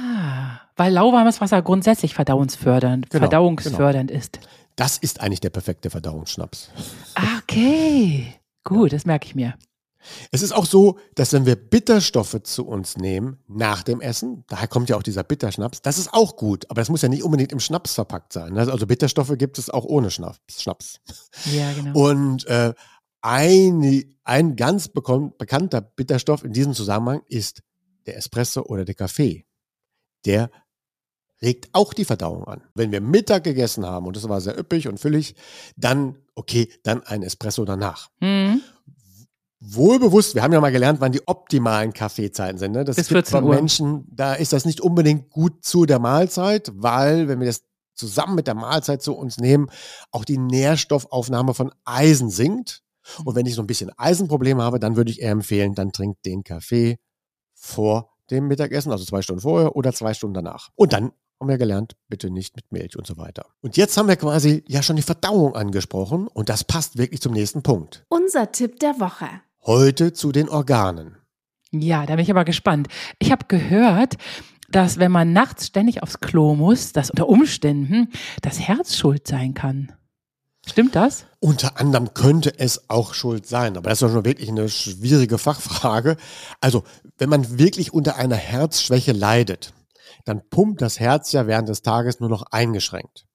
Weil 0.76 0.92
lauwarmes 0.92 1.40
Wasser 1.40 1.62
grundsätzlich 1.62 2.14
verdauungsfördernd, 2.14 3.10
genau, 3.10 3.22
verdauungsfördernd 3.22 4.10
genau. 4.10 4.20
ist. 4.20 4.40
Das 4.76 4.98
ist 4.98 5.20
eigentlich 5.20 5.40
der 5.40 5.50
perfekte 5.50 5.88
Verdauungsschnaps. 5.88 6.70
Okay, 7.38 8.34
gut, 8.62 8.92
das 8.92 9.06
merke 9.06 9.26
ich 9.26 9.34
mir. 9.34 9.54
Es 10.30 10.42
ist 10.42 10.52
auch 10.52 10.66
so, 10.66 10.98
dass 11.14 11.32
wenn 11.32 11.46
wir 11.46 11.56
Bitterstoffe 11.56 12.42
zu 12.42 12.66
uns 12.66 12.96
nehmen 12.96 13.38
nach 13.48 13.82
dem 13.82 14.00
Essen, 14.00 14.44
daher 14.48 14.68
kommt 14.68 14.88
ja 14.88 14.96
auch 14.96 15.02
dieser 15.02 15.24
Bitterschnaps, 15.24 15.82
das 15.82 15.98
ist 15.98 16.12
auch 16.12 16.36
gut, 16.36 16.70
aber 16.70 16.80
das 16.80 16.88
muss 16.88 17.02
ja 17.02 17.08
nicht 17.08 17.24
unbedingt 17.24 17.52
im 17.52 17.60
Schnaps 17.60 17.94
verpackt 17.94 18.32
sein. 18.32 18.52
Ne? 18.52 18.60
Also 18.60 18.86
Bitterstoffe 18.86 19.36
gibt 19.36 19.58
es 19.58 19.70
auch 19.70 19.84
ohne 19.84 20.10
Schnaps. 20.10 21.00
Ja, 21.52 21.72
genau. 21.72 21.98
Und 21.98 22.46
äh, 22.46 22.72
ein, 23.20 24.04
ein 24.24 24.56
ganz 24.56 24.88
bekannter 24.88 25.80
Bitterstoff 25.80 26.44
in 26.44 26.52
diesem 26.52 26.74
Zusammenhang 26.74 27.22
ist 27.28 27.62
der 28.06 28.16
Espresso 28.16 28.62
oder 28.62 28.84
der 28.84 28.94
Kaffee. 28.94 29.46
Der 30.24 30.50
regt 31.42 31.68
auch 31.72 31.92
die 31.92 32.04
Verdauung 32.04 32.44
an. 32.44 32.62
Wenn 32.74 32.92
wir 32.92 33.00
Mittag 33.00 33.44
gegessen 33.44 33.84
haben 33.86 34.06
und 34.06 34.16
das 34.16 34.28
war 34.28 34.40
sehr 34.40 34.58
üppig 34.58 34.88
und 34.88 34.98
füllig, 34.98 35.34
dann, 35.76 36.16
okay, 36.34 36.68
dann 36.82 37.02
ein 37.02 37.22
Espresso 37.22 37.64
danach. 37.64 38.10
Mhm. 38.20 38.62
Wohlbewusst, 39.60 40.34
wir 40.34 40.42
haben 40.42 40.52
ja 40.52 40.60
mal 40.60 40.70
gelernt, 40.70 41.00
wann 41.00 41.12
die 41.12 41.26
optimalen 41.26 41.92
Kaffeezeiten 41.92 42.58
sind. 42.58 42.72
Ne? 42.72 42.84
Das 42.84 42.96
Bis 42.96 43.08
14 43.08 43.42
Uhr. 43.42 43.54
Menschen, 43.54 44.06
da 44.10 44.34
ist 44.34 44.52
das 44.52 44.64
nicht 44.64 44.80
unbedingt 44.80 45.30
gut 45.30 45.64
zu 45.64 45.86
der 45.86 45.98
Mahlzeit, 45.98 46.70
weil, 46.74 47.28
wenn 47.28 47.40
wir 47.40 47.46
das 47.46 47.62
zusammen 47.94 48.34
mit 48.34 48.46
der 48.46 48.54
Mahlzeit 48.54 49.02
zu 49.02 49.14
uns 49.14 49.38
nehmen, 49.38 49.70
auch 50.10 50.24
die 50.24 50.38
Nährstoffaufnahme 50.38 51.54
von 51.54 51.72
Eisen 51.84 52.30
sinkt. 52.30 52.82
Und 53.24 53.34
wenn 53.34 53.46
ich 53.46 53.54
so 53.54 53.62
ein 53.62 53.66
bisschen 53.66 53.90
Eisenprobleme 53.96 54.62
habe, 54.62 54.78
dann 54.78 54.96
würde 54.96 55.10
ich 55.10 55.22
eher 55.22 55.30
empfehlen, 55.30 55.74
dann 55.74 55.92
trinkt 55.92 56.26
den 56.26 56.44
Kaffee 56.44 56.98
vor 57.54 58.10
dem 58.30 58.48
Mittagessen, 58.48 58.92
also 58.92 59.04
zwei 59.04 59.22
Stunden 59.22 59.40
vorher 59.40 59.74
oder 59.76 59.92
zwei 59.92 60.12
Stunden 60.12 60.34
danach. 60.34 60.70
Und 60.74 60.92
dann 60.92 61.12
haben 61.40 61.48
wir 61.48 61.58
gelernt, 61.58 61.96
bitte 62.08 62.30
nicht 62.30 62.56
mit 62.56 62.72
Milch 62.72 62.96
und 62.96 63.06
so 63.06 63.16
weiter. 63.16 63.46
Und 63.60 63.76
jetzt 63.76 63.96
haben 63.96 64.08
wir 64.08 64.16
quasi 64.16 64.64
ja 64.68 64.82
schon 64.82 64.96
die 64.96 65.02
Verdauung 65.02 65.54
angesprochen 65.54 66.28
und 66.28 66.48
das 66.48 66.64
passt 66.64 66.96
wirklich 66.98 67.20
zum 67.20 67.32
nächsten 67.32 67.62
Punkt. 67.62 68.04
Unser 68.08 68.52
Tipp 68.52 68.80
der 68.80 68.98
Woche. 69.00 69.28
Heute 69.64 70.12
zu 70.12 70.32
den 70.32 70.48
Organen. 70.48 71.16
Ja, 71.72 72.06
da 72.06 72.14
bin 72.14 72.22
ich 72.22 72.30
aber 72.30 72.44
gespannt. 72.44 72.88
Ich 73.18 73.32
habe 73.32 73.46
gehört, 73.48 74.16
dass 74.68 74.98
wenn 74.98 75.12
man 75.12 75.32
nachts 75.32 75.66
ständig 75.66 76.02
aufs 76.02 76.20
Klo 76.20 76.54
muss, 76.54 76.92
dass 76.92 77.10
unter 77.10 77.28
Umständen 77.28 78.10
das 78.42 78.60
Herz 78.60 78.96
schuld 78.96 79.26
sein 79.26 79.54
kann. 79.54 79.92
Stimmt 80.68 80.96
das? 80.96 81.26
Unter 81.38 81.78
anderem 81.78 82.12
könnte 82.12 82.58
es 82.58 82.90
auch 82.90 83.14
schuld 83.14 83.46
sein, 83.46 83.76
aber 83.76 83.90
das 83.90 84.02
ist 84.02 84.10
schon 84.10 84.24
wirklich 84.24 84.48
eine 84.48 84.68
schwierige 84.68 85.38
Fachfrage. 85.38 86.16
Also, 86.60 86.82
wenn 87.18 87.28
man 87.28 87.58
wirklich 87.58 87.92
unter 87.92 88.16
einer 88.16 88.36
Herzschwäche 88.36 89.12
leidet, 89.12 89.72
dann 90.26 90.46
pumpt 90.50 90.82
das 90.82 91.00
Herz 91.00 91.32
ja 91.32 91.46
während 91.46 91.70
des 91.70 91.80
Tages 91.80 92.20
nur 92.20 92.28
noch 92.28 92.42
eingeschränkt. 92.50 93.26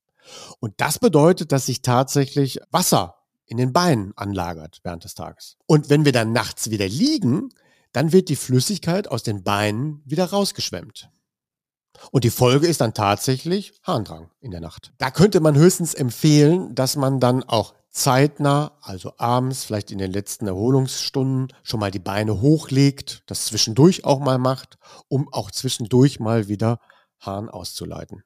Und 0.59 0.75
das 0.77 0.99
bedeutet, 0.99 1.51
dass 1.51 1.65
sich 1.65 1.81
tatsächlich 1.81 2.59
Wasser 2.69 3.15
in 3.47 3.57
den 3.57 3.73
Beinen 3.73 4.13
anlagert 4.15 4.79
während 4.83 5.03
des 5.03 5.15
Tages. 5.15 5.57
Und 5.65 5.89
wenn 5.89 6.05
wir 6.05 6.11
dann 6.11 6.31
nachts 6.31 6.69
wieder 6.69 6.87
liegen, 6.87 7.49
dann 7.91 8.11
wird 8.11 8.29
die 8.29 8.35
Flüssigkeit 8.35 9.07
aus 9.07 9.23
den 9.23 9.43
Beinen 9.43 10.01
wieder 10.05 10.25
rausgeschwemmt. 10.25 11.09
Und 12.11 12.23
die 12.23 12.29
Folge 12.29 12.67
ist 12.67 12.81
dann 12.81 12.93
tatsächlich 12.93 13.73
Harndrang 13.83 14.29
in 14.39 14.51
der 14.51 14.61
Nacht. 14.61 14.93
Da 14.97 15.11
könnte 15.11 15.39
man 15.39 15.55
höchstens 15.55 15.93
empfehlen, 15.93 16.73
dass 16.75 16.95
man 16.95 17.19
dann 17.19 17.43
auch 17.43 17.73
zeitnah, 17.91 18.77
also 18.81 19.13
abends, 19.17 19.65
vielleicht 19.65 19.91
in 19.91 19.97
den 19.97 20.11
letzten 20.11 20.47
Erholungsstunden, 20.47 21.53
schon 21.61 21.79
mal 21.79 21.91
die 21.91 21.99
Beine 21.99 22.41
hochlegt, 22.41 23.23
das 23.27 23.45
zwischendurch 23.45 24.05
auch 24.05 24.19
mal 24.19 24.37
macht, 24.37 24.77
um 25.07 25.31
auch 25.31 25.51
zwischendurch 25.51 26.19
mal 26.19 26.47
wieder 26.47 26.79
Harn 27.19 27.49
auszuleiten. 27.49 28.23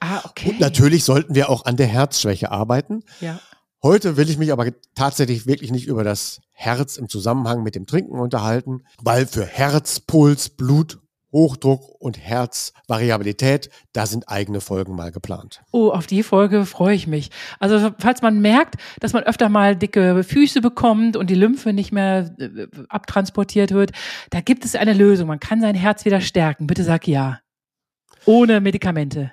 Ah, 0.00 0.22
okay. 0.24 0.50
Und 0.50 0.60
natürlich 0.60 1.04
sollten 1.04 1.34
wir 1.34 1.48
auch 1.50 1.64
an 1.64 1.76
der 1.76 1.86
Herzschwäche 1.86 2.50
arbeiten. 2.50 3.02
Ja. 3.20 3.40
Heute 3.82 4.16
will 4.16 4.28
ich 4.28 4.38
mich 4.38 4.52
aber 4.52 4.72
tatsächlich 4.94 5.46
wirklich 5.46 5.70
nicht 5.70 5.86
über 5.86 6.02
das 6.02 6.40
Herz 6.52 6.96
im 6.96 7.08
Zusammenhang 7.08 7.62
mit 7.62 7.74
dem 7.74 7.86
Trinken 7.86 8.18
unterhalten, 8.18 8.82
weil 9.02 9.26
für 9.26 9.44
Herz, 9.44 10.00
Puls, 10.00 10.48
Blut 10.48 10.98
Hochdruck 11.32 12.00
und 12.00 12.18
Herzvariabilität, 12.18 13.70
da 13.92 14.06
sind 14.06 14.28
eigene 14.28 14.60
Folgen 14.60 14.94
mal 14.94 15.12
geplant. 15.12 15.62
Oh, 15.72 15.90
auf 15.90 16.06
die 16.06 16.22
Folge 16.22 16.64
freue 16.66 16.94
ich 16.94 17.06
mich. 17.06 17.30
Also 17.58 17.90
falls 17.98 18.22
man 18.22 18.40
merkt, 18.40 18.76
dass 19.00 19.12
man 19.12 19.24
öfter 19.24 19.48
mal 19.48 19.76
dicke 19.76 20.22
Füße 20.24 20.60
bekommt 20.60 21.16
und 21.16 21.28
die 21.28 21.34
Lymphe 21.34 21.72
nicht 21.72 21.92
mehr 21.92 22.34
äh, 22.38 22.66
abtransportiert 22.88 23.72
wird, 23.72 23.92
da 24.30 24.40
gibt 24.40 24.64
es 24.64 24.74
eine 24.74 24.92
Lösung. 24.92 25.28
Man 25.28 25.40
kann 25.40 25.60
sein 25.60 25.74
Herz 25.74 26.04
wieder 26.04 26.20
stärken. 26.20 26.66
Bitte 26.66 26.84
sag 26.84 27.06
ja. 27.06 27.40
Ohne 28.24 28.60
Medikamente. 28.60 29.32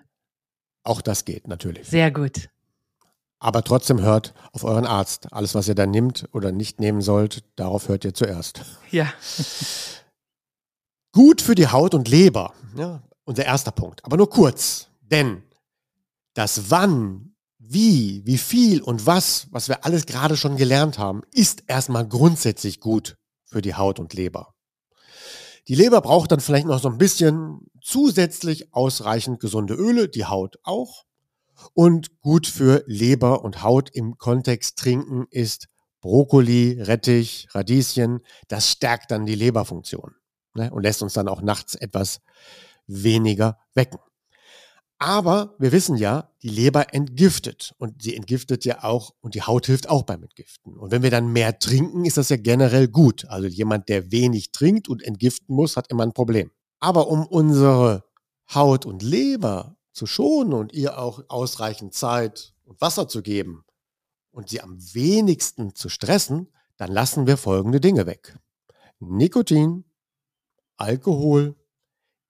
Auch 0.84 1.02
das 1.02 1.26
geht 1.26 1.48
natürlich. 1.48 1.88
Sehr 1.88 2.12
gut. 2.12 2.50
Aber 3.40 3.64
trotzdem 3.64 4.02
hört 4.02 4.34
auf 4.54 4.64
euren 4.64 4.86
Arzt. 4.86 5.32
Alles, 5.32 5.54
was 5.54 5.68
ihr 5.68 5.76
da 5.76 5.86
nimmt 5.86 6.30
oder 6.32 6.52
nicht 6.52 6.80
nehmen 6.80 7.02
sollt, 7.02 7.44
darauf 7.56 7.90
hört 7.90 8.06
ihr 8.06 8.14
zuerst. 8.14 8.62
Ja. 8.90 9.12
Gut 11.14 11.44
für 11.44 11.54
die 11.54 11.68
Haut 11.68 11.94
und 11.94 12.08
Leber. 12.08 12.56
Ja, 12.76 13.04
unser 13.24 13.46
erster 13.46 13.72
Punkt. 13.72 14.04
Aber 14.04 14.18
nur 14.18 14.32
kurz. 14.32 14.88
Denn 15.00 15.44
das 16.34 16.72
Wann, 16.72 17.36
wie, 17.60 18.24
wie 18.26 18.40
viel 18.40 18.82
und 18.82 19.06
was, 19.06 19.46
was 19.52 19.70
wir 19.70 19.86
alles 19.86 20.08
gerade 20.08 20.36
schon 20.36 20.58
gelernt 20.58 20.98
haben, 20.98 21.22
ist 21.32 21.66
erstmal 21.68 22.08
grundsätzlich 22.08 22.80
gut 22.80 23.16
für 23.46 23.62
die 23.62 23.76
Haut 23.76 24.00
und 24.00 24.16
Leber. 24.16 24.56
Die 25.68 25.76
Leber 25.76 26.02
braucht 26.02 26.32
dann 26.32 26.40
vielleicht 26.40 26.66
noch 26.66 26.82
so 26.82 26.90
ein 26.90 26.98
bisschen 26.98 27.60
zusätzlich 27.80 28.74
ausreichend 28.74 29.40
gesunde 29.40 29.76
Öle, 29.76 30.10
die 30.10 30.26
Haut 30.26 30.58
auch. 30.64 31.04
Und 31.76 32.22
gut 32.22 32.48
für 32.48 32.84
Leber 32.88 33.44
und 33.44 33.62
Haut 33.62 33.92
im 33.92 34.18
Kontext 34.18 34.80
trinken 34.80 35.28
ist 35.30 35.68
Brokkoli, 36.02 36.82
Rettich, 36.82 37.50
Radieschen. 37.52 38.22
Das 38.48 38.68
stärkt 38.72 39.12
dann 39.12 39.28
die 39.28 39.36
Leberfunktion 39.36 40.16
ne, 40.54 40.72
und 40.72 40.84
lässt 40.84 41.02
uns 41.04 41.14
dann 41.14 41.28
auch 41.28 41.42
nachts 41.42 41.76
etwas 41.76 42.22
weniger 42.88 43.58
wecken. 43.74 44.00
Aber 45.00 45.56
wir 45.60 45.74
wissen 45.74 45.98
ja, 45.98 46.30
die 46.44 46.50
Leber 46.50 46.94
entgiftet 46.94 47.74
und 47.78 48.02
sie 48.02 48.16
entgiftet 48.16 48.64
ja 48.64 48.86
auch 48.86 49.14
und 49.20 49.36
die 49.36 49.42
Haut 49.42 49.66
hilft 49.66 49.90
auch 49.90 50.04
beim 50.04 50.24
Entgiften. 50.24 50.78
Und 50.78 50.92
wenn 50.92 51.04
wir 51.04 51.12
dann 51.12 51.34
mehr 51.34 51.60
trinken, 51.60 52.06
ist 52.06 52.16
das 52.16 52.30
ja 52.30 52.38
generell 52.38 52.88
gut. 52.88 53.26
Also 53.26 53.48
jemand, 53.48 53.90
der 53.90 54.12
wenig 54.12 54.52
trinkt 54.52 54.88
und 54.88 55.04
entgiften 55.04 55.56
muss, 55.56 55.76
hat 55.76 55.92
immer 55.92 56.04
ein 56.04 56.14
Problem. 56.14 56.52
Aber 56.80 57.10
um 57.10 57.26
unsere 57.26 58.06
Haut 58.54 58.86
und 58.86 59.04
Leber 59.04 59.76
zu 59.92 60.06
schonen 60.06 60.54
und 60.54 60.72
ihr 60.72 60.98
auch 60.98 61.22
ausreichend 61.28 61.94
Zeit 61.94 62.54
und 62.64 62.80
Wasser 62.80 63.08
zu 63.08 63.22
geben 63.22 63.66
und 64.32 64.48
sie 64.48 64.62
am 64.62 64.78
wenigsten 64.94 65.76
zu 65.76 65.90
stressen, 65.90 66.50
dann 66.78 66.92
lassen 66.92 67.28
wir 67.28 67.36
folgende 67.36 67.82
Dinge 67.82 68.06
weg. 68.06 68.38
Nikotin, 69.00 69.84
Alkohol, 70.78 71.56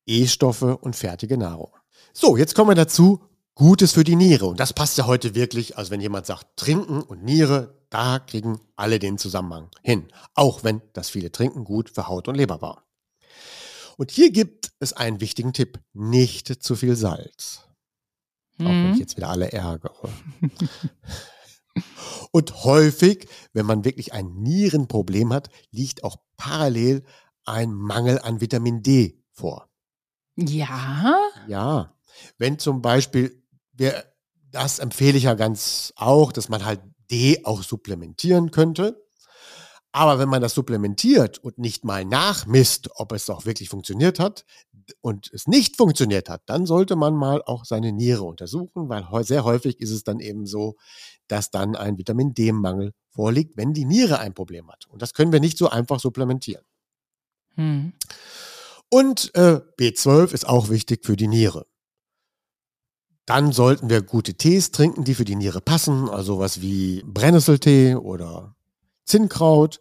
E-Stoffe 0.05 0.77
und 0.77 0.95
fertige 0.95 1.37
Nahrung. 1.37 1.71
So, 2.13 2.37
jetzt 2.37 2.55
kommen 2.55 2.71
wir 2.71 2.75
dazu, 2.75 3.21
Gutes 3.55 3.93
für 3.93 4.03
die 4.03 4.15
Niere. 4.15 4.47
Und 4.47 4.59
das 4.59 4.73
passt 4.73 4.97
ja 4.97 5.05
heute 5.05 5.35
wirklich, 5.35 5.77
also 5.77 5.91
wenn 5.91 6.01
jemand 6.01 6.25
sagt 6.25 6.57
Trinken 6.57 7.01
und 7.01 7.23
Niere, 7.23 7.77
da 7.89 8.17
kriegen 8.17 8.59
alle 8.75 8.97
den 8.97 9.19
Zusammenhang 9.19 9.69
hin. 9.83 10.11
Auch 10.33 10.63
wenn 10.63 10.81
das 10.93 11.09
viele 11.11 11.31
Trinken 11.31 11.63
gut 11.63 11.91
für 11.91 12.07
Haut 12.07 12.27
und 12.27 12.35
Leber 12.35 12.61
war. 12.61 12.83
Und 13.97 14.09
hier 14.09 14.31
gibt 14.31 14.71
es 14.79 14.93
einen 14.93 15.21
wichtigen 15.21 15.53
Tipp. 15.53 15.79
Nicht 15.93 16.63
zu 16.63 16.75
viel 16.75 16.95
Salz. 16.95 17.61
Mhm. 18.57 18.65
Auch 18.65 18.71
wenn 18.71 18.89
ich 18.89 18.95
mhm. 18.95 19.01
jetzt 19.01 19.17
wieder 19.17 19.29
alle 19.29 19.51
ärgere. 19.51 20.09
und 22.31 22.63
häufig, 22.63 23.27
wenn 23.53 23.67
man 23.67 23.85
wirklich 23.85 24.13
ein 24.13 24.33
Nierenproblem 24.33 25.31
hat, 25.31 25.49
liegt 25.69 26.03
auch 26.03 26.17
parallel 26.37 27.03
ein 27.45 27.73
Mangel 27.73 28.19
an 28.19 28.41
Vitamin 28.41 28.83
D 28.83 29.23
vor. 29.31 29.69
Ja. 30.35 31.15
Ja. 31.47 31.93
Wenn 32.37 32.59
zum 32.59 32.81
Beispiel, 32.81 33.43
wir, 33.73 34.03
das 34.51 34.79
empfehle 34.79 35.17
ich 35.17 35.23
ja 35.23 35.33
ganz 35.33 35.93
auch, 35.95 36.31
dass 36.31 36.49
man 36.49 36.65
halt 36.65 36.81
D 37.11 37.41
auch 37.43 37.63
supplementieren 37.63 38.51
könnte. 38.51 39.03
Aber 39.91 40.17
wenn 40.17 40.29
man 40.29 40.41
das 40.41 40.55
supplementiert 40.55 41.37
und 41.37 41.59
nicht 41.59 41.85
mal 41.85 42.03
nachmisst, 42.03 42.89
ob 42.95 43.11
es 43.11 43.29
auch 43.29 43.45
wirklich 43.45 43.69
funktioniert 43.69 44.19
hat 44.19 44.43
und 45.01 45.29
es 45.31 45.47
nicht 45.47 45.77
funktioniert 45.77 46.29
hat, 46.29 46.41
dann 46.47 46.65
sollte 46.65 46.95
man 46.95 47.13
mal 47.13 47.43
auch 47.43 47.63
seine 47.63 47.91
Niere 47.91 48.23
untersuchen, 48.23 48.89
weil 48.89 49.05
sehr 49.23 49.43
häufig 49.43 49.79
ist 49.79 49.91
es 49.91 50.03
dann 50.03 50.19
eben 50.19 50.47
so, 50.47 50.77
dass 51.27 51.51
dann 51.51 51.75
ein 51.75 51.99
Vitamin 51.99 52.33
D-Mangel 52.33 52.93
vorliegt, 53.11 53.55
wenn 53.55 53.73
die 53.73 53.85
Niere 53.85 54.17
ein 54.17 54.33
Problem 54.33 54.71
hat. 54.71 54.87
Und 54.87 55.03
das 55.03 55.13
können 55.13 55.31
wir 55.31 55.39
nicht 55.39 55.59
so 55.59 55.69
einfach 55.69 55.99
supplementieren. 55.99 56.65
Hm. 57.55 57.93
Und 58.89 59.33
äh, 59.35 59.59
B12 59.79 60.33
ist 60.33 60.47
auch 60.47 60.69
wichtig 60.69 61.05
für 61.05 61.15
die 61.15 61.27
Niere. 61.27 61.65
Dann 63.25 63.51
sollten 63.51 63.89
wir 63.89 64.01
gute 64.01 64.33
Tees 64.33 64.71
trinken, 64.71 65.03
die 65.03 65.15
für 65.15 65.25
die 65.25 65.35
Niere 65.35 65.61
passen, 65.61 66.09
also 66.09 66.39
was 66.39 66.61
wie 66.61 67.03
Brennnesseltee 67.05 67.95
oder 67.95 68.55
Zinnkraut. 69.05 69.79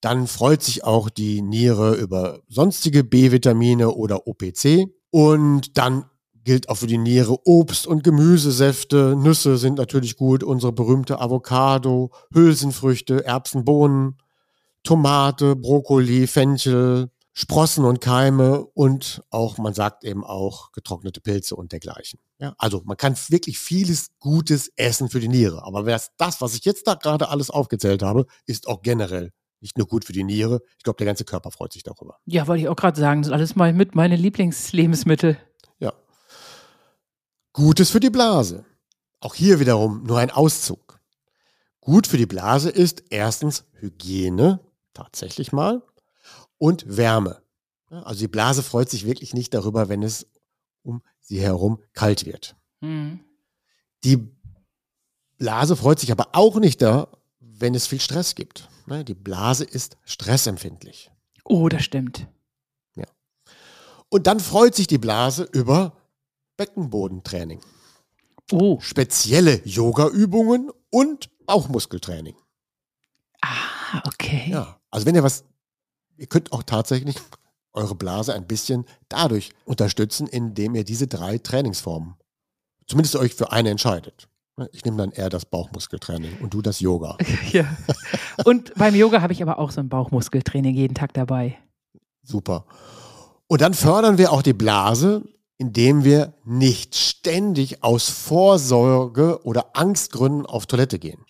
Dann 0.00 0.26
freut 0.26 0.62
sich 0.62 0.84
auch 0.84 1.10
die 1.10 1.42
Niere 1.42 1.94
über 1.96 2.40
sonstige 2.48 3.02
B-Vitamine 3.02 3.90
oder 3.90 4.26
OPC. 4.26 4.88
Und 5.10 5.76
dann 5.76 6.04
gilt 6.44 6.68
auch 6.68 6.76
für 6.76 6.86
die 6.86 6.98
Niere 6.98 7.44
Obst- 7.44 7.88
und 7.88 8.04
Gemüsesäfte. 8.04 9.16
Nüsse 9.16 9.56
sind 9.56 9.78
natürlich 9.78 10.16
gut. 10.16 10.44
Unsere 10.44 10.72
berühmte 10.72 11.20
Avocado, 11.20 12.12
Hülsenfrüchte, 12.32 13.24
Erbsen, 13.24 13.64
Bohnen. 13.64 14.16
Tomate, 14.86 15.56
Brokkoli, 15.56 16.26
Fenchel, 16.26 17.10
Sprossen 17.34 17.84
und 17.84 18.00
Keime 18.00 18.64
und 18.64 19.22
auch, 19.28 19.58
man 19.58 19.74
sagt 19.74 20.04
eben 20.04 20.24
auch 20.24 20.72
getrocknete 20.72 21.20
Pilze 21.20 21.54
und 21.54 21.72
dergleichen. 21.72 22.18
Ja, 22.38 22.54
also 22.56 22.80
man 22.86 22.96
kann 22.96 23.14
wirklich 23.28 23.58
vieles 23.58 24.16
Gutes 24.20 24.72
essen 24.76 25.10
für 25.10 25.20
die 25.20 25.28
Niere. 25.28 25.62
Aber 25.64 25.82
das, 25.82 26.12
das, 26.16 26.40
was 26.40 26.54
ich 26.54 26.64
jetzt 26.64 26.86
da 26.86 26.94
gerade 26.94 27.28
alles 27.28 27.50
aufgezählt 27.50 28.02
habe, 28.02 28.24
ist 28.46 28.66
auch 28.66 28.80
generell 28.80 29.32
nicht 29.60 29.76
nur 29.76 29.86
gut 29.86 30.04
für 30.04 30.14
die 30.14 30.24
Niere. 30.24 30.62
Ich 30.78 30.84
glaube, 30.84 30.96
der 30.96 31.06
ganze 31.06 31.24
Körper 31.24 31.50
freut 31.50 31.74
sich 31.74 31.82
darüber. 31.82 32.16
Ja, 32.24 32.46
wollte 32.46 32.62
ich 32.62 32.68
auch 32.68 32.76
gerade 32.76 32.98
sagen, 32.98 33.20
das 33.20 33.28
ist 33.28 33.34
alles 33.34 33.56
mal 33.56 33.72
mit 33.72 33.94
meine 33.94 34.16
Lieblingslebensmittel. 34.16 35.36
Ja. 35.78 35.92
Gutes 37.52 37.90
für 37.90 38.00
die 38.00 38.10
Blase. 38.10 38.64
Auch 39.20 39.34
hier 39.34 39.60
wiederum 39.60 40.04
nur 40.04 40.18
ein 40.18 40.30
Auszug. 40.30 41.00
Gut 41.80 42.06
für 42.06 42.16
die 42.16 42.26
Blase 42.26 42.70
ist 42.70 43.04
erstens 43.10 43.64
Hygiene, 43.74 44.60
tatsächlich 44.96 45.52
mal 45.52 45.82
und 46.58 46.96
Wärme. 46.96 47.42
Also 47.90 48.20
die 48.20 48.28
Blase 48.28 48.62
freut 48.62 48.90
sich 48.90 49.06
wirklich 49.06 49.34
nicht 49.34 49.54
darüber, 49.54 49.88
wenn 49.88 50.02
es 50.02 50.26
um 50.82 51.02
sie 51.20 51.40
herum 51.40 51.82
kalt 51.92 52.26
wird. 52.26 52.56
Mhm. 52.80 53.20
Die 54.04 54.28
Blase 55.38 55.76
freut 55.76 56.00
sich 56.00 56.10
aber 56.12 56.28
auch 56.32 56.56
nicht 56.56 56.80
da, 56.82 57.08
wenn 57.40 57.74
es 57.74 57.86
viel 57.86 58.00
Stress 58.00 58.34
gibt. 58.34 58.68
Ne, 58.86 59.04
die 59.04 59.14
Blase 59.14 59.64
ist 59.64 59.96
stressempfindlich. 60.04 61.10
Oh, 61.44 61.68
das 61.68 61.84
stimmt. 61.84 62.26
Ja. 62.94 63.06
Und 64.08 64.26
dann 64.26 64.40
freut 64.40 64.74
sich 64.74 64.86
die 64.86 64.98
Blase 64.98 65.48
über 65.52 65.96
Beckenbodentraining. 66.56 67.60
Oh. 68.52 68.78
Spezielle 68.80 69.60
Yoga-Übungen 69.64 70.70
und 70.90 71.28
Bauchmuskeltraining. 71.46 72.36
Ah, 73.42 74.02
okay. 74.06 74.50
Ja, 74.50 74.80
also 74.96 75.04
wenn 75.06 75.14
ihr 75.14 75.22
was 75.22 75.44
ihr 76.16 76.26
könnt 76.26 76.52
auch 76.52 76.62
tatsächlich 76.62 77.16
eure 77.74 77.94
Blase 77.94 78.32
ein 78.32 78.46
bisschen 78.46 78.86
dadurch 79.10 79.50
unterstützen, 79.66 80.26
indem 80.26 80.74
ihr 80.74 80.84
diese 80.84 81.06
drei 81.06 81.36
Trainingsformen 81.36 82.14
zumindest 82.86 83.16
euch 83.16 83.34
für 83.34 83.52
eine 83.52 83.68
entscheidet. 83.68 84.26
Ich 84.72 84.86
nehme 84.86 84.96
dann 84.96 85.12
eher 85.12 85.28
das 85.28 85.44
Bauchmuskeltraining 85.44 86.38
und 86.40 86.54
du 86.54 86.62
das 86.62 86.80
Yoga. 86.80 87.18
Ja. 87.52 87.76
Und 88.46 88.72
beim 88.76 88.94
Yoga 88.94 89.20
habe 89.20 89.34
ich 89.34 89.42
aber 89.42 89.58
auch 89.58 89.70
so 89.70 89.80
ein 89.80 89.90
Bauchmuskeltraining 89.90 90.74
jeden 90.74 90.94
Tag 90.94 91.12
dabei. 91.12 91.58
Super. 92.22 92.64
Und 93.48 93.60
dann 93.60 93.74
fördern 93.74 94.16
wir 94.16 94.32
auch 94.32 94.40
die 94.40 94.54
Blase, 94.54 95.28
indem 95.58 96.04
wir 96.04 96.32
nicht 96.46 96.96
ständig 96.96 97.84
aus 97.84 98.08
Vorsorge 98.08 99.44
oder 99.44 99.76
Angstgründen 99.76 100.46
auf 100.46 100.64
Toilette 100.64 100.98
gehen. 100.98 101.26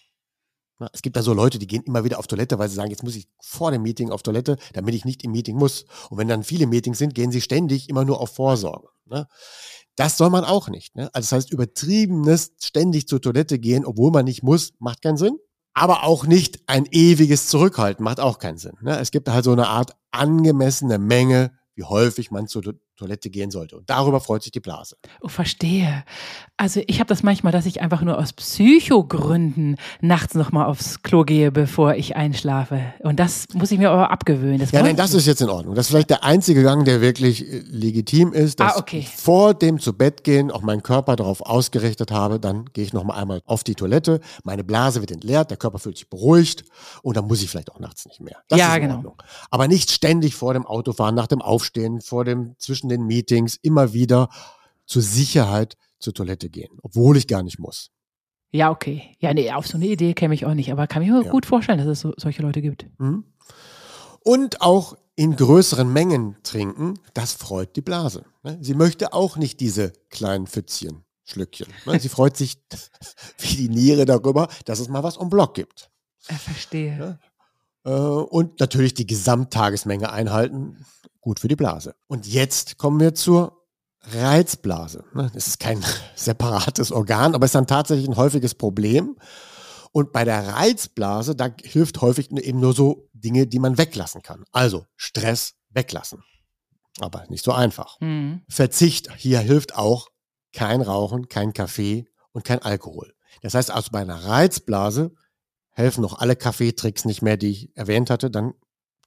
Es 0.92 1.02
gibt 1.02 1.16
da 1.16 1.22
so 1.22 1.32
Leute, 1.32 1.58
die 1.58 1.66
gehen 1.66 1.82
immer 1.84 2.04
wieder 2.04 2.18
auf 2.18 2.26
Toilette, 2.26 2.58
weil 2.58 2.68
sie 2.68 2.74
sagen, 2.74 2.90
jetzt 2.90 3.02
muss 3.02 3.16
ich 3.16 3.28
vor 3.40 3.70
dem 3.70 3.82
Meeting 3.82 4.10
auf 4.10 4.22
Toilette, 4.22 4.56
damit 4.74 4.94
ich 4.94 5.04
nicht 5.04 5.24
im 5.24 5.32
Meeting 5.32 5.56
muss. 5.56 5.86
Und 6.10 6.18
wenn 6.18 6.28
dann 6.28 6.44
viele 6.44 6.66
Meetings 6.66 6.98
sind, 6.98 7.14
gehen 7.14 7.32
sie 7.32 7.40
ständig 7.40 7.88
immer 7.88 8.04
nur 8.04 8.20
auf 8.20 8.34
Vorsorge. 8.34 8.88
Ne? 9.06 9.26
Das 9.96 10.18
soll 10.18 10.30
man 10.30 10.44
auch 10.44 10.68
nicht. 10.68 10.94
Ne? 10.94 11.04
Also 11.14 11.30
das 11.30 11.32
heißt, 11.32 11.52
übertriebenes 11.52 12.52
ständig 12.62 13.08
zur 13.08 13.22
Toilette 13.22 13.58
gehen, 13.58 13.86
obwohl 13.86 14.10
man 14.10 14.26
nicht 14.26 14.42
muss, 14.42 14.74
macht 14.78 15.02
keinen 15.02 15.16
Sinn. 15.16 15.38
Aber 15.72 16.04
auch 16.04 16.26
nicht 16.26 16.60
ein 16.66 16.86
ewiges 16.90 17.48
Zurückhalten 17.48 18.04
macht 18.04 18.20
auch 18.20 18.38
keinen 18.38 18.58
Sinn. 18.58 18.76
Ne? 18.82 18.98
Es 18.98 19.10
gibt 19.10 19.28
halt 19.28 19.44
so 19.44 19.52
eine 19.52 19.68
Art 19.68 19.92
angemessene 20.10 20.98
Menge, 20.98 21.52
wie 21.74 21.84
häufig 21.84 22.30
man 22.30 22.48
zur 22.48 22.62
Toilette 22.96 23.30
gehen 23.30 23.50
sollte. 23.50 23.76
Und 23.76 23.88
darüber 23.90 24.20
freut 24.20 24.42
sich 24.42 24.52
die 24.52 24.60
Blase. 24.60 24.96
Oh, 25.20 25.28
verstehe. 25.28 26.04
Also 26.56 26.80
ich 26.86 26.98
habe 27.00 27.08
das 27.08 27.22
manchmal, 27.22 27.52
dass 27.52 27.66
ich 27.66 27.80
einfach 27.80 28.02
nur 28.02 28.18
aus 28.18 28.32
Psychogründen 28.32 29.76
nachts 30.00 30.34
nochmal 30.34 30.66
aufs 30.66 31.02
Klo 31.02 31.24
gehe, 31.24 31.52
bevor 31.52 31.94
ich 31.94 32.16
einschlafe. 32.16 32.94
Und 33.00 33.20
das 33.20 33.46
muss 33.52 33.70
ich 33.70 33.78
mir 33.78 33.90
aber 33.90 34.10
abgewöhnen. 34.10 34.58
Das 34.58 34.72
ja, 34.72 34.82
nein, 34.82 34.96
das 34.96 35.14
ist 35.14 35.26
jetzt 35.26 35.42
in 35.42 35.50
Ordnung. 35.50 35.74
Das 35.74 35.86
ist 35.86 35.90
vielleicht 35.90 36.10
der 36.10 36.24
einzige 36.24 36.62
Gang, 36.62 36.84
der 36.84 37.00
wirklich 37.00 37.46
äh, 37.46 37.58
legitim 37.66 38.32
ist, 38.32 38.60
dass 38.60 38.76
ah, 38.76 38.78
okay. 38.78 38.98
ich 39.00 39.08
vor 39.08 39.54
dem 39.54 39.78
zu 39.78 39.92
Bett 39.92 40.24
gehen 40.24 40.50
auch 40.50 40.62
meinen 40.62 40.82
Körper 40.82 41.16
darauf 41.16 41.42
ausgerichtet 41.42 42.10
habe. 42.10 42.40
Dann 42.40 42.66
gehe 42.72 42.84
ich 42.84 42.92
nochmal 42.92 43.20
einmal 43.20 43.42
auf 43.44 43.64
die 43.64 43.74
Toilette. 43.74 44.20
Meine 44.44 44.64
Blase 44.64 45.00
wird 45.00 45.10
entleert, 45.10 45.50
der 45.50 45.58
Körper 45.58 45.78
fühlt 45.78 45.98
sich 45.98 46.08
beruhigt 46.08 46.64
und 47.02 47.16
dann 47.16 47.26
muss 47.26 47.42
ich 47.42 47.50
vielleicht 47.50 47.70
auch 47.72 47.80
nachts 47.80 48.06
nicht 48.06 48.20
mehr. 48.20 48.38
Das 48.48 48.58
ja, 48.58 48.78
genau. 48.78 48.96
Ordnung. 48.96 49.22
Aber 49.50 49.68
nicht 49.68 49.90
ständig 49.90 50.34
vor 50.34 50.54
dem 50.54 50.66
Autofahren, 50.66 51.14
nach 51.14 51.26
dem 51.26 51.42
Aufstehen, 51.42 52.00
vor 52.00 52.24
dem 52.24 52.54
zwischen 52.58 52.85
zwischen 52.86 52.88
den 52.88 53.06
Meetings 53.06 53.58
immer 53.62 53.92
wieder 53.92 54.28
zur 54.86 55.02
Sicherheit 55.02 55.76
zur 55.98 56.14
Toilette 56.14 56.48
gehen, 56.48 56.78
obwohl 56.82 57.16
ich 57.16 57.26
gar 57.26 57.42
nicht 57.42 57.58
muss. 57.58 57.90
Ja, 58.52 58.70
okay. 58.70 59.16
Ja, 59.18 59.34
nee, 59.34 59.50
auf 59.50 59.66
so 59.66 59.76
eine 59.76 59.86
Idee 59.86 60.14
käme 60.14 60.34
ich 60.34 60.46
auch 60.46 60.54
nicht, 60.54 60.70
aber 60.70 60.86
kann 60.86 61.02
mir 61.02 61.22
ja. 61.22 61.30
gut 61.30 61.46
vorstellen, 61.46 61.78
dass 61.78 61.88
es 61.88 62.00
so, 62.00 62.12
solche 62.16 62.42
Leute 62.42 62.62
gibt. 62.62 62.86
Mhm. 62.98 63.24
Und 64.20 64.60
auch 64.60 64.96
in 65.16 65.34
größeren 65.34 65.90
Mengen 65.92 66.36
trinken, 66.42 66.94
das 67.14 67.32
freut 67.32 67.74
die 67.76 67.80
Blase. 67.80 68.24
Ne? 68.42 68.58
Sie 68.60 68.74
möchte 68.74 69.12
auch 69.12 69.36
nicht 69.36 69.60
diese 69.60 69.92
kleinen 70.10 70.46
Pfützchen, 70.46 71.04
Schlückchen. 71.24 71.68
Ne? 71.86 71.98
Sie 71.98 72.08
freut 72.08 72.36
sich 72.36 72.58
wie 73.38 73.56
die 73.56 73.68
Niere 73.68 74.04
darüber, 74.04 74.48
dass 74.64 74.78
es 74.78 74.88
mal 74.88 75.02
was 75.02 75.16
um 75.16 75.28
Block 75.28 75.54
gibt. 75.54 75.90
Ich 76.28 76.36
verstehe. 76.36 77.18
Äh, 77.84 77.90
und 77.90 78.60
natürlich 78.60 78.94
die 78.94 79.06
Gesamttagesmenge 79.06 80.12
einhalten 80.12 80.84
gut 81.26 81.40
für 81.40 81.48
die 81.48 81.56
Blase. 81.56 81.96
Und 82.06 82.24
jetzt 82.28 82.78
kommen 82.78 83.00
wir 83.00 83.12
zur 83.12 83.66
Reizblase. 84.02 85.02
Ne, 85.12 85.28
das 85.34 85.48
ist 85.48 85.58
kein 85.58 85.84
separates 86.14 86.92
Organ, 86.92 87.34
aber 87.34 87.46
ist 87.46 87.56
dann 87.56 87.66
tatsächlich 87.66 88.08
ein 88.08 88.14
häufiges 88.14 88.54
Problem. 88.54 89.16
Und 89.90 90.12
bei 90.12 90.24
der 90.24 90.46
Reizblase, 90.54 91.34
da 91.34 91.48
hilft 91.64 92.00
häufig 92.00 92.30
eben 92.30 92.60
nur 92.60 92.74
so 92.74 93.08
Dinge, 93.12 93.48
die 93.48 93.58
man 93.58 93.76
weglassen 93.76 94.22
kann. 94.22 94.44
Also 94.52 94.86
Stress 94.94 95.54
weglassen. 95.70 96.22
Aber 97.00 97.24
nicht 97.28 97.44
so 97.44 97.50
einfach. 97.50 97.98
Mhm. 98.00 98.42
Verzicht, 98.48 99.12
hier 99.16 99.40
hilft 99.40 99.74
auch 99.74 100.10
kein 100.52 100.80
Rauchen, 100.80 101.28
kein 101.28 101.52
Kaffee 101.52 102.06
und 102.30 102.44
kein 102.44 102.62
Alkohol. 102.62 103.14
Das 103.42 103.54
heißt 103.54 103.72
also 103.72 103.90
bei 103.90 104.02
einer 104.02 104.24
Reizblase 104.24 105.10
helfen 105.72 106.02
noch 106.02 106.20
alle 106.20 106.36
Kaffeetricks 106.36 107.04
nicht 107.04 107.20
mehr, 107.20 107.36
die 107.36 107.50
ich 107.50 107.76
erwähnt 107.76 108.10
hatte, 108.10 108.30
dann 108.30 108.54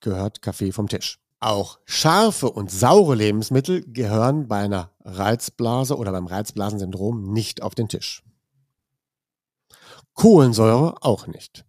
gehört 0.02 0.42
Kaffee 0.42 0.74
vom 0.74 0.90
Tisch. 0.90 1.18
Auch 1.40 1.80
scharfe 1.86 2.50
und 2.52 2.70
saure 2.70 3.16
Lebensmittel 3.16 3.84
gehören 3.84 4.48
bei 4.48 4.60
einer 4.60 4.92
Reizblase 5.06 5.98
oder 5.98 6.12
beim 6.12 6.28
Reizblasensyndrom 6.28 7.32
nicht 7.32 7.62
auf 7.62 7.76
den 7.76 7.88
Tisch. 7.88 8.24
Kohlensäure 10.14 11.02
auch 11.02 11.28
nicht. 11.28 11.64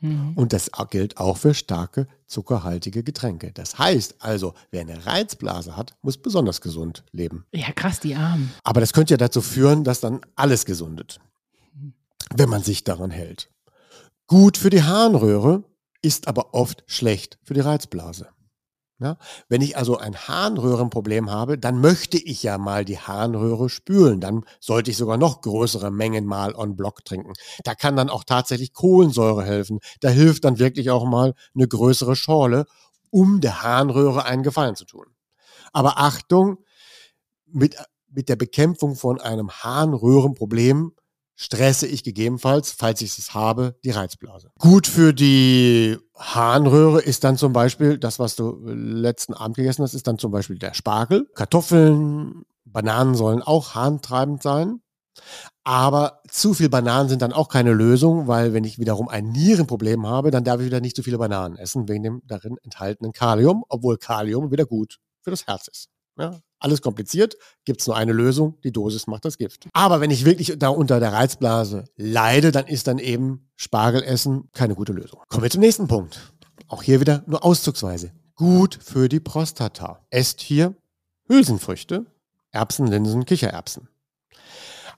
Mhm. 0.00 0.32
Und 0.34 0.52
das 0.52 0.70
gilt 0.90 1.18
auch 1.18 1.36
für 1.36 1.54
starke 1.54 2.06
zuckerhaltige 2.26 3.02
Getränke. 3.02 3.52
Das 3.52 3.78
heißt 3.78 4.16
also, 4.20 4.54
wer 4.70 4.82
eine 4.82 5.04
Reizblase 5.06 5.76
hat, 5.76 5.96
muss 6.02 6.16
besonders 6.16 6.60
gesund 6.60 7.04
leben. 7.12 7.46
Ja, 7.52 7.72
krass, 7.72 8.00
die 8.00 8.14
Armen. 8.14 8.52
Aber 8.62 8.80
das 8.80 8.92
könnte 8.92 9.14
ja 9.14 9.18
dazu 9.18 9.40
führen, 9.40 9.84
dass 9.84 10.00
dann 10.00 10.20
alles 10.36 10.64
gesundet, 10.64 11.20
wenn 12.34 12.48
man 12.48 12.62
sich 12.62 12.84
daran 12.84 13.10
hält. 13.10 13.50
Gut 14.26 14.56
für 14.56 14.70
die 14.70 14.84
Harnröhre 14.84 15.64
ist 16.02 16.28
aber 16.28 16.54
oft 16.54 16.84
schlecht 16.86 17.38
für 17.42 17.54
die 17.54 17.60
Reizblase. 17.60 18.28
Ja? 19.00 19.16
Wenn 19.48 19.62
ich 19.62 19.76
also 19.76 19.96
ein 19.96 20.14
Harnröhrenproblem 20.14 21.30
habe, 21.30 21.58
dann 21.58 21.80
möchte 21.80 22.18
ich 22.18 22.42
ja 22.42 22.58
mal 22.58 22.84
die 22.84 22.98
Harnröhre 22.98 23.70
spülen. 23.70 24.20
Dann 24.20 24.44
sollte 24.60 24.90
ich 24.90 24.98
sogar 24.98 25.16
noch 25.16 25.40
größere 25.40 25.90
Mengen 25.90 26.26
mal 26.26 26.54
on 26.54 26.76
Block 26.76 27.04
trinken. 27.04 27.32
Da 27.64 27.74
kann 27.74 27.96
dann 27.96 28.10
auch 28.10 28.24
tatsächlich 28.24 28.74
Kohlensäure 28.74 29.44
helfen. 29.44 29.80
Da 30.00 30.10
hilft 30.10 30.44
dann 30.44 30.58
wirklich 30.58 30.90
auch 30.90 31.06
mal 31.06 31.34
eine 31.54 31.66
größere 31.66 32.14
Schorle, 32.14 32.66
um 33.10 33.40
der 33.40 33.62
Harnröhre 33.62 34.24
einen 34.24 34.42
Gefallen 34.42 34.76
zu 34.76 34.84
tun. 34.84 35.06
Aber 35.72 35.98
Achtung, 35.98 36.58
mit, 37.46 37.76
mit 38.08 38.28
der 38.28 38.36
Bekämpfung 38.36 38.96
von 38.96 39.20
einem 39.20 39.50
Harnröhrenproblem 39.50 40.92
stresse 41.40 41.86
ich 41.86 42.04
gegebenenfalls, 42.04 42.70
falls 42.70 43.00
ich 43.00 43.16
es 43.16 43.32
habe, 43.32 43.74
die 43.82 43.90
Reizblase. 43.90 44.50
Gut 44.58 44.86
für 44.86 45.14
die 45.14 45.96
Harnröhre 46.14 47.00
ist 47.00 47.24
dann 47.24 47.38
zum 47.38 47.54
Beispiel, 47.54 47.96
das, 47.96 48.18
was 48.18 48.36
du 48.36 48.60
letzten 48.66 49.32
Abend 49.32 49.56
gegessen 49.56 49.82
hast, 49.82 49.94
ist 49.94 50.06
dann 50.06 50.18
zum 50.18 50.32
Beispiel 50.32 50.58
der 50.58 50.74
Spargel. 50.74 51.26
Kartoffeln, 51.34 52.42
Bananen 52.66 53.14
sollen 53.14 53.40
auch 53.40 53.74
harntreibend 53.74 54.42
sein. 54.42 54.82
Aber 55.64 56.20
zu 56.28 56.52
viel 56.52 56.68
Bananen 56.68 57.08
sind 57.08 57.22
dann 57.22 57.32
auch 57.32 57.48
keine 57.48 57.72
Lösung, 57.72 58.26
weil 58.26 58.52
wenn 58.52 58.64
ich 58.64 58.78
wiederum 58.78 59.08
ein 59.08 59.30
Nierenproblem 59.30 60.06
habe, 60.06 60.30
dann 60.30 60.44
darf 60.44 60.60
ich 60.60 60.66
wieder 60.66 60.80
nicht 60.80 60.96
zu 60.96 61.02
viele 61.02 61.18
Bananen 61.18 61.56
essen, 61.56 61.88
wegen 61.88 62.02
dem 62.02 62.22
darin 62.26 62.58
enthaltenen 62.62 63.12
Kalium, 63.12 63.64
obwohl 63.70 63.96
Kalium 63.96 64.50
wieder 64.50 64.66
gut 64.66 64.98
für 65.22 65.30
das 65.30 65.46
Herz 65.46 65.68
ist. 65.68 65.88
Ja, 66.20 66.38
alles 66.58 66.82
kompliziert, 66.82 67.36
gibt 67.64 67.80
es 67.80 67.86
nur 67.86 67.96
eine 67.96 68.12
Lösung, 68.12 68.60
die 68.62 68.72
Dosis 68.72 69.06
macht 69.06 69.24
das 69.24 69.38
Gift. 69.38 69.68
Aber 69.72 70.00
wenn 70.00 70.10
ich 70.10 70.26
wirklich 70.26 70.54
da 70.58 70.68
unter 70.68 71.00
der 71.00 71.12
Reizblase 71.12 71.86
leide, 71.96 72.52
dann 72.52 72.66
ist 72.66 72.86
dann 72.86 72.98
eben 72.98 73.48
Spargelessen 73.56 74.50
keine 74.52 74.74
gute 74.74 74.92
Lösung. 74.92 75.20
Kommen 75.28 75.42
wir 75.42 75.50
zum 75.50 75.62
nächsten 75.62 75.88
Punkt. 75.88 76.32
Auch 76.68 76.82
hier 76.82 77.00
wieder 77.00 77.24
nur 77.26 77.44
auszugsweise. 77.44 78.12
Gut 78.34 78.78
für 78.82 79.08
die 79.08 79.20
Prostata. 79.20 80.04
Esst 80.10 80.40
hier 80.40 80.74
Hülsenfrüchte, 81.28 82.06
Erbsen, 82.52 82.86
Linsen, 82.86 83.24
Kichererbsen. 83.24 83.88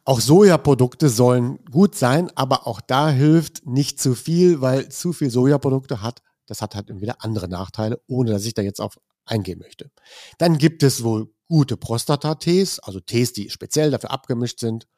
Auch 0.04 0.20
Sojaprodukte 0.20 1.08
sollen 1.08 1.64
gut 1.70 1.94
sein, 1.94 2.28
aber 2.34 2.66
auch 2.66 2.80
da 2.80 3.08
hilft 3.08 3.64
nicht 3.66 4.00
zu 4.00 4.16
viel, 4.16 4.60
weil 4.60 4.88
zu 4.88 5.12
viel 5.12 5.30
Sojaprodukte 5.30 6.02
hat 6.02 6.22
das 6.46 6.60
hat 6.60 6.74
halt 6.74 7.00
wieder 7.00 7.16
andere 7.20 7.48
Nachteile, 7.48 8.00
ohne 8.06 8.30
dass 8.30 8.44
ich 8.44 8.54
da 8.54 8.62
jetzt 8.62 8.80
auf 8.80 8.98
eingehen 9.24 9.58
möchte. 9.58 9.90
Dann 10.38 10.58
gibt 10.58 10.82
es 10.82 11.02
wohl 11.02 11.32
gute 11.48 11.76
Prostata-Tees, 11.76 12.78
also 12.80 13.00
Tees, 13.00 13.32
die 13.32 13.50
speziell 13.50 13.90
dafür 13.90 14.10
abgemischt 14.10 14.58
sind, 14.58 14.88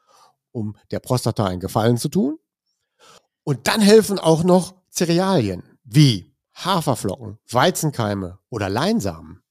um 0.52 0.76
der 0.90 1.00
Prostata 1.00 1.46
einen 1.46 1.60
Gefallen 1.60 1.98
zu 1.98 2.08
tun. 2.08 2.38
Und 3.42 3.66
dann 3.66 3.80
helfen 3.80 4.18
auch 4.18 4.44
noch 4.44 4.74
Cerealien 4.90 5.78
wie 5.84 6.34
Haferflocken, 6.54 7.38
Weizenkeime 7.50 8.38
oder 8.48 8.68
Leinsamen. 8.68 9.42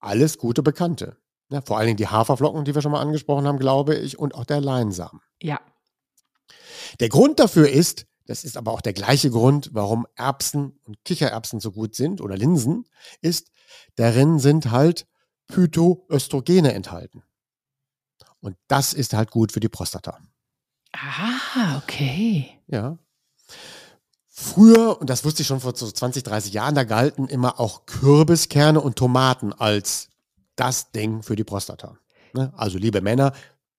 Alles 0.00 0.38
gute 0.38 0.62
Bekannte. 0.62 1.16
Ja, 1.50 1.62
vor 1.62 1.78
allen 1.78 1.86
Dingen 1.86 1.96
die 1.96 2.08
Haferflocken, 2.08 2.64
die 2.64 2.74
wir 2.74 2.82
schon 2.82 2.92
mal 2.92 3.00
angesprochen 3.00 3.46
haben, 3.46 3.58
glaube 3.58 3.94
ich, 3.94 4.18
und 4.18 4.34
auch 4.34 4.44
der 4.44 4.60
Leinsamen. 4.60 5.20
Ja. 5.40 5.60
Der 7.00 7.08
Grund 7.08 7.38
dafür 7.38 7.68
ist, 7.68 8.06
das 8.26 8.44
ist 8.44 8.56
aber 8.56 8.72
auch 8.72 8.80
der 8.80 8.92
gleiche 8.92 9.30
Grund, 9.30 9.70
warum 9.72 10.06
Erbsen 10.14 10.78
und 10.84 11.04
Kichererbsen 11.04 11.60
so 11.60 11.72
gut 11.72 11.94
sind 11.94 12.20
oder 12.20 12.36
Linsen, 12.36 12.84
ist, 13.20 13.50
darin 13.96 14.38
sind 14.38 14.70
halt 14.70 15.06
Phytoöstrogene 15.50 16.72
enthalten. 16.72 17.22
Und 18.40 18.56
das 18.68 18.92
ist 18.92 19.12
halt 19.12 19.30
gut 19.30 19.52
für 19.52 19.60
die 19.60 19.68
Prostata. 19.68 20.18
Ah, 20.92 21.78
okay. 21.78 22.58
Ja. 22.66 22.98
Früher, 24.28 24.98
und 25.00 25.10
das 25.10 25.24
wusste 25.24 25.42
ich 25.42 25.48
schon 25.48 25.60
vor 25.60 25.76
so 25.76 25.90
20, 25.90 26.22
30 26.22 26.52
Jahren, 26.52 26.74
da 26.74 26.84
galten 26.84 27.26
immer 27.28 27.60
auch 27.60 27.84
Kürbiskerne 27.84 28.80
und 28.80 28.96
Tomaten 28.96 29.52
als 29.52 30.08
das 30.56 30.92
Ding 30.92 31.22
für 31.22 31.36
die 31.36 31.44
Prostata. 31.44 31.98
Ne? 32.32 32.52
Also, 32.56 32.78
liebe 32.78 33.02
Männer, 33.02 33.32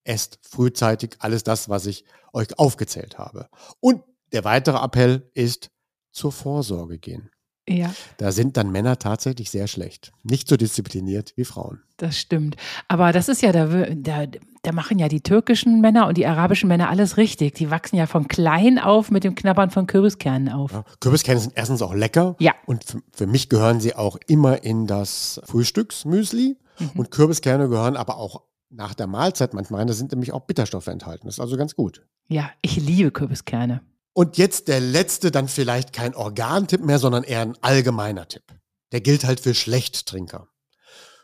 esst 0.04 0.40
frühzeitig 0.42 1.16
alles 1.20 1.44
das, 1.44 1.70
was 1.70 1.86
ich 1.86 2.06
euch 2.34 2.58
aufgezählt 2.60 3.18
habe. 3.18 3.50
Und 3.80 4.04
der 4.32 4.44
weitere 4.44 4.78
Appell 4.84 5.30
ist 5.34 5.72
zur 6.12 6.32
Vorsorge 6.32 7.00
gehen. 7.00 7.32
Ja. 7.72 7.94
Da 8.18 8.32
sind 8.32 8.58
dann 8.58 8.72
Männer 8.72 9.00
tatsächlich 9.00 9.50
sehr 9.50 9.68
schlecht. 9.68 10.12
Nicht 10.24 10.48
so 10.48 10.58
diszipliniert 10.58 11.34
wie 11.36 11.46
Frauen. 11.46 11.82
Das 11.98 12.18
stimmt. 12.18 12.56
Aber 12.88 13.12
das 13.12 13.30
ist 13.30 13.42
ja, 13.42 13.52
da, 13.52 13.66
da, 13.96 14.26
da 14.64 14.72
machen 14.72 15.00
ja 15.00 15.08
die 15.08 15.22
türkischen 15.22 15.82
Männer 15.82 16.08
und 16.08 16.18
die 16.18 16.26
arabischen 16.26 16.68
Männer 16.68 16.90
alles 16.90 17.18
richtig. 17.18 17.56
Die 17.56 17.70
wachsen 17.70 17.96
ja 17.96 18.08
von 18.08 18.28
klein 18.28 18.80
auf 18.80 19.12
mit 19.12 19.24
dem 19.24 19.36
Knabbern 19.36 19.70
von 19.70 19.88
Kürbiskernen 19.88 20.50
auf. 20.50 20.72
Ja, 20.72 20.84
Kürbiskerne 21.00 21.40
sind 21.40 21.54
erstens 21.56 21.82
auch 21.82 21.94
lecker. 21.94 22.36
Ja. 22.40 22.54
Und 22.66 22.84
für, 22.84 23.02
für 23.12 23.28
mich 23.28 23.50
gehören 23.50 23.80
sie 23.80 23.96
auch 23.96 24.18
immer 24.28 24.64
in 24.64 24.88
das 24.88 25.42
Frühstücksmüsli. 25.46 26.58
Mhm. 26.80 26.90
Und 26.96 27.12
Kürbiskerne 27.12 27.70
gehören 27.70 27.98
aber 27.98 28.18
auch 28.18 28.42
nach 28.70 28.94
der 28.94 29.08
Mahlzeit 29.08 29.54
manchmal 29.54 29.82
rein. 29.82 29.88
Da 29.88 29.94
sind 29.94 30.12
nämlich 30.12 30.34
auch 30.34 30.42
Bitterstoffe 30.42 30.88
enthalten. 30.88 31.28
Das 31.28 31.36
ist 31.36 31.42
also 31.42 31.58
ganz 31.58 31.76
gut. 31.76 32.06
Ja, 32.28 32.50
ich 32.62 32.78
liebe 32.78 33.12
Kürbiskerne. 33.12 33.82
Und 34.14 34.38
jetzt 34.38 34.68
der 34.68 34.80
letzte, 34.80 35.32
dann 35.32 35.48
vielleicht 35.48 35.94
kein 35.94 36.16
Organtipp 36.16 36.82
mehr, 36.82 37.00
sondern 37.00 37.24
eher 37.24 37.42
ein 37.42 37.58
allgemeiner 37.62 38.28
Tipp. 38.28 38.44
Der 38.92 39.02
gilt 39.02 39.24
halt 39.24 39.40
für 39.40 39.54
Schlechttrinker. 39.54 40.50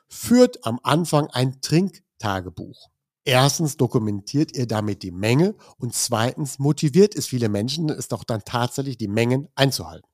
Führt 0.07 0.65
am 0.65 0.79
Anfang 0.83 1.27
ein 1.27 1.59
Trinktagebuch. 1.61 2.87
Erstens 3.25 3.75
dokumentiert 3.75 4.55
ihr 4.55 4.67
damit 4.67 5.03
die 5.03 5.11
Menge 5.11 5.55
und 5.77 5.93
zweitens 5.93 6.59
motiviert 6.59 7.13
es 7.13 7.27
viele 7.27 7.49
Menschen, 7.49 7.89
es 7.89 8.07
doch 8.07 8.23
dann 8.23 8.43
tatsächlich 8.45 8.97
die 8.97 9.09
Mengen 9.09 9.49
einzuhalten. 9.55 10.07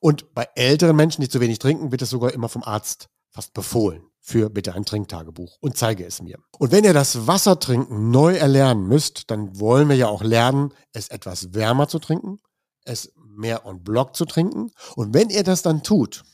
Und 0.00 0.34
bei 0.34 0.48
älteren 0.54 0.94
Menschen, 0.94 1.20
die 1.22 1.28
zu 1.28 1.40
wenig 1.40 1.58
trinken, 1.58 1.90
wird 1.90 2.02
es 2.02 2.10
sogar 2.10 2.32
immer 2.32 2.48
vom 2.48 2.62
Arzt 2.62 3.08
fast 3.30 3.54
befohlen 3.54 4.04
für 4.26 4.48
bitte 4.48 4.74
ein 4.74 4.86
Trinktagebuch 4.86 5.58
und 5.60 5.76
zeige 5.76 6.06
es 6.06 6.22
mir. 6.22 6.38
Und 6.58 6.72
wenn 6.72 6.82
ihr 6.82 6.94
das 6.94 7.26
Wassertrinken 7.26 8.10
neu 8.10 8.34
erlernen 8.34 8.88
müsst, 8.88 9.30
dann 9.30 9.60
wollen 9.60 9.90
wir 9.90 9.96
ja 9.96 10.08
auch 10.08 10.22
lernen, 10.22 10.72
es 10.94 11.08
etwas 11.08 11.52
wärmer 11.52 11.88
zu 11.88 11.98
trinken, 11.98 12.40
es 12.86 13.12
mehr 13.18 13.66
on 13.66 13.84
block 13.84 14.16
zu 14.16 14.24
trinken. 14.24 14.70
Und 14.96 15.12
wenn 15.12 15.28
ihr 15.28 15.44
das 15.44 15.60
dann 15.60 15.82
tut, 15.82 16.24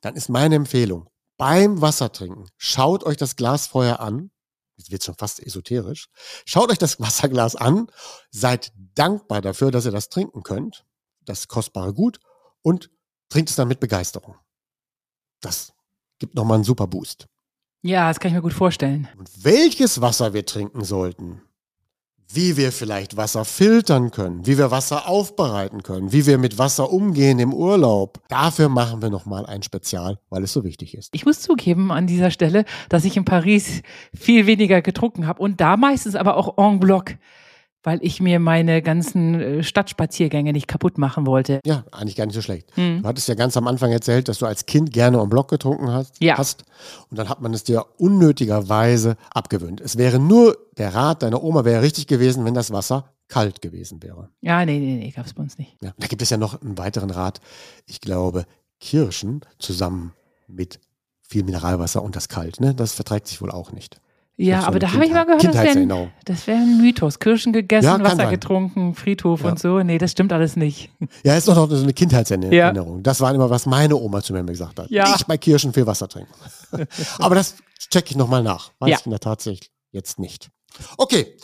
dann 0.00 0.16
ist 0.16 0.30
meine 0.30 0.54
Empfehlung, 0.54 1.10
beim 1.36 1.82
Wassertrinken, 1.82 2.48
schaut 2.56 3.04
euch 3.04 3.18
das 3.18 3.36
Glas 3.36 3.66
vorher 3.66 4.00
an. 4.00 4.30
Jetzt 4.76 4.90
wird 4.90 5.04
schon 5.04 5.16
fast 5.16 5.38
esoterisch. 5.38 6.08
Schaut 6.46 6.70
euch 6.70 6.78
das 6.78 6.98
Wasserglas 7.00 7.56
an, 7.56 7.88
seid 8.30 8.72
dankbar 8.94 9.42
dafür, 9.42 9.70
dass 9.70 9.84
ihr 9.84 9.92
das 9.92 10.08
trinken 10.08 10.42
könnt, 10.42 10.86
das 11.26 11.46
kostbare 11.46 11.92
Gut, 11.92 12.20
und 12.62 12.90
trinkt 13.28 13.50
es 13.50 13.56
dann 13.56 13.68
mit 13.68 13.80
Begeisterung. 13.80 14.36
Das 15.42 15.74
gibt 16.18 16.34
nochmal 16.34 16.56
einen 16.56 16.64
super 16.64 16.86
Boost. 16.86 17.26
Ja, 17.82 18.08
das 18.08 18.18
kann 18.18 18.30
ich 18.30 18.34
mir 18.34 18.42
gut 18.42 18.52
vorstellen. 18.52 19.08
Und 19.18 19.30
welches 19.42 20.00
Wasser 20.00 20.34
wir 20.34 20.44
trinken 20.44 20.84
sollten, 20.84 21.42
wie 22.30 22.56
wir 22.56 22.72
vielleicht 22.72 23.16
Wasser 23.16 23.44
filtern 23.44 24.10
können, 24.10 24.46
wie 24.46 24.58
wir 24.58 24.70
Wasser 24.70 25.08
aufbereiten 25.08 25.82
können, 25.82 26.12
wie 26.12 26.26
wir 26.26 26.36
mit 26.36 26.58
Wasser 26.58 26.92
umgehen 26.92 27.38
im 27.38 27.54
Urlaub. 27.54 28.20
Dafür 28.28 28.68
machen 28.68 29.00
wir 29.00 29.08
nochmal 29.08 29.46
ein 29.46 29.62
Spezial, 29.62 30.18
weil 30.28 30.42
es 30.42 30.52
so 30.52 30.62
wichtig 30.64 30.94
ist. 30.94 31.14
Ich 31.14 31.24
muss 31.24 31.40
zugeben 31.40 31.90
an 31.90 32.06
dieser 32.06 32.30
Stelle, 32.30 32.64
dass 32.90 33.06
ich 33.06 33.16
in 33.16 33.24
Paris 33.24 33.82
viel 34.14 34.46
weniger 34.46 34.82
getrunken 34.82 35.26
habe 35.26 35.40
und 35.40 35.60
da 35.60 35.76
meistens 35.76 36.16
aber 36.16 36.36
auch 36.36 36.58
en 36.58 36.80
bloc 36.80 37.14
weil 37.82 37.98
ich 38.02 38.20
mir 38.20 38.40
meine 38.40 38.82
ganzen 38.82 39.40
äh, 39.40 39.62
Stadtspaziergänge 39.62 40.52
nicht 40.52 40.68
kaputt 40.68 40.98
machen 40.98 41.26
wollte. 41.26 41.60
Ja, 41.64 41.84
eigentlich 41.92 42.16
gar 42.16 42.26
nicht 42.26 42.34
so 42.34 42.42
schlecht. 42.42 42.76
Mhm. 42.76 43.02
Du 43.02 43.08
hattest 43.08 43.28
ja 43.28 43.34
ganz 43.34 43.56
am 43.56 43.66
Anfang 43.66 43.92
erzählt, 43.92 44.28
dass 44.28 44.38
du 44.38 44.46
als 44.46 44.66
Kind 44.66 44.92
gerne 44.92 45.18
am 45.18 45.28
Block 45.28 45.48
getrunken 45.48 45.90
hast, 45.90 46.20
ja. 46.20 46.36
hast. 46.36 46.64
Und 47.10 47.18
dann 47.18 47.28
hat 47.28 47.40
man 47.40 47.54
es 47.54 47.64
dir 47.64 47.86
unnötigerweise 47.98 49.16
abgewöhnt. 49.30 49.80
Es 49.80 49.96
wäre 49.96 50.18
nur, 50.18 50.56
der 50.76 50.94
Rat 50.94 51.22
deiner 51.22 51.42
Oma 51.42 51.64
wäre 51.64 51.82
richtig 51.82 52.06
gewesen, 52.06 52.44
wenn 52.44 52.54
das 52.54 52.72
Wasser 52.72 53.12
kalt 53.28 53.62
gewesen 53.62 54.02
wäre. 54.02 54.30
Ja, 54.40 54.64
nee, 54.64 54.78
nee, 54.78 54.96
nee, 54.96 55.10
gab 55.10 55.26
es 55.26 55.34
bei 55.34 55.42
uns 55.42 55.58
nicht. 55.58 55.76
Ja, 55.82 55.92
da 55.98 56.06
gibt 56.06 56.22
es 56.22 56.30
ja 56.30 56.36
noch 56.36 56.60
einen 56.60 56.78
weiteren 56.78 57.10
Rat. 57.10 57.40
Ich 57.86 58.00
glaube, 58.00 58.46
Kirschen 58.80 59.42
zusammen 59.58 60.14
mit 60.46 60.80
viel 61.22 61.44
Mineralwasser 61.44 62.02
und 62.02 62.16
das 62.16 62.28
kalt, 62.28 62.58
ne? 62.60 62.74
Das 62.74 62.94
verträgt 62.94 63.26
sich 63.26 63.40
wohl 63.42 63.50
auch 63.50 63.72
nicht. 63.72 64.00
Ja, 64.40 64.68
aber 64.68 64.78
da 64.78 64.92
habe 64.92 65.04
ich 65.04 65.10
mal 65.10 65.24
gehört, 65.24 65.42
das 65.42 65.54
wäre 65.56 65.70
ein, 65.70 65.88
wär 65.88 66.54
ein 66.54 66.80
Mythos. 66.80 67.18
Kirschen 67.18 67.52
gegessen, 67.52 67.86
ja, 67.86 68.00
Wasser 68.00 68.16
sein. 68.16 68.30
getrunken, 68.30 68.94
Friedhof 68.94 69.42
ja. 69.42 69.50
und 69.50 69.58
so. 69.58 69.82
Nee, 69.82 69.98
das 69.98 70.12
stimmt 70.12 70.32
alles 70.32 70.54
nicht. 70.54 70.90
Ja, 71.24 71.36
ist 71.36 71.48
doch 71.48 71.56
noch 71.56 71.68
so 71.68 71.82
eine 71.82 71.92
Kindheitserinnerung. 71.92 72.96
Ja. 72.96 73.02
Das 73.02 73.20
war 73.20 73.34
immer, 73.34 73.50
was 73.50 73.66
meine 73.66 73.96
Oma 73.96 74.22
zu 74.22 74.32
mir 74.32 74.44
gesagt 74.44 74.78
hat. 74.78 74.90
Ja. 74.90 75.12
Ich 75.16 75.26
bei 75.26 75.36
Kirschen 75.38 75.72
viel 75.72 75.88
Wasser 75.88 76.08
trinken. 76.08 76.32
aber 77.18 77.34
das 77.34 77.56
checke 77.90 78.10
ich 78.10 78.16
nochmal 78.16 78.44
nach. 78.44 78.70
Weiß 78.78 79.00
ich 79.00 79.06
in 79.06 79.10
der 79.10 79.18
Tat 79.18 79.44
jetzt 79.90 80.20
nicht. 80.20 80.50
Okay. 80.96 81.36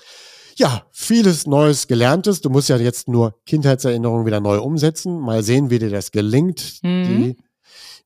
Ja, 0.56 0.86
vieles 0.92 1.48
Neues 1.48 1.88
Gelerntes. 1.88 2.42
Du 2.42 2.48
musst 2.48 2.68
ja 2.68 2.76
jetzt 2.76 3.08
nur 3.08 3.34
Kindheitserinnerungen 3.44 4.24
wieder 4.24 4.38
neu 4.38 4.60
umsetzen. 4.60 5.18
Mal 5.18 5.42
sehen, 5.42 5.68
wie 5.68 5.80
dir 5.80 5.90
das 5.90 6.12
gelingt. 6.12 6.78
Mhm. 6.82 7.04
Die, 7.04 7.36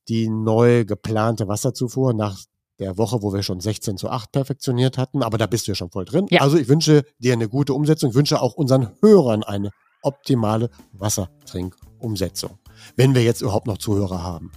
die 0.08 0.30
neu 0.30 0.86
geplante 0.86 1.46
Wasserzufuhr 1.46 2.14
nach 2.14 2.38
der 2.78 2.96
Woche, 2.96 3.22
wo 3.22 3.32
wir 3.32 3.42
schon 3.42 3.60
16 3.60 3.96
zu 3.96 4.08
8 4.08 4.32
perfektioniert 4.32 4.98
hatten, 4.98 5.22
aber 5.22 5.38
da 5.38 5.46
bist 5.46 5.66
du 5.66 5.72
ja 5.72 5.74
schon 5.74 5.90
voll 5.90 6.04
drin. 6.04 6.26
Ja. 6.30 6.40
Also 6.40 6.56
ich 6.56 6.68
wünsche 6.68 7.04
dir 7.18 7.32
eine 7.32 7.48
gute 7.48 7.74
Umsetzung, 7.74 8.10
ich 8.10 8.16
wünsche 8.16 8.40
auch 8.40 8.54
unseren 8.54 8.90
Hörern 9.00 9.42
eine 9.42 9.70
optimale 10.02 10.70
Wassertrinkumsetzung. 10.92 12.58
Wenn 12.96 13.14
wir 13.14 13.22
jetzt 13.22 13.42
überhaupt 13.42 13.66
noch 13.66 13.78
Zuhörer 13.78 14.22
haben. 14.22 14.52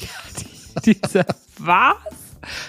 Ja, 0.00 0.80
die, 0.84 1.00
dieser 1.00 1.26
was? 1.58 1.96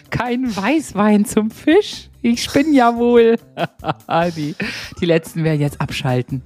Kein 0.10 0.56
Weißwein 0.56 1.26
zum 1.26 1.52
Fisch? 1.52 2.10
Ich 2.22 2.44
spinne 2.44 2.74
ja 2.76 2.96
wohl. 2.96 3.38
die, 4.36 4.56
die 5.00 5.06
letzten 5.06 5.44
werden 5.44 5.60
jetzt 5.60 5.82
abschalten. 5.82 6.42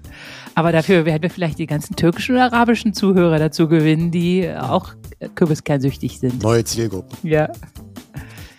Aber 0.55 0.71
dafür 0.71 1.05
werden 1.05 1.21
wir 1.21 1.29
vielleicht 1.29 1.59
die 1.59 1.67
ganzen 1.67 1.95
türkischen 1.95 2.35
oder 2.35 2.45
arabischen 2.45 2.93
Zuhörer 2.93 3.37
dazu 3.37 3.67
gewinnen, 3.67 4.11
die 4.11 4.49
auch 4.49 4.93
kürbiskernsüchtig 5.35 6.19
sind. 6.19 6.41
Neue 6.41 6.63
Zielgruppen. 6.63 7.17
Ja. 7.23 7.49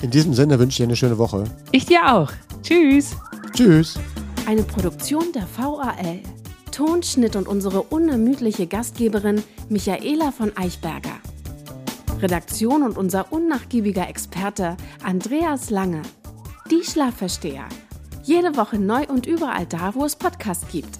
In 0.03 0.11
diesem 0.11 0.33
Sinne 0.33 0.59
wünsche 0.59 0.75
ich 0.75 0.77
dir 0.79 0.85
eine 0.85 0.97
schöne 0.97 1.19
Woche. 1.19 1.45
Ich 1.73 1.85
dir 1.85 2.15
auch. 2.15 2.33
Tschüss. 2.63 3.17
Tschüss. 3.53 3.99
Eine 4.47 4.63
Produktion 4.63 5.25
der 5.35 5.47
VAL. 5.57 6.21
Tonschnitt 6.73 7.37
und 7.37 7.47
unsere 7.47 7.83
unermüdliche 7.83 8.67
Gastgeberin 8.67 9.43
Michaela 9.69 10.33
von 10.33 10.57
Eichberger. 10.57 11.19
Redaktion 12.21 12.83
und 12.83 12.97
unser 12.97 13.31
unnachgiebiger 13.31 14.09
Experte 14.09 14.77
Andreas 15.03 15.69
Lange. 15.69 16.01
Die 16.71 16.83
Schlafversteher. 16.83 17.65
Jede 18.23 18.57
Woche 18.57 18.79
neu 18.79 19.05
und 19.07 19.27
überall 19.27 19.67
da, 19.67 19.95
wo 19.95 20.05
es 20.07 20.17
Podcasts 20.17 20.67
gibt. 20.71 20.99